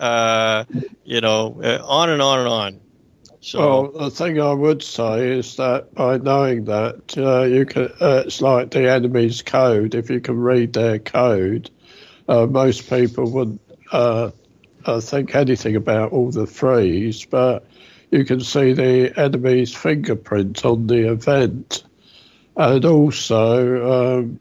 [0.00, 0.64] Uh,
[1.04, 2.80] you know, uh, on and on and on.
[3.44, 3.58] So.
[3.58, 8.22] Well, the thing I would say is that by knowing that, uh, you can, uh,
[8.24, 9.96] it's like the enemy's code.
[9.96, 11.68] If you can read their code,
[12.28, 13.60] uh, most people wouldn't
[13.90, 14.30] uh,
[14.84, 17.66] uh, think anything about all the threes, but
[18.12, 21.82] you can see the enemy's fingerprint on the event.
[22.56, 24.40] And also, um,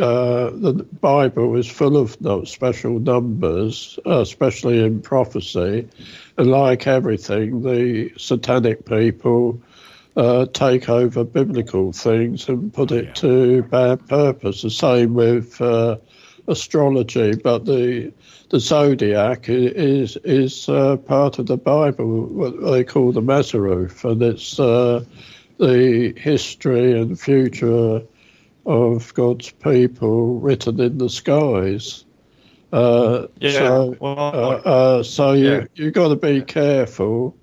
[0.00, 5.88] uh, the Bible is full of no- special numbers, uh, especially in prophecy.
[6.36, 9.60] And like everything, the satanic people
[10.16, 14.62] uh, take over biblical things and put it to bad purpose.
[14.62, 15.96] The same with uh,
[16.48, 18.12] astrology, but the
[18.50, 24.20] the zodiac is is uh, part of the Bible, what they call the Mazzaroth, and
[24.22, 25.04] it's uh,
[25.58, 28.02] the history and future
[28.66, 32.04] of God's people written in the skies.
[32.72, 34.68] Uh, Yeah, so, well, uh,
[34.98, 35.64] uh, so you yeah.
[35.74, 37.36] you got to be careful,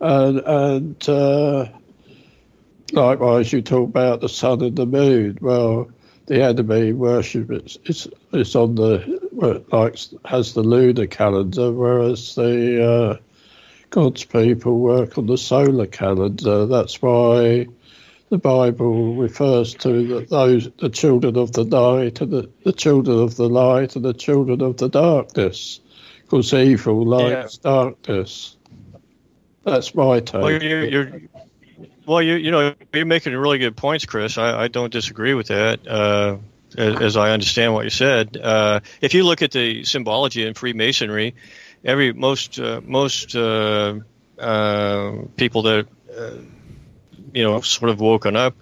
[0.00, 1.66] and and uh,
[2.92, 5.38] likewise you talk about the sun and the moon.
[5.40, 5.90] Well,
[6.26, 12.84] the enemy worship it's it's, it's on the like has the lunar calendar, whereas the
[12.84, 13.16] uh,
[13.90, 16.66] God's people work on the solar calendar.
[16.66, 17.66] That's why
[18.30, 23.18] the Bible refers to the, those the children of the night and the, the children
[23.18, 25.80] of the light and the children of the darkness,
[26.22, 28.56] because evil likes darkness.
[29.64, 30.42] That's my take.
[30.42, 31.22] Well, you're, you're
[32.06, 34.38] well, you you know you're making really good points, Chris.
[34.38, 35.86] I, I don't disagree with that.
[35.86, 36.38] Uh,
[36.76, 40.54] as, as I understand what you said, uh, if you look at the symbology in
[40.54, 41.34] Freemasonry,
[41.84, 43.98] every most uh, most uh,
[44.38, 45.86] uh, people that
[46.16, 46.32] uh,
[47.32, 48.54] you know sort of woken up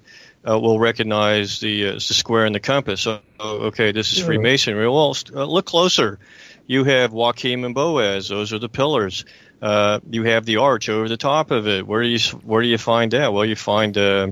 [0.49, 3.01] uh, will recognize the uh, the square and the compass.
[3.01, 4.89] So, okay, this is Freemasonry.
[4.89, 6.19] Well, st- uh, look closer.
[6.67, 9.25] You have Joachim and Boaz; those are the pillars.
[9.61, 11.87] Uh, you have the arch over the top of it.
[11.87, 13.33] Where do you where do you find that?
[13.33, 14.29] Well, you find uh,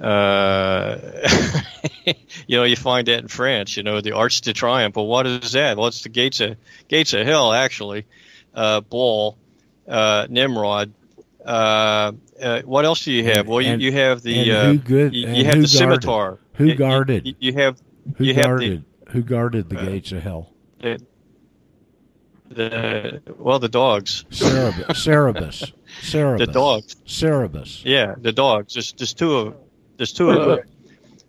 [0.00, 0.98] uh,
[2.46, 3.76] you know you find that in France.
[3.76, 4.96] You know the Arch de Triomphe.
[4.96, 5.76] Well, what is that?
[5.76, 6.56] Well, it's the gates of
[6.88, 8.06] gates of hell actually.
[8.54, 8.80] Uh,
[9.86, 10.92] uh, Nimrod.
[11.44, 12.12] Uh,
[12.42, 13.46] uh, what else do you have?
[13.48, 15.68] Well, you, And- you have the uh, good- you, you have the guarded?
[15.70, 16.38] scimitar.
[16.54, 17.26] Who guarded?
[17.26, 17.78] You, you have
[18.16, 18.84] Who you have guarded?
[19.06, 20.52] the Who guarded the Uh, gates of hell?
[20.80, 20.98] The,
[22.50, 24.24] the well, the dogs.
[24.30, 24.86] Cerebus.
[24.94, 25.72] Cerebus.
[26.02, 26.38] Cerebus.
[26.38, 26.96] The dogs.
[27.06, 27.84] Cerebus.
[27.84, 28.74] Yeah, the dogs.
[28.74, 29.54] There's, there's two of
[29.96, 30.58] there's two of them.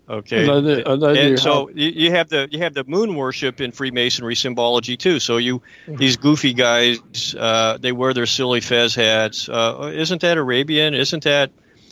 [0.09, 0.45] Okay.
[0.47, 0.83] And then-
[1.29, 4.97] and so have- you, you have the you have the moon worship in Freemasonry symbology
[4.97, 5.19] too.
[5.19, 9.47] So you these goofy guys, uh, they wear their silly fez hats.
[9.47, 10.93] Uh, isn't that Arabian?
[10.95, 11.51] Isn't that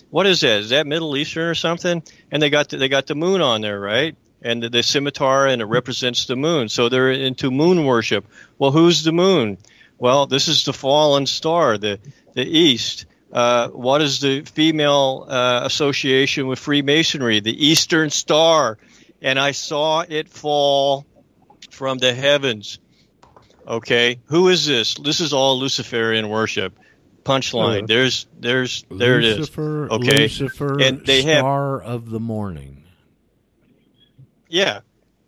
[0.10, 0.62] what is that?
[0.62, 2.02] Is that Middle Eastern or something?
[2.32, 4.16] And they got the, they got the moon on there, right?
[4.42, 6.70] And the, the scimitar and it represents the moon.
[6.70, 8.26] So they're into moon worship.
[8.58, 9.58] Well, who's the moon?
[10.00, 12.00] Well, this is the fallen star, the
[12.34, 13.06] the east.
[13.32, 17.40] Uh, what is the female uh, association with Freemasonry?
[17.40, 18.78] The Eastern Star.
[19.22, 21.06] And I saw it fall
[21.72, 22.80] from the heavens.
[23.68, 24.94] Okay, who is this?
[24.94, 26.80] This is all Luciferian worship.
[27.24, 27.84] Punchline.
[27.84, 27.86] Oh.
[27.86, 29.92] There's, there's, there Lucifer, it is.
[29.92, 32.86] Okay, Lucifer, and they have star of the morning.
[34.48, 34.80] Yeah.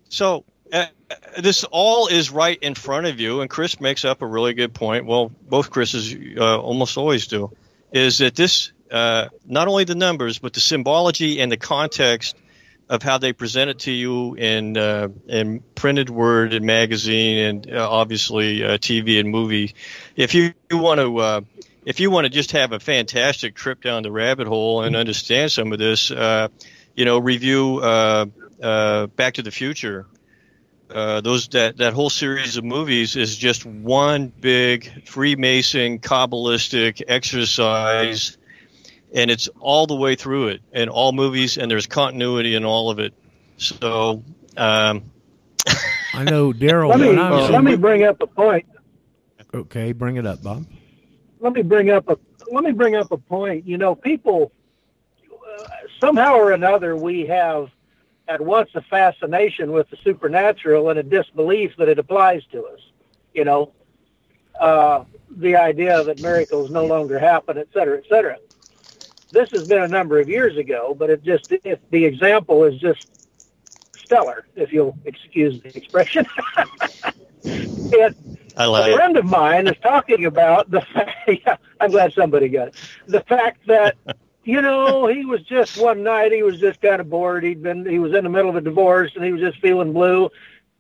[0.08, 4.22] So uh, uh, this all is right in front of you, and Chris makes up
[4.22, 5.06] a really good point.
[5.06, 7.52] Well, both Chris's uh, almost always do.
[7.92, 12.36] Is that this uh, not only the numbers, but the symbology and the context
[12.90, 17.72] of how they present it to you in uh, in printed word and magazine, and
[17.72, 19.76] uh, obviously uh, TV and movie.
[20.16, 21.18] If you, want to.
[21.18, 21.42] Uh,
[21.86, 25.52] if you want to just have a fantastic trip down the rabbit hole and understand
[25.52, 26.50] some of this, uh,
[26.96, 30.06] you know, review Back to the Future.
[30.94, 38.38] Uh, those that that whole series of movies is just one big Freemason Kabbalistic exercise,
[39.14, 42.90] and it's all the way through it, in all movies, and there's continuity in all
[42.90, 43.14] of it.
[43.58, 44.24] So,
[44.58, 45.04] um,
[46.14, 46.90] I know, Daryl.
[46.90, 48.66] Let me when I was let me bring up a point.
[49.54, 50.66] okay, bring it up, Bob.
[51.40, 52.18] let me bring up a
[52.52, 53.68] let me bring up a point.
[53.68, 54.52] You know, people
[55.32, 55.64] uh,
[56.00, 57.70] somehow or another we have
[58.30, 62.80] at once a fascination with the supernatural and a disbelief that it applies to us.
[63.34, 63.74] You know,
[64.60, 65.06] uh,
[65.38, 68.38] the idea that miracles no longer happen, et cetera, et cetera.
[69.32, 72.80] This has been a number of years ago, but it just if the example is
[72.80, 73.00] just
[74.06, 76.26] stellar, if you'll excuse the expression.
[77.92, 78.16] it
[78.58, 78.96] I like a it.
[78.96, 81.12] friend of mine is talking about the fact.
[81.46, 82.76] Yeah, I'm glad somebody got it.
[83.08, 83.98] The fact that
[84.50, 87.44] you know he was just one night he was just kind of bored.
[87.44, 89.94] He'd been he was in the middle of a divorce and he was just feeling
[89.94, 90.30] blue.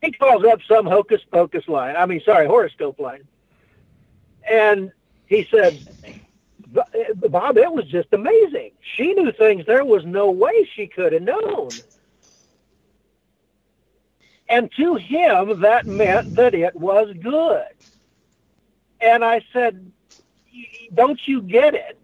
[0.02, 1.96] He calls up some hocus pocus line.
[1.96, 3.28] I mean, sorry, horoscope line,
[4.50, 4.92] and
[5.28, 5.84] he said,
[7.30, 8.72] "Bob, it was just amazing.
[8.96, 11.84] She knew things there was no way she could have known."
[14.50, 17.68] And to him, that meant that it was good.
[19.02, 19.92] And I said,
[20.94, 21.99] "Don't you get it?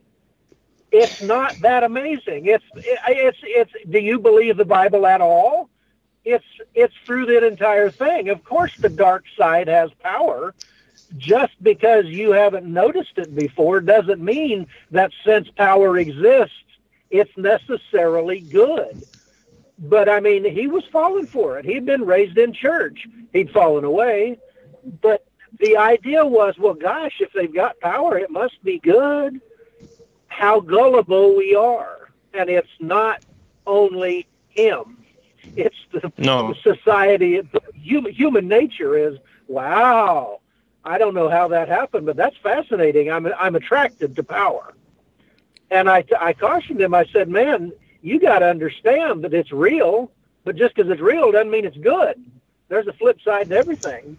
[0.98, 2.46] It's not that amazing.
[2.46, 3.72] It's it's it's.
[3.90, 5.70] Do you believe the Bible at all?
[6.24, 8.30] It's it's through that entire thing.
[8.30, 10.56] Of course, the dark side has power.
[11.18, 16.56] Just because you haven't noticed it before doesn't mean that since power exists,
[17.10, 19.04] it's necessarily good."
[19.78, 21.66] But I mean, he was falling for it.
[21.66, 23.06] He'd been raised in church.
[23.34, 24.40] He'd fallen away.
[25.02, 25.26] But
[25.60, 29.42] the idea was, well, gosh, if they've got power, it must be good.
[30.38, 32.10] How gullible we are.
[32.34, 33.22] And it's not
[33.66, 34.98] only him,
[35.56, 36.54] it's the No.
[36.62, 37.42] society.
[37.74, 39.18] Human, human nature is,
[39.48, 40.42] wow,
[40.84, 43.10] I don't know how that happened, but that's fascinating.
[43.10, 44.74] I'm, I'm attracted to power.
[45.72, 47.72] And I, I cautioned him, I said, man,
[48.02, 50.12] you got to understand that it's real,
[50.44, 52.22] but just because it's real doesn't mean it's good.
[52.68, 54.18] There's a flip side to everything.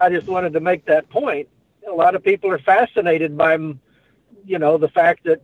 [0.00, 1.46] I just wanted to make that point.
[1.86, 3.58] A lot of people are fascinated by,
[4.44, 5.42] you know, the fact that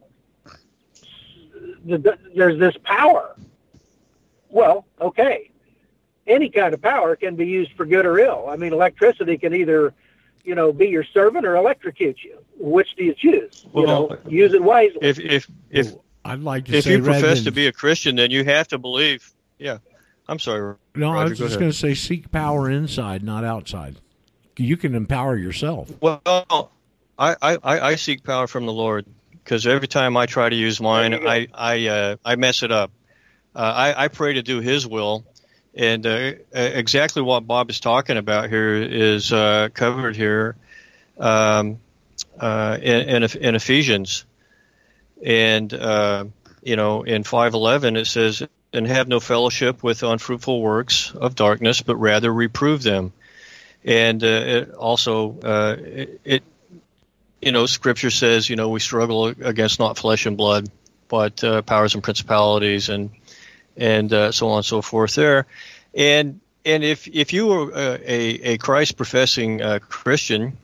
[1.85, 3.37] the, the, there's this power.
[4.51, 5.51] Well, okay.
[6.27, 8.47] Any kind of power can be used for good or ill.
[8.49, 9.95] I mean, electricity can either,
[10.45, 12.39] you know, be your servant or electrocute you.
[12.59, 13.66] Which do you choose?
[13.75, 14.99] you know, use it wisely.
[15.01, 15.95] If if if
[16.25, 18.69] I'd like to if say you profess than- to be a Christian, then you have
[18.69, 19.33] to believe.
[19.59, 19.79] Yeah,
[20.29, 20.77] I'm sorry.
[20.95, 23.97] No, I was just going to say seek power inside, not outside.
[24.57, 25.91] You can empower yourself.
[26.01, 26.20] Well,
[27.19, 30.81] I, I, I seek power from the Lord because every time I try to use
[30.81, 31.55] mine, There you go.
[31.55, 32.93] I I uh, I mess it up.
[33.55, 35.24] Uh, I I pray to do His will,
[35.74, 40.57] and uh, exactly what Bob is talking about here is uh, covered here
[41.19, 41.78] um,
[42.39, 44.24] uh, in, in in Ephesians,
[45.24, 46.24] and uh,
[46.62, 51.35] you know in five eleven it says, "And have no fellowship with unfruitful works of
[51.35, 53.12] darkness, but rather reprove them."
[53.85, 56.43] and uh, it also uh, it, it
[57.40, 60.69] you know scripture says you know we struggle against not flesh and blood
[61.09, 63.10] but uh, powers and principalities and
[63.77, 65.47] and uh, so on and so forth there
[65.94, 70.56] and and if if you uh, a a Christ professing uh, Christian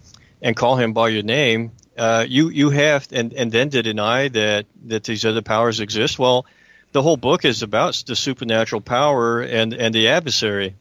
[0.42, 4.28] and call him by your name, uh, you you have and and then to deny
[4.28, 6.18] that that these other powers exist.
[6.18, 6.46] Well,
[6.92, 10.74] the whole book is about the supernatural power and and the adversary.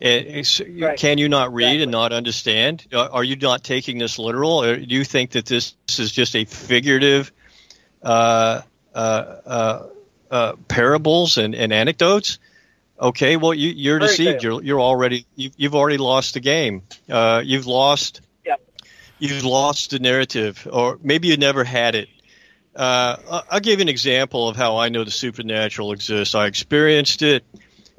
[0.00, 0.98] Right.
[0.98, 1.82] Can you not read Exactly.
[1.82, 2.86] and not understand?
[2.92, 4.62] Uh, Are you not taking this literal?
[4.62, 7.30] Or do you think that this, this is just a figurative
[8.02, 8.62] uh,
[8.94, 9.86] uh, uh,
[10.30, 12.38] uh, parables and, and anecdotes?
[13.00, 14.42] Okay, well you, you're Fairy deceived.
[14.44, 16.82] You're you're already you, you've already lost the game.
[17.10, 18.60] Uh, you've lost Yep.
[19.18, 22.08] you've lost the narrative, or maybe you never had it.
[22.76, 26.34] Uh, I- I'll give you an example of how I know the supernatural exists.
[26.36, 27.44] I experienced it,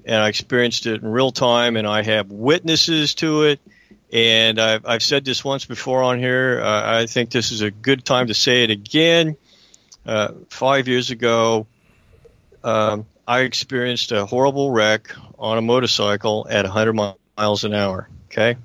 [0.06, 3.60] and I experienced it in real time, and I have witnesses to it.
[4.12, 6.62] And I've, I've said this once before on here.
[6.64, 9.38] Uh, I think this is a good time to say it again.
[10.06, 11.66] Uh, five years ago,
[12.64, 18.10] um, I experienced a horrible wreck on a motorcycle at 100 miles an hour.
[18.26, 18.58] Okay.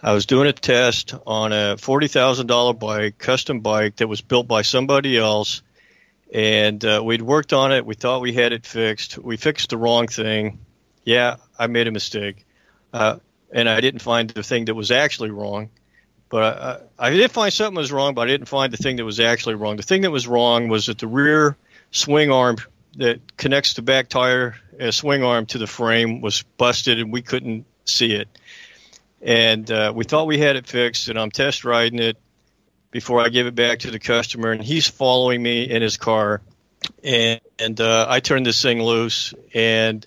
[0.00, 4.62] I was doing a test on a $40,000 bike, custom bike that was built by
[4.62, 5.62] somebody else.
[6.32, 7.84] And uh, we'd worked on it.
[7.84, 9.18] We thought we had it fixed.
[9.18, 10.60] We fixed the wrong thing.
[11.08, 12.44] Yeah, I made a mistake.
[12.92, 13.16] Uh,
[13.50, 15.70] and I didn't find the thing that was actually wrong.
[16.28, 19.06] But I, I did find something was wrong, but I didn't find the thing that
[19.06, 19.78] was actually wrong.
[19.78, 21.56] The thing that was wrong was that the rear
[21.92, 22.58] swing arm
[22.98, 27.22] that connects the back tire uh, swing arm to the frame was busted, and we
[27.22, 28.28] couldn't see it.
[29.22, 32.18] And uh, we thought we had it fixed, and I'm test riding it
[32.90, 36.42] before I give it back to the customer, and he's following me in his car,
[37.02, 40.06] and, and uh, I turned this thing loose, and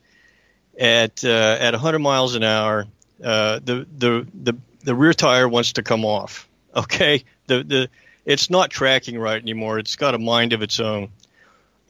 [0.80, 2.88] at uh, at 100 miles an hour,
[3.24, 6.48] uh, the the the the rear tire wants to come off.
[6.74, 7.90] Okay, the the
[8.26, 9.80] it's not tracking right anymore.
[9.80, 11.10] It's got a mind of its own,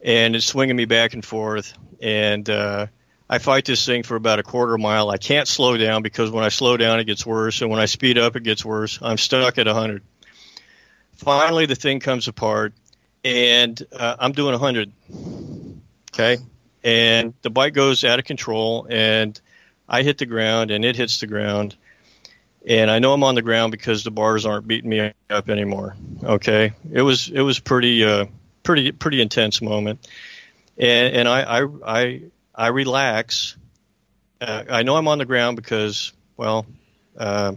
[0.03, 1.73] and it's swinging me back and forth.
[2.01, 2.87] And uh,
[3.29, 5.09] I fight this thing for about a quarter mile.
[5.09, 7.85] I can't slow down because when I slow down, it gets worse, and when I
[7.85, 8.99] speed up, it gets worse.
[9.01, 10.03] I'm stuck at 100.
[11.13, 12.73] Finally, the thing comes apart,
[13.23, 14.91] and uh, I'm doing 100.
[16.13, 16.37] Okay,
[16.83, 19.39] and the bike goes out of control, and
[19.87, 21.75] I hit the ground, and it hits the ground
[22.65, 25.95] and I know I'm on the ground because the bars aren't beating me up anymore.
[26.23, 28.25] Okay, it was it was pretty uh,
[28.63, 30.07] pretty pretty intense moment,
[30.77, 32.21] and and I I I,
[32.53, 33.57] I relax.
[34.39, 36.65] Uh, I know I'm on the ground because well,
[37.17, 37.53] uh,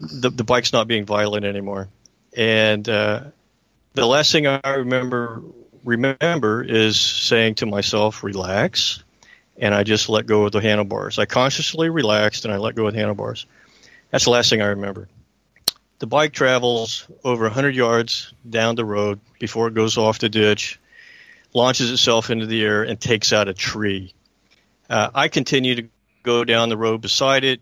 [0.00, 1.88] the the bike's not being violent anymore,
[2.34, 3.24] and uh,
[3.92, 5.42] the last thing I remember
[5.86, 9.02] remember is saying to myself, relax.
[9.58, 11.18] And I just let go of the handlebars.
[11.18, 13.46] I consciously relaxed and I let go of the handlebars.
[14.10, 15.08] That's the last thing I remember.
[15.98, 20.78] The bike travels over 100 yards down the road before it goes off the ditch,
[21.54, 24.12] launches itself into the air, and takes out a tree.
[24.90, 25.88] Uh, I continue to
[26.22, 27.60] go down the road beside it,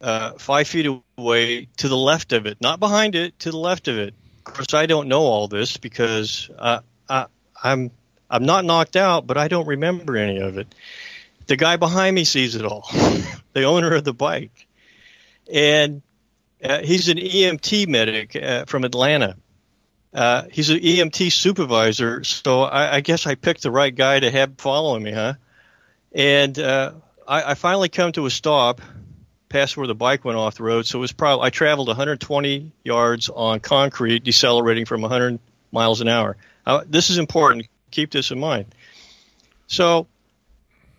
[0.00, 3.86] uh, five feet away to the left of it, not behind it, to the left
[3.86, 4.14] of it.
[4.46, 7.26] Of course, I don't know all this because uh, I,
[7.64, 7.90] I'm
[8.30, 10.72] I'm not knocked out, but I don't remember any of it.
[11.46, 12.88] The guy behind me sees it all,
[13.52, 14.66] the owner of the bike
[15.52, 16.02] and
[16.62, 19.36] uh, he's an EMT medic uh, from Atlanta.
[20.12, 24.30] Uh, he's an EMT supervisor, so I, I guess I picked the right guy to
[24.30, 25.34] have following me, huh?
[26.12, 26.92] And uh,
[27.26, 28.80] I, I finally come to a stop
[29.48, 30.86] past where the bike went off the road.
[30.86, 35.40] So it was probably I traveled 120 yards on concrete, decelerating from 100
[35.72, 36.36] miles an hour.
[36.66, 37.66] Uh, this is important.
[37.90, 38.74] Keep this in mind.
[39.66, 40.06] So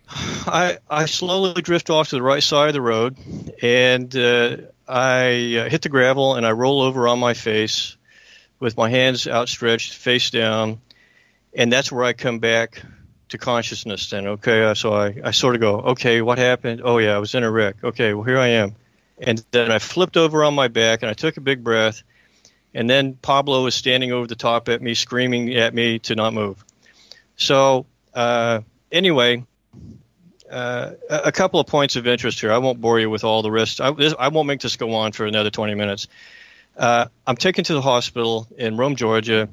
[0.08, 3.16] I I slowly drift off to the right side of the road,
[3.62, 4.56] and uh,
[4.88, 7.96] I uh, hit the gravel and I roll over on my face
[8.60, 10.80] with my hands outstretched, face down,
[11.54, 12.82] and that's where I come back
[13.30, 14.08] to consciousness.
[14.10, 16.82] Then okay, uh, so I I sort of go, okay, what happened?
[16.84, 17.76] Oh yeah, I was in a wreck.
[17.82, 18.76] Okay, well here I am,
[19.18, 22.02] and then I flipped over on my back and I took a big breath,
[22.76, 26.32] and then Pablo was standing over the top at me, screaming at me to not
[26.32, 26.64] move.
[27.36, 28.60] So uh,
[28.92, 29.44] anyway
[30.50, 32.52] uh, a couple of points of interest here.
[32.52, 33.80] I won't bore you with all the rest.
[33.80, 36.08] I, this, I won't make this go on for another 20 minutes.
[36.76, 39.48] Uh, I'm taken to the hospital in Rome, Georgia,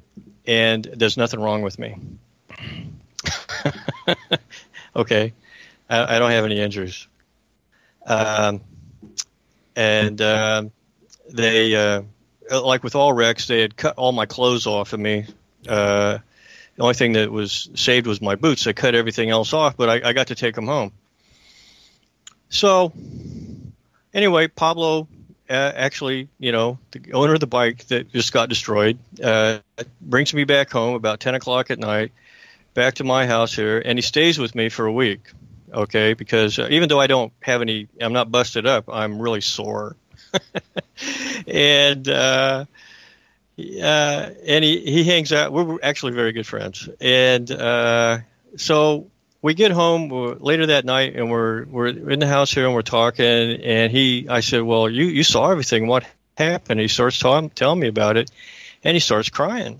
[0.45, 1.98] and there's nothing wrong with me.
[4.95, 5.34] okay,
[5.90, 7.08] I, I don't have any injuries.
[8.06, 8.62] Um,
[9.76, 10.66] and uh,
[11.30, 12.04] they,
[12.61, 15.25] like with all wrecks, they had cut all my clothes off of me.
[15.67, 16.19] Uh,
[16.75, 18.63] the only thing that was saved was my boots.
[18.63, 20.91] They cut everything else off, but I, I got to take them home.
[22.49, 22.93] So,
[24.13, 25.07] anyway, Pablo,
[25.49, 29.59] uh, actually, you know, the owner of the bike that just got destroyed, uh,
[30.01, 32.11] brings me back home about 10 o'clock at night,
[32.73, 35.21] back to my house here, and he stays with me for a week.
[35.73, 36.13] okay?
[36.13, 38.85] Because uh, even though I don't have any, I'm not busted up.
[38.88, 39.95] I'm really sore,
[41.47, 42.65] and uh,
[43.60, 45.51] uh, and he he hangs out.
[45.53, 48.19] We're actually very good friends, and uh,
[48.57, 49.07] so
[49.41, 52.81] we get home later that night, and we're we're in the house here, and we're
[52.81, 53.26] talking.
[53.26, 55.88] And he, I said, "Well, you you saw everything.
[55.88, 56.05] What
[56.38, 58.31] happened?" He starts telling telling me about it,
[58.84, 59.80] and he starts crying.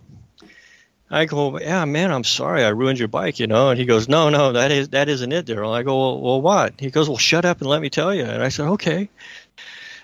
[1.14, 3.70] I go, yeah, man, I'm sorry, I ruined your bike, you know.
[3.70, 5.72] And he goes, no, no, that is that isn't it, Daryl.
[5.72, 6.74] I go, well, well, what?
[6.80, 8.24] He goes, well, shut up and let me tell you.
[8.24, 9.10] And I said, okay.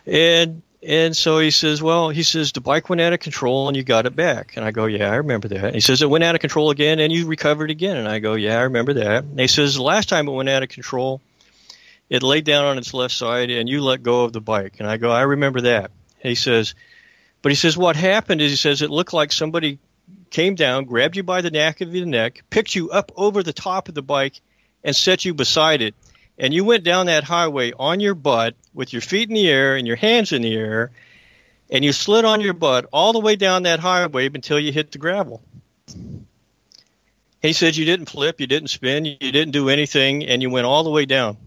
[0.10, 3.76] And and so he says, well, he says the bike went out of control and
[3.76, 4.56] you got it back.
[4.56, 5.65] And I go, yeah, I remember that.
[5.65, 7.98] And he says it went out of control again and you recovered again.
[7.98, 9.26] And I go, yeah, I remember that.
[9.26, 11.22] And he says the last time it went out of control,
[12.10, 14.76] it laid down on its left side and you let go of the bike.
[14.80, 15.91] And I go, I remember that.
[16.19, 16.76] He says,
[17.41, 19.80] but he says what happened is he says it looked like somebody
[20.30, 23.53] came down, grabbed you by the neck of your neck, picked you up over the
[23.53, 24.40] top of the bike,
[24.84, 25.94] and set you beside it.
[26.40, 29.76] And you went down that highway on your butt with your feet in the air
[29.76, 30.91] and your hands in the air,
[31.70, 34.91] and you slid on your butt all the way down that highway until you hit
[34.91, 35.41] the gravel.
[37.41, 40.66] He said you didn't flip, you didn't spin, you didn't do anything, and you went
[40.66, 41.38] all the way down.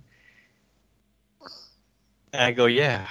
[2.32, 3.08] I go, yeah.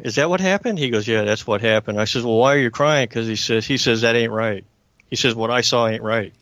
[0.00, 0.78] Is that what happened?
[0.78, 2.00] He goes, yeah, that's what happened.
[2.00, 3.08] I says, well, why are you crying?
[3.08, 4.64] Because he says, he says that ain't right.
[5.10, 6.32] He says, what I saw ain't right.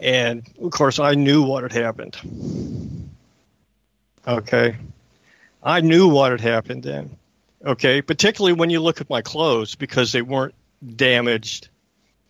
[0.00, 2.16] And of course, I knew what had happened.
[4.26, 4.76] Okay.
[5.62, 7.16] I knew what had happened then.
[7.64, 8.02] Okay.
[8.02, 10.54] Particularly when you look at my clothes because they weren't
[10.96, 11.68] damaged.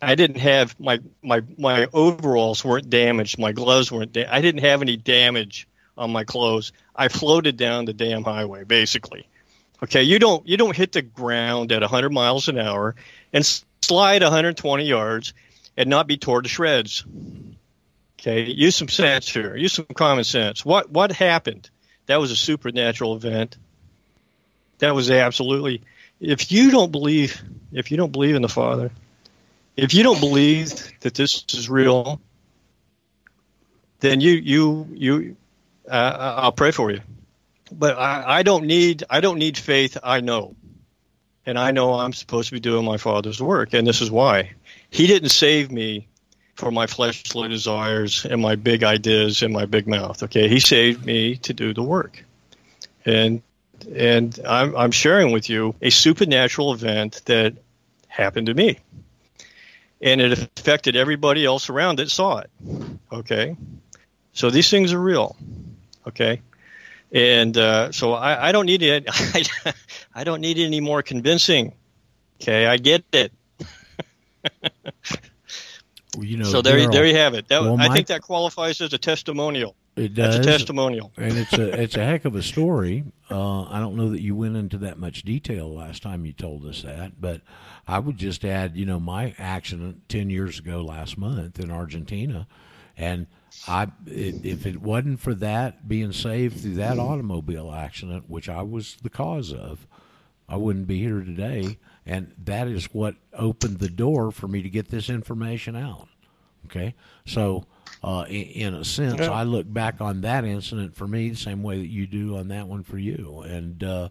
[0.01, 3.39] I didn't have my, my, my overalls weren't damaged.
[3.39, 5.67] My gloves weren't, da- I didn't have any damage
[5.97, 6.73] on my clothes.
[6.95, 9.27] I floated down the damn highway, basically.
[9.83, 10.03] Okay.
[10.03, 12.95] You don't, you don't hit the ground at 100 miles an hour
[13.33, 13.45] and
[13.81, 15.33] slide 120 yards
[15.77, 17.05] and not be torn to shreds.
[18.19, 19.55] Okay, use some sense here.
[19.55, 20.65] Use some common sense.
[20.65, 21.69] What what happened?
[22.07, 23.57] That was a supernatural event.
[24.79, 25.81] That was absolutely.
[26.19, 27.41] If you don't believe,
[27.71, 28.91] if you don't believe in the Father,
[29.75, 32.21] if you don't believe that this is real,
[33.99, 35.37] then you you you,
[35.89, 37.01] uh, I'll pray for you.
[37.71, 39.97] But I, I don't need I don't need faith.
[40.03, 40.55] I know,
[41.45, 44.51] and I know I'm supposed to be doing my Father's work, and this is why.
[44.89, 46.07] He didn't save me
[46.55, 50.23] for my fleshly desires and my big ideas and my big mouth.
[50.23, 52.23] Okay, he saved me to do the work,
[53.05, 53.41] and
[53.93, 57.55] and I'm I'm sharing with you a supernatural event that
[58.07, 58.79] happened to me,
[60.01, 62.49] and it affected everybody else around that saw it.
[63.11, 63.55] Okay,
[64.33, 65.35] so these things are real.
[66.07, 66.41] Okay.
[67.11, 69.05] And uh, so I, I don't need it.
[69.07, 69.73] I,
[70.15, 71.73] I don't need any more convincing.
[72.41, 73.31] Okay, I get it.
[76.21, 77.47] You know, so there, Daryl, there you have it.
[77.49, 79.75] That, well, I my- think that qualifies as a testimonial.
[79.95, 80.45] It That's does.
[80.45, 81.13] a testimonial.
[81.15, 83.05] and it's a it's a heck of a story.
[83.31, 86.65] Uh, I don't know that you went into that much detail last time you told
[86.65, 87.41] us that, but
[87.87, 92.45] I would just add, you know, my accident ten years ago last month in Argentina,
[92.97, 93.27] and
[93.69, 98.63] I i- if it wasn't for that being saved through that automobile accident, which I
[98.63, 99.87] was the cause of,
[100.49, 101.77] I wouldn't be here today.
[102.05, 106.07] And that is what opened the door for me to get this information out.
[106.65, 106.95] Okay,
[107.25, 107.65] so
[108.03, 109.31] uh, in, in a sense, Yeah.
[109.31, 112.47] I look back on that incident for me the same way that you do on
[112.49, 114.09] that one for you, and uh,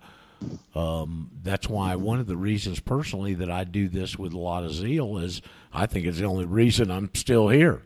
[0.75, 4.65] um, that's why one of the reasons personally that I do this with a lot
[4.65, 5.43] of zeal is
[5.73, 7.83] I think it's the only reason I'm still here.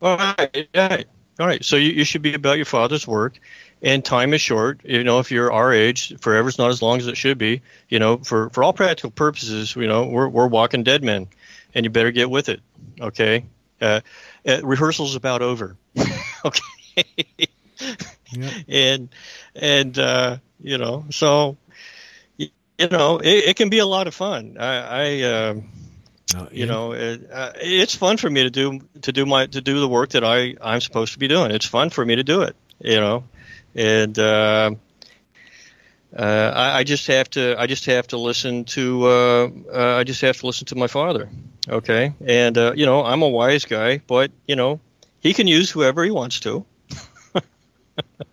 [0.00, 1.06] All right, all right,
[1.38, 1.64] all right.
[1.64, 3.38] So you, you should be about your father's work,
[3.82, 4.80] and time is short.
[4.84, 7.62] You know, if you're our age, forever's not as long as it should be.
[7.88, 11.28] You know, for for all practical purposes, you know, we're we're walking dead men,
[11.74, 12.60] and you better get with it.
[13.00, 13.44] Okay,
[13.80, 14.00] uh,
[14.46, 15.76] uh, rehearsal's about over.
[16.44, 17.04] okay,
[18.32, 18.54] Yep.
[18.68, 19.08] and
[19.54, 21.56] and uh, you know, so
[22.36, 24.56] you know, it, it can be a lot of fun.
[24.58, 24.66] I.
[24.68, 25.64] I um
[26.34, 29.60] Uh, you know it, uh, it's fun for me to do to do my to
[29.60, 31.50] do the work that I I'm supposed to be doing.
[31.50, 33.24] It's fun for me to do it, you know,
[33.74, 34.70] and uh,
[36.16, 40.04] uh, I, I just have to I just have to listen to uh, uh, I
[40.04, 41.28] just have to listen to my father,
[41.68, 44.80] okay, and uh, you know I'm a wise guy, but you know
[45.20, 46.64] he can use whoever he wants to,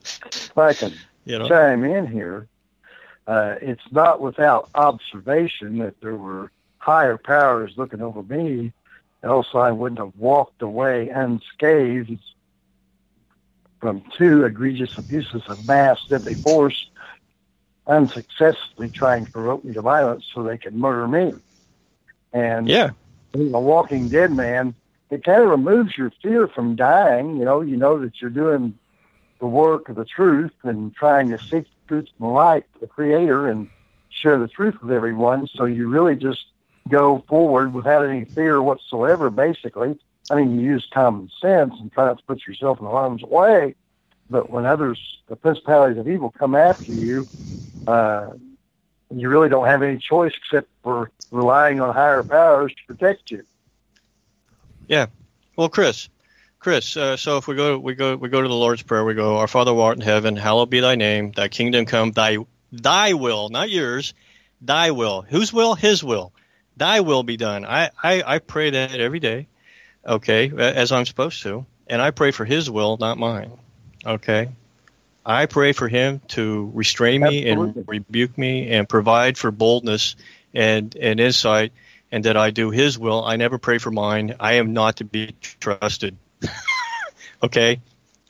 [0.02, 0.94] If I can
[1.26, 1.48] you know.
[1.48, 2.48] chime in here,
[3.28, 8.74] uh, it's not without observation that there were higher powers looking over me,
[9.24, 12.20] else I wouldn't have walked away unscathed
[13.80, 16.90] from two egregious abuses of mass deadly force,
[17.88, 21.34] unsuccessfully trying to provoke me to violence so they could murder me.
[22.34, 22.92] And Yeah,
[23.34, 24.76] being a walking dead man,
[25.10, 27.38] it kind of removes your fear from dying.
[27.38, 28.78] You know, you know that you're doing
[29.40, 32.88] the work of the truth and trying to seek the truth and the light, the
[32.88, 33.70] Creator, and
[34.10, 35.48] share the truth with everyone.
[35.48, 36.46] So you really just
[36.88, 39.30] go forward without any fear whatsoever.
[39.30, 39.98] Basically,
[40.30, 43.76] I mean, you use common sense and try not to put yourself in harm's way.
[44.30, 47.28] But when others, the principalities of evil, come after you,
[47.88, 48.28] uh,
[49.10, 53.44] you really don't have any choice except for relying on higher powers to protect you.
[54.88, 55.08] Yeah.
[55.56, 56.10] Well, Chris,
[56.60, 56.96] Chris.
[56.96, 59.04] Uh, so if we go, we go, we go to the Lord's prayer.
[59.04, 61.32] We go, Our Father who art in heaven, hallowed be thy name.
[61.32, 62.12] Thy kingdom come.
[62.12, 62.38] Thy
[62.72, 64.14] thy will, not yours.
[64.62, 65.22] Thy will.
[65.24, 65.74] Whose will?
[65.76, 66.34] His will.
[66.78, 67.66] Thy will be done.
[67.66, 69.49] I, I, I pray that every day.
[70.06, 73.52] Okay, as I'm supposed to, and I pray for His will, not mine.
[74.06, 74.50] Okay.
[75.26, 77.82] I pray for him to restrain me Absolutely.
[77.82, 80.16] and rebuke me and provide for boldness
[80.54, 81.72] and, and insight
[82.12, 83.24] and that I do his will.
[83.24, 84.36] I never pray for mine.
[84.40, 86.18] I am not to be trusted.
[87.44, 87.82] okay?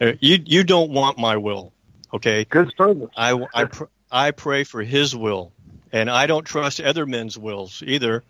[0.01, 1.71] Uh, You, you don't want my will.
[2.13, 2.43] Okay?
[2.43, 3.09] Good service.
[3.15, 5.53] I, I, pr- I pray for his will.
[5.91, 8.23] And I don't trust other men's wills either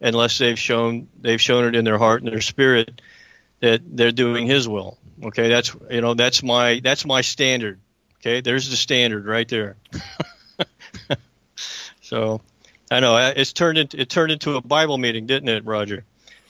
[0.00, 3.00] unless they've shown, they've shown it in their heart and their spirit
[3.60, 4.98] that they're doing his will.
[5.24, 5.48] Okay?
[5.48, 7.80] That's, you know, that's my, that's my standard.
[8.20, 9.76] Okay, there's the standard right there.
[12.00, 12.40] so,
[12.90, 16.04] I know it's turned into it turned into a Bible meeting, didn't it, Roger?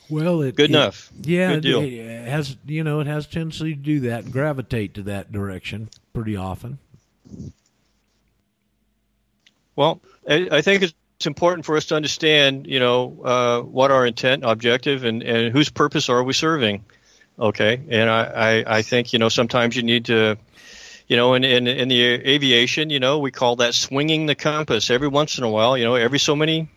[0.09, 1.11] Well, it, Good it- enough.
[1.23, 1.81] Yeah, Good deal.
[1.83, 5.91] it it has you know it has tendency to do that, gravitate to that direction
[6.15, 6.79] pretty often.
[9.75, 10.95] Well, I, I think it's
[11.25, 15.71] important for us to understand, you know, uh, what our intent, objective, and, and whose
[15.71, 16.85] purpose are we serving.
[17.39, 20.37] Okay, and I, I, I think you know sometimes you need to,
[21.07, 24.91] you know, in, in in the aviation, you know, we call that swinging the compass.
[24.91, 26.69] Every once in a while, you know, every so many,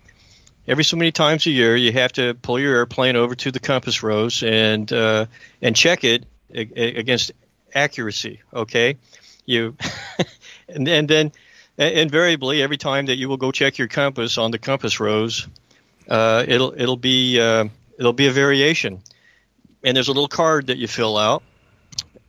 [0.68, 3.60] every so many times a year, you have to pull your airplane over to the
[3.60, 5.26] compass rose and uh,
[5.62, 7.32] and check it against
[7.74, 8.42] accuracy.
[8.54, 8.98] Okay,
[9.46, 9.78] you,
[10.68, 11.32] and, and then
[11.80, 15.48] a- invariably every time that you will go check your compass on the compass rose,
[16.08, 17.66] uh, it'll it'll be uh,
[17.98, 19.02] it'll be a variation,
[19.84, 21.42] and there's a little card that you fill out,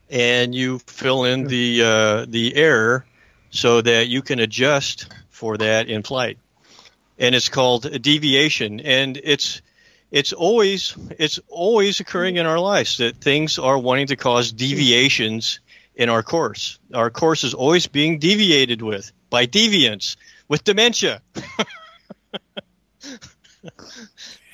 [0.08, 3.04] and you fill in the uh, the error
[3.50, 6.38] so that you can adjust for that in flight,
[7.18, 9.62] and it's called a deviation, and it's
[10.12, 15.58] it's always it's always occurring in our lives that things are wanting to cause deviations
[15.96, 16.78] in our course.
[16.94, 20.16] Our course is always being deviated with by deviants
[20.48, 21.22] with dementia.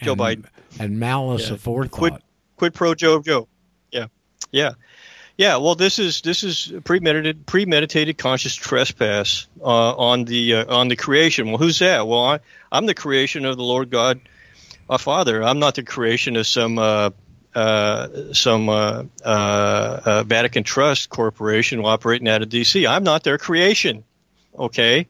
[0.03, 0.45] Joe and, Biden.
[0.79, 1.57] and malice Yeah.
[1.57, 1.91] aforethought.
[1.91, 2.15] Quid,
[2.57, 3.49] quid pro Joe Joe.
[3.91, 4.07] Yeah,
[4.51, 4.73] yeah,
[5.37, 5.57] yeah.
[5.57, 9.65] Well, this is this is premeditated premeditated conscious trespass uh,
[9.97, 11.49] on the uh, on the creation.
[11.49, 12.07] Well, who's that?
[12.07, 12.41] Well, I,
[12.71, 14.21] I'm the creation of the Lord God,
[14.91, 15.43] our Father.
[15.43, 16.79] I'm not the creation of some.
[16.79, 17.11] Uh,
[17.55, 22.87] uh, some uh, uh, uh, Vatican Trust Corporation operating out of D.C.
[22.87, 24.05] I'm not their creation.
[24.59, 25.07] Okay,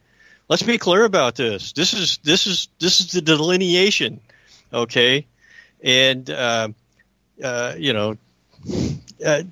[0.48, 1.72] let's be clear about this.
[1.72, 4.20] This is this is this is the delineation.
[4.72, 5.26] Okay,
[5.82, 6.68] and uh,
[7.42, 8.16] uh, you know,
[9.24, 9.42] uh,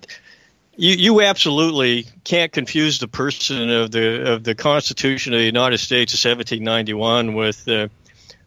[0.76, 5.78] you you absolutely can't confuse the person of the of the Constitution of the United
[5.78, 7.88] States of 1791 with uh,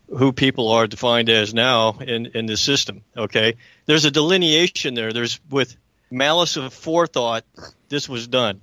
[0.09, 3.01] who people are defined as now in in the system.
[3.15, 3.55] Okay,
[3.85, 5.13] there's a delineation there.
[5.13, 5.77] There's with
[6.11, 7.45] malice of forethought.
[7.89, 8.61] This was done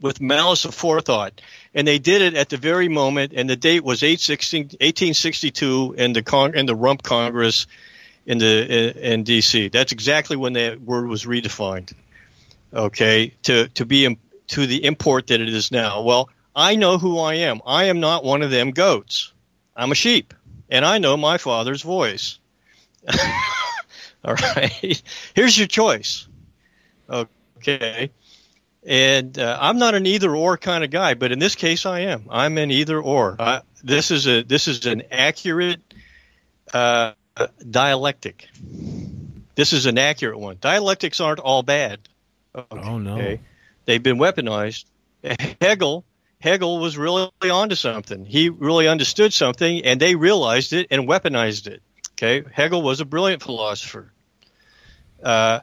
[0.00, 1.32] with malice aforethought.
[1.74, 3.32] and they did it at the very moment.
[3.34, 7.66] And the date was 1862 in the con- in the Rump Congress
[8.26, 9.68] in the in, in D.C.
[9.68, 11.92] That's exactly when that word was redefined.
[12.74, 14.18] Okay, to to be
[14.48, 16.02] to the import that it is now.
[16.02, 17.60] Well, I know who I am.
[17.66, 19.32] I am not one of them goats.
[19.74, 20.34] I'm a sheep,
[20.68, 22.38] and I know my father's voice.
[24.24, 25.02] All right,
[25.34, 26.26] here's your choice.
[27.08, 28.10] Okay,
[28.86, 32.00] and uh, I'm not an either or kind of guy, but in this case, I
[32.00, 32.28] am.
[32.30, 33.36] I'm an either or.
[33.38, 35.80] Uh, this is a this is an accurate
[36.72, 37.12] uh,
[37.68, 38.48] dialectic.
[39.56, 40.58] This is an accurate one.
[40.60, 42.00] Dialectics aren't all bad.
[42.54, 43.14] Oh no.
[43.14, 43.40] Okay.
[43.84, 44.84] They've been weaponized.
[45.60, 46.04] Hegel
[46.40, 48.24] Hegel was really onto something.
[48.24, 51.82] He really understood something and they realized it and weaponized it.
[52.12, 52.48] Okay.
[52.52, 54.12] Hegel was a brilliant philosopher.
[55.22, 55.60] Uh,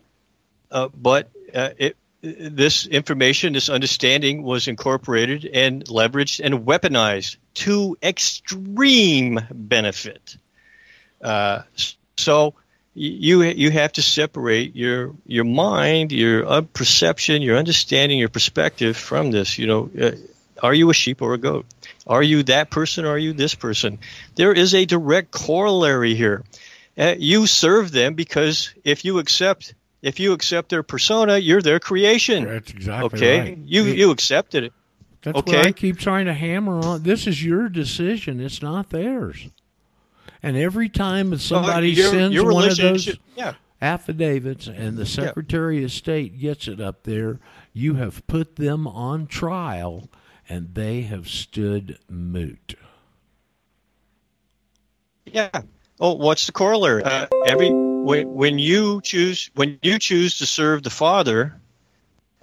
[0.72, 7.98] uh, but uh, it, this information, this understanding was incorporated and leveraged and weaponized to
[8.02, 10.38] extreme benefit.
[11.22, 11.64] Uh,
[12.18, 12.54] so
[12.94, 18.96] you you have to separate your your mind, your uh, perception, your understanding, your perspective
[18.96, 19.58] from this.
[19.58, 20.12] You know, uh,
[20.62, 21.66] are you a sheep or a goat?
[22.08, 23.04] Are you that person?
[23.04, 24.00] Or are you this person?
[24.36, 26.44] There is a direct corollary here.
[26.98, 29.74] Uh, you serve them because if you accept
[30.04, 32.44] if you accept their persona, you're their creation.
[32.44, 33.58] That's exactly okay, right.
[33.66, 34.74] you you accepted it.
[35.24, 35.58] That's okay.
[35.58, 37.04] what I keep trying to hammer on.
[37.04, 38.42] This is your decision.
[38.42, 39.48] It's not theirs.
[40.44, 43.54] And every time that oh, somebody your, sends your one of those yeah.
[43.82, 47.40] affidavits and the Secretary of State gets it up there,
[47.72, 50.10] you have put them on trial
[50.50, 52.76] and they have stood moot.
[55.26, 55.62] Yeah.
[56.00, 57.04] Oh, what's the corollary?
[57.04, 61.54] Uh, every when when you choose when you choose to serve the Father,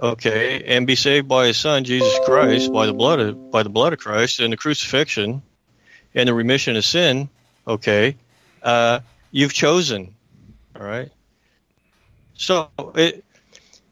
[0.01, 3.69] okay, and be saved by His Son Jesus Christ by the blood of by the
[3.69, 5.43] blood of Christ and the crucifixion
[6.15, 7.29] and the remission of sin,
[7.67, 8.17] okay,
[8.63, 9.01] uh,
[9.31, 10.15] you've chosen.
[10.79, 11.11] All right.
[12.35, 13.25] So it,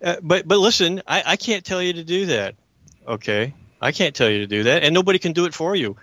[0.03, 2.55] uh, but but listen, I, I can't tell you to do that.
[3.07, 5.97] Okay, I can't tell you to do that, and nobody can do it for you.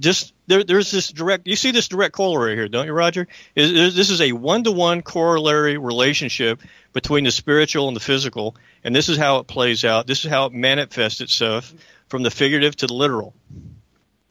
[0.00, 1.46] Just there, there's this direct.
[1.46, 3.28] You see this direct corollary here, don't you, Roger?
[3.54, 6.60] Is, is this is a one-to-one corollary relationship
[6.92, 10.08] between the spiritual and the physical, and this is how it plays out.
[10.08, 11.72] This is how it manifests itself
[12.08, 13.32] from the figurative to the literal.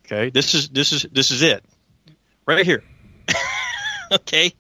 [0.05, 1.63] Okay, this is this is this is it,
[2.45, 2.83] right here.
[4.11, 4.53] okay,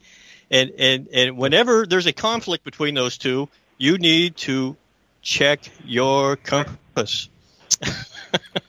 [0.49, 4.77] and and and whenever there's a conflict between those two, you need to
[5.21, 7.27] check your compass.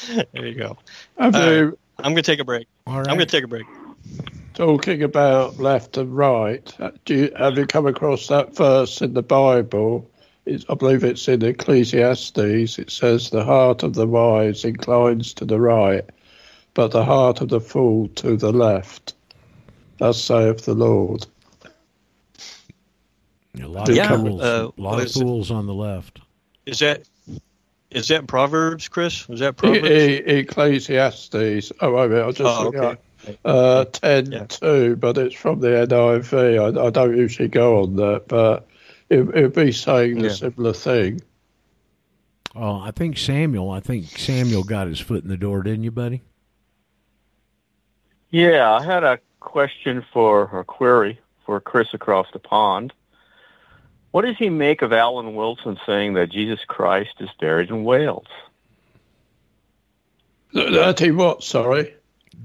[0.32, 0.76] there you go.
[1.18, 2.68] Have All you, I'm going to take a break.
[2.86, 3.08] All right.
[3.08, 3.66] I'm going to take a break.
[4.54, 6.74] talking about left and right,
[7.04, 10.10] do you, have you come across that verse in the Bible?
[10.44, 12.78] It's, I believe it's in Ecclesiastes.
[12.78, 16.04] It says, The heart of the wise inclines to the right,
[16.74, 19.14] but the heart of the fool to the left.
[19.98, 21.26] Thus saith the Lord.
[23.62, 26.20] A lot of Yeah, fools, uh, a lot of fools on the left.
[26.66, 27.02] Is that
[27.96, 29.26] is that Proverbs, Chris?
[29.28, 29.88] Was that E- Proverbs?
[29.88, 31.72] E- Ecclesiastes.
[31.80, 32.22] Oh, wait a minute.
[32.24, 32.86] I'll just Oh, look okay.
[32.86, 33.00] up.
[33.44, 34.44] Uh, 10 Yeah.
[34.46, 36.78] 2, but it's from the NIV.
[36.78, 38.68] I, I don't usually go on that, but
[39.08, 40.26] it would be saying Yeah.
[40.26, 41.20] a similar thing.
[42.54, 43.70] Oh, I think Samuel.
[43.70, 46.22] I think Samuel got his foot in the door, didn't you, buddy?
[48.30, 52.92] Yeah, I had a question for or query for Chris across the pond.
[54.16, 58.24] What does he make of Alan Wilson saying that Jesus Christ is buried in Wales?
[60.54, 61.94] Th- That he what, sorry?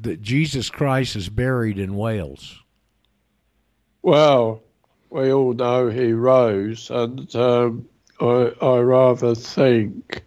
[0.02, 2.60] That Jesus Christ is buried in Wales.
[4.02, 4.61] Well,
[5.11, 7.88] we all know he rose, and um,
[8.19, 10.23] I, I rather think,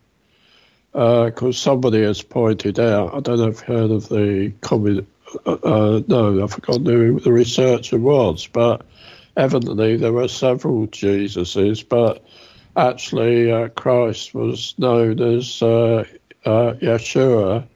[0.94, 5.06] because somebody has pointed out, I don't know if you've heard of the comment,
[5.44, 8.86] uh, uh, no, I forgot who the researcher was, but
[9.36, 12.24] evidently there were several Jesuses, but
[12.76, 16.04] actually uh, Christ was known as uh,
[16.44, 17.66] uh, Yeshua,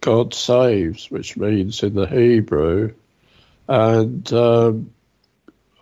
[0.00, 2.92] God saves, which means in the Hebrew,
[3.68, 4.90] and um,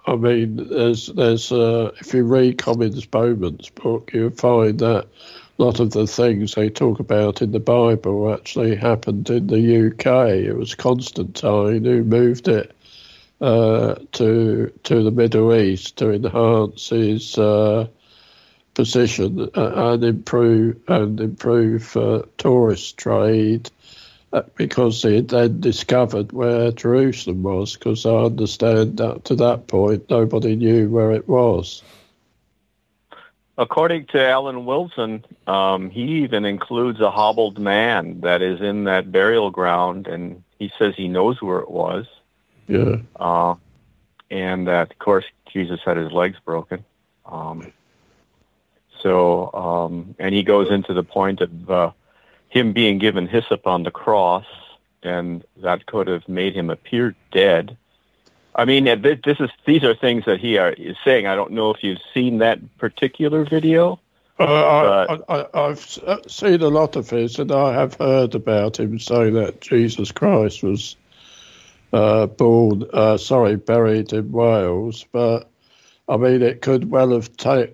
[0.06, 5.06] I mean, there's there's uh, if you read Comyns Beaumont's book, you'll find that
[5.58, 9.86] a lot of the things they talk about in the Bible actually happened in the
[9.88, 10.28] UK.
[10.30, 12.74] It was Constantine who moved it
[13.42, 17.88] uh, to to the Middle East to enhance his uh,
[18.74, 23.68] position and improve and improve uh, tourist trade
[24.32, 27.74] uh, because had then discovered where Jerusalem was.
[27.76, 31.82] Because I understand up to that point nobody knew where it was.
[33.58, 39.10] According to Alan Wilson, um, he even includes a hobbled man that is in that
[39.10, 42.06] burial ground, and he says he knows where it was.
[42.68, 43.54] Yeah, Uh,
[44.30, 46.84] and that, of course, Jesus had his legs broken.
[47.26, 47.72] Um,
[49.00, 51.90] so, um, and he goes into the point of uh,
[52.48, 54.46] him being given hyssop on the cross,
[55.02, 57.76] and that could have made him appear dead.
[58.54, 61.26] I mean, uh, this is these are things that he are, is saying.
[61.26, 63.98] I don't know if you've seen that particular video.
[64.38, 68.98] uh, I, I've uh, seen a lot of his, and I have heard about him
[68.98, 70.96] say that Jesus Christ was
[71.92, 75.04] uh, born, uh, sorry, buried in Wales.
[75.12, 75.50] But
[76.08, 77.66] I mean, it could well have ta-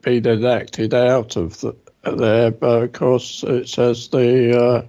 [0.00, 4.86] been enacted out of the, there, but of course it says the uh,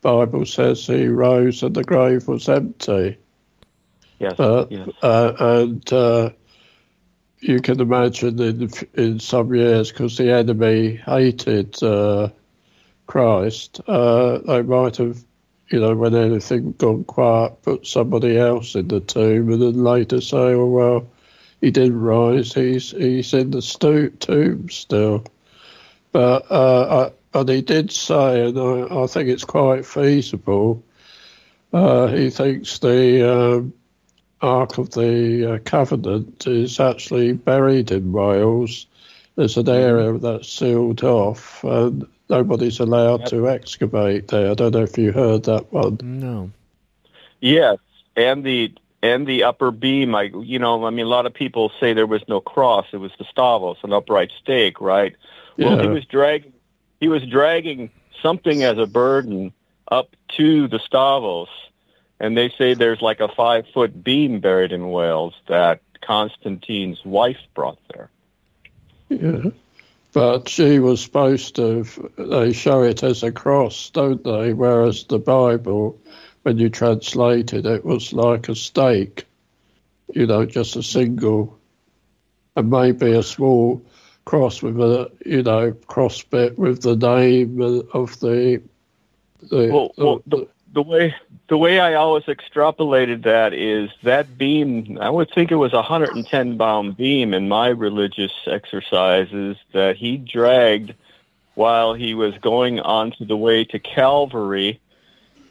[0.00, 3.16] Bible says he rose and the grave was empty.
[4.18, 4.88] Yes, Uh, yes.
[5.02, 6.30] uh, and uh,
[7.40, 12.28] you can imagine in in some years, because the enemy hated uh,
[13.06, 15.24] Christ, uh, they might have,
[15.72, 20.20] you know, when anything gone quiet, put somebody else in the tomb, and then later
[20.20, 21.10] say, "Oh well,
[21.60, 25.24] he didn't rise; he's he's in the stu- tomb still."
[26.12, 30.84] But uh, I, and he did say, and I, I think it's quite feasible.
[31.72, 33.72] Uh, he thinks the um,
[34.42, 38.86] Ark of the uh, Covenant is actually buried in Wales.
[39.36, 43.28] There's an area that's sealed off, and nobody's allowed Yep.
[43.28, 44.50] to excavate there.
[44.50, 45.98] I don't know if you heard that one.
[46.02, 46.50] No.
[47.40, 47.78] Yes,
[48.16, 48.72] and the
[49.02, 50.14] and the upper beam.
[50.14, 52.86] I you know I mean a lot of people say there was no cross.
[52.92, 55.14] It was the stauros, an upright stake, right?
[55.58, 56.52] Well, he was dragging
[57.00, 57.90] he was dragging
[58.22, 59.52] something as a burden
[59.90, 61.48] up to the stauros,
[62.18, 67.38] and they say there's like a five foot beam buried in Wales that Constantine's wife
[67.54, 68.08] brought there.
[69.10, 69.50] Yeah.
[70.12, 71.84] But she was supposed to,
[72.18, 74.52] they show it as a cross, don't they?
[74.52, 75.98] Whereas the Bible,
[76.42, 79.26] when you translate it, it was like a stake,
[80.12, 81.58] you know, just a single,
[82.56, 83.82] and maybe a small
[84.26, 87.60] cross with a, you know, cross bit with the name
[87.94, 88.62] of the,
[89.50, 91.14] the, Well, well the, the way
[91.48, 94.98] the way I always extrapolated that is that beam.
[95.00, 100.16] I would think it was a 110 pound beam in my religious exercises that he
[100.16, 100.94] dragged
[101.54, 104.80] while he was going onto the way to Calvary,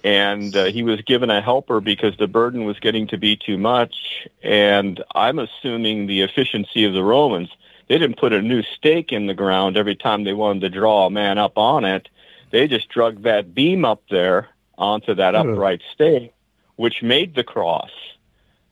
[0.03, 3.57] and uh, he was given a helper because the burden was getting to be too
[3.57, 4.27] much.
[4.41, 7.49] And I'm assuming the efficiency of the Romans.
[7.87, 11.05] They didn't put a new stake in the ground every time they wanted to draw
[11.05, 12.07] a man up on it.
[12.49, 14.49] They just drug that beam up there
[14.81, 16.33] onto that upright stake,
[16.75, 17.91] which made the cross.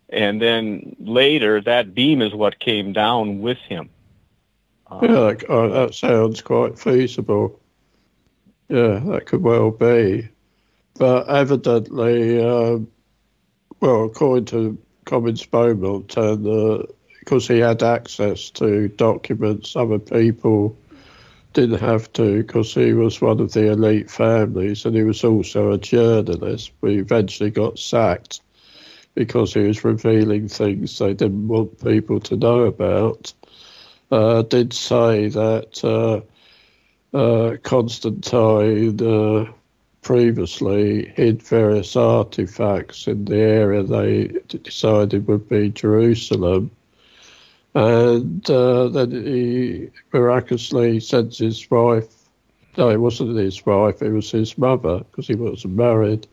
[0.10, 3.90] And then later, that beam is what came down with him.
[4.90, 7.60] Uh, Yeah, that, oh, that sounds quite feasible.
[8.70, 10.30] Yeah, that could well be.
[10.98, 12.88] But evidently, um,
[13.80, 16.84] well, according to Comyns Beaumont, and uh,
[17.20, 20.76] because he had access to documents other people
[21.54, 25.72] didn't have to, because he was one of the elite families, and he was also
[25.72, 26.72] a journalist.
[26.82, 28.42] But he eventually got sacked
[29.16, 33.34] because he was revealing things they didn't want people to know about
[34.12, 36.22] uh, did say that uh,
[37.18, 39.52] uh, Constantine uh,
[40.02, 46.72] previously hid various artifacts in the area they decided would be Jerusalem.
[47.80, 52.14] And uh, then he miraculously sends his wife,
[52.78, 56.28] no, it wasn't his wife, it was his mother, because he wasn't married,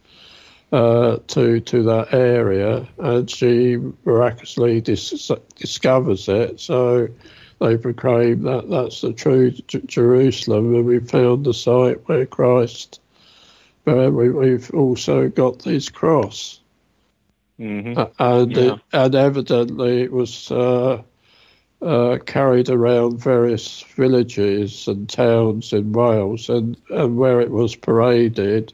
[0.72, 6.58] uh, to to that area, and she miraculously dis- discovers it.
[6.58, 7.08] So
[7.60, 13.00] they proclaim that that's the true J- Jerusalem, and we found the site where Christ.
[13.84, 16.58] But we, we've also got his cross,
[17.60, 17.96] mhm.
[17.96, 18.72] Uh, and Yeah.
[18.74, 21.02] it, and evidently it was uh,
[21.86, 28.72] uh, carried around various villages and towns in Wales, and, and where it was paraded.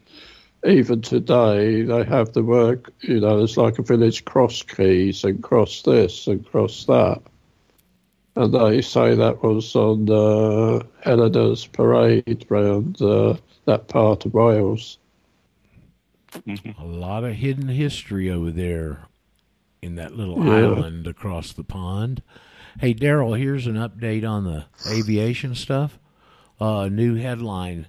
[0.64, 2.92] Even today, they have the work.
[3.00, 7.20] you know, there's like a village cross keys and cross this and cross that.
[8.36, 13.34] And they say that was on uh, Helena's parade round uh,
[13.66, 14.98] that part of Wales.
[16.78, 19.00] A lot of hidden history over there
[19.82, 20.54] in that little Yeah.
[20.54, 22.22] island across the pond.
[22.80, 25.98] Hey, Daryl, here's an update on the aviation stuff.
[26.60, 27.86] Uh, new headline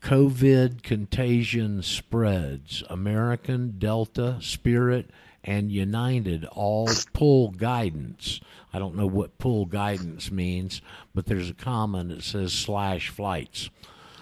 [0.00, 2.82] COVID contagion spreads.
[2.88, 5.10] American, Delta, Spirit,
[5.42, 8.40] and United all pull guidance.
[8.72, 10.80] I don't know what pull guidance means,
[11.14, 13.70] but there's a comment that says slash flights.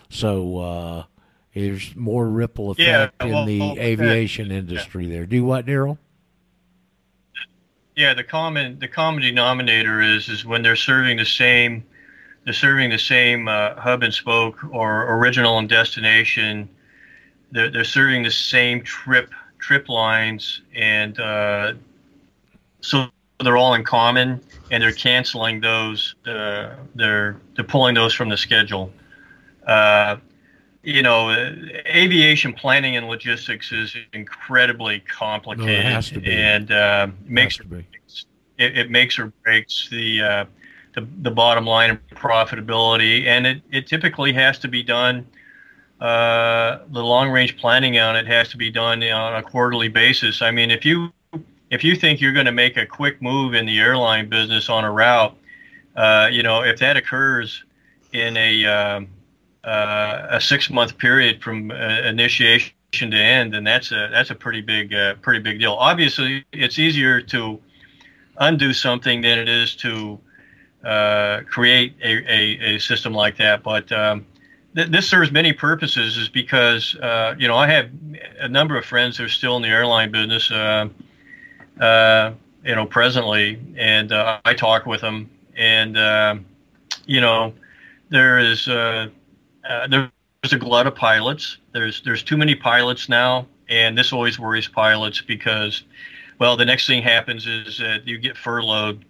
[0.08, 1.04] So uh,
[1.54, 5.26] there's more ripple Yeah, effect in the well, aviation industry there.
[5.26, 5.98] Do what, Daryl?
[7.98, 11.82] Yeah, the common the common denominator is is when they're serving the same
[12.44, 16.68] they're serving the same uh, hub and spoke or original and destination.
[17.50, 21.72] They're they're serving the same trip trip lines, and uh,
[22.82, 23.08] so
[23.42, 26.14] they're all in common, and they're canceling those.
[26.24, 28.92] Uh, they're they're pulling those from the schedule.
[30.89, 31.28] You know,
[31.85, 36.32] aviation planning and logistics is incredibly complicated, be.
[36.32, 37.59] and uh, makes
[38.56, 40.44] it, it makes or breaks the, uh,
[40.94, 45.27] the the bottom line of profitability, and it, it typically has to be done.
[46.01, 50.40] Uh, the long range planning on it has to be done on a quarterly basis.
[50.40, 51.12] I mean, if you
[51.69, 54.85] if you think you're going to make a quick move in the airline business on
[54.85, 55.36] a route,
[55.97, 57.62] uh, you know, if that occurs
[58.15, 59.17] in a um, uh,
[59.68, 64.60] a six month period from uh, initiation to end, and that's a that's a pretty
[64.60, 65.74] big uh, pretty big deal.
[65.74, 67.60] Obviously, it's easier to
[68.38, 70.18] undo something than it is to
[70.84, 73.62] uh, create a, a, a system like that.
[73.62, 74.26] But um,
[74.74, 77.90] th- this serves many purposes, is because uh, you know I have
[78.40, 80.50] a number of friends who are still in the airline business.
[80.50, 80.88] Uh,
[81.80, 82.32] uh,
[82.64, 86.36] you know, presently, and uh, I talk with them, and uh,
[87.06, 87.54] you know,
[88.10, 88.68] there is
[89.68, 91.58] uh, there's a glut of pilots.
[91.72, 95.84] There's there's too many pilots now, and this always worries pilots because,
[96.38, 99.04] well, the next thing happens is that you get furloughed,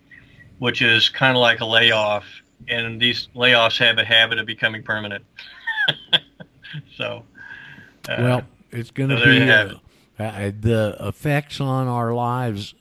[0.58, 2.24] which is kind of like a layoff,
[2.68, 5.24] and these layoffs have a habit of becoming permanent.
[6.96, 7.24] so,
[8.08, 9.74] uh, well, it's going to so be uh,
[10.18, 12.74] uh, the effects on our lives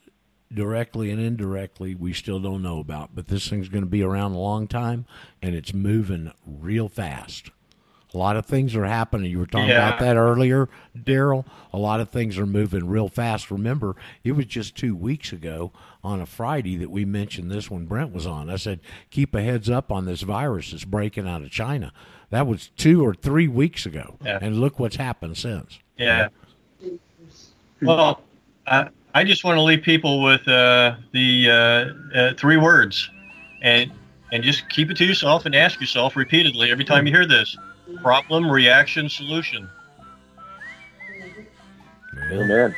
[0.53, 4.31] directly and indirectly we still don't know about but this thing's going to be around
[4.31, 5.05] a long time
[5.41, 7.51] and it's moving real fast
[8.13, 9.29] a lot of things are happening.
[9.29, 9.87] You were talking Yeah.
[9.87, 11.45] about that earlier daryl.
[11.73, 13.51] A lot of things are moving real fast.
[13.51, 15.71] Remember it was just two weeks ago
[16.03, 18.49] on a friday that we mentioned this when brent was on.
[18.49, 18.79] I said
[19.09, 21.91] keep a heads up on this virus that's breaking out of china.
[22.29, 24.15] That was two or three weeks ago.
[24.23, 24.39] Yeah.
[24.41, 25.79] and look what's happened since.
[25.97, 26.29] Yeah.
[27.81, 28.21] Well,
[28.65, 33.09] I, I just want to leave people with uh, the uh, uh, three words,
[33.61, 33.91] and
[34.31, 37.55] and just keep it to yourself and ask yourself repeatedly every time you hear this:
[38.01, 39.69] problem, reaction, solution.
[42.31, 42.75] Amen.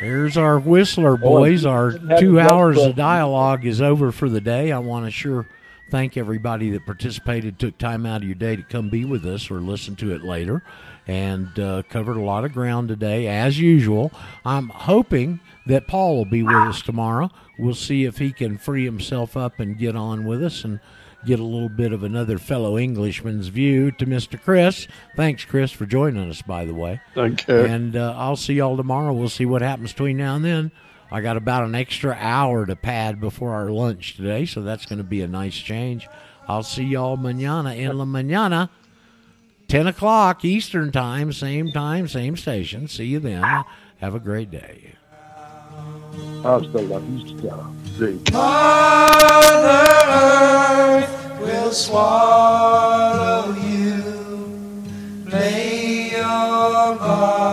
[0.00, 1.64] Here's our Whistler boys.
[1.64, 4.70] Our two hours of dialogue is over for the day.
[4.70, 5.48] I want to sure
[5.90, 9.50] thank everybody that participated, took time out of your day to come be with us
[9.50, 10.62] or listen to it later,
[11.06, 14.12] and uh, covered a lot of ground today, as usual.
[14.44, 17.30] I'm hoping that Paul will be with us tomorrow.
[17.58, 20.80] We'll see if he can free himself up and get on with us and
[21.26, 24.40] get a little bit of another fellow Englishman's view to Mr.
[24.40, 24.86] Chris.
[25.16, 27.00] Thanks, Chris, for joining us, by the way.
[27.14, 27.56] Thank you.
[27.56, 29.12] And uh, I'll see y'all tomorrow.
[29.12, 30.70] We'll see what happens between now and then.
[31.10, 34.98] I got about an extra hour to pad before our lunch today, so that's going
[34.98, 36.08] to be a nice change.
[36.48, 38.70] I'll see y'all mañana in la mañana,
[39.68, 42.88] 10 o'clock Eastern Time, same time, same station.
[42.88, 43.42] See you then.
[43.98, 44.95] Have a great day.
[46.44, 47.56] Hasta la vista,
[47.98, 48.20] baby.
[48.32, 54.02] Mother Earth will swallow you.
[55.30, 57.45] Lay your body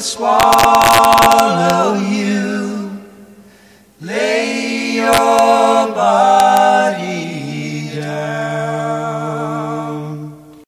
[0.00, 1.85] swallow.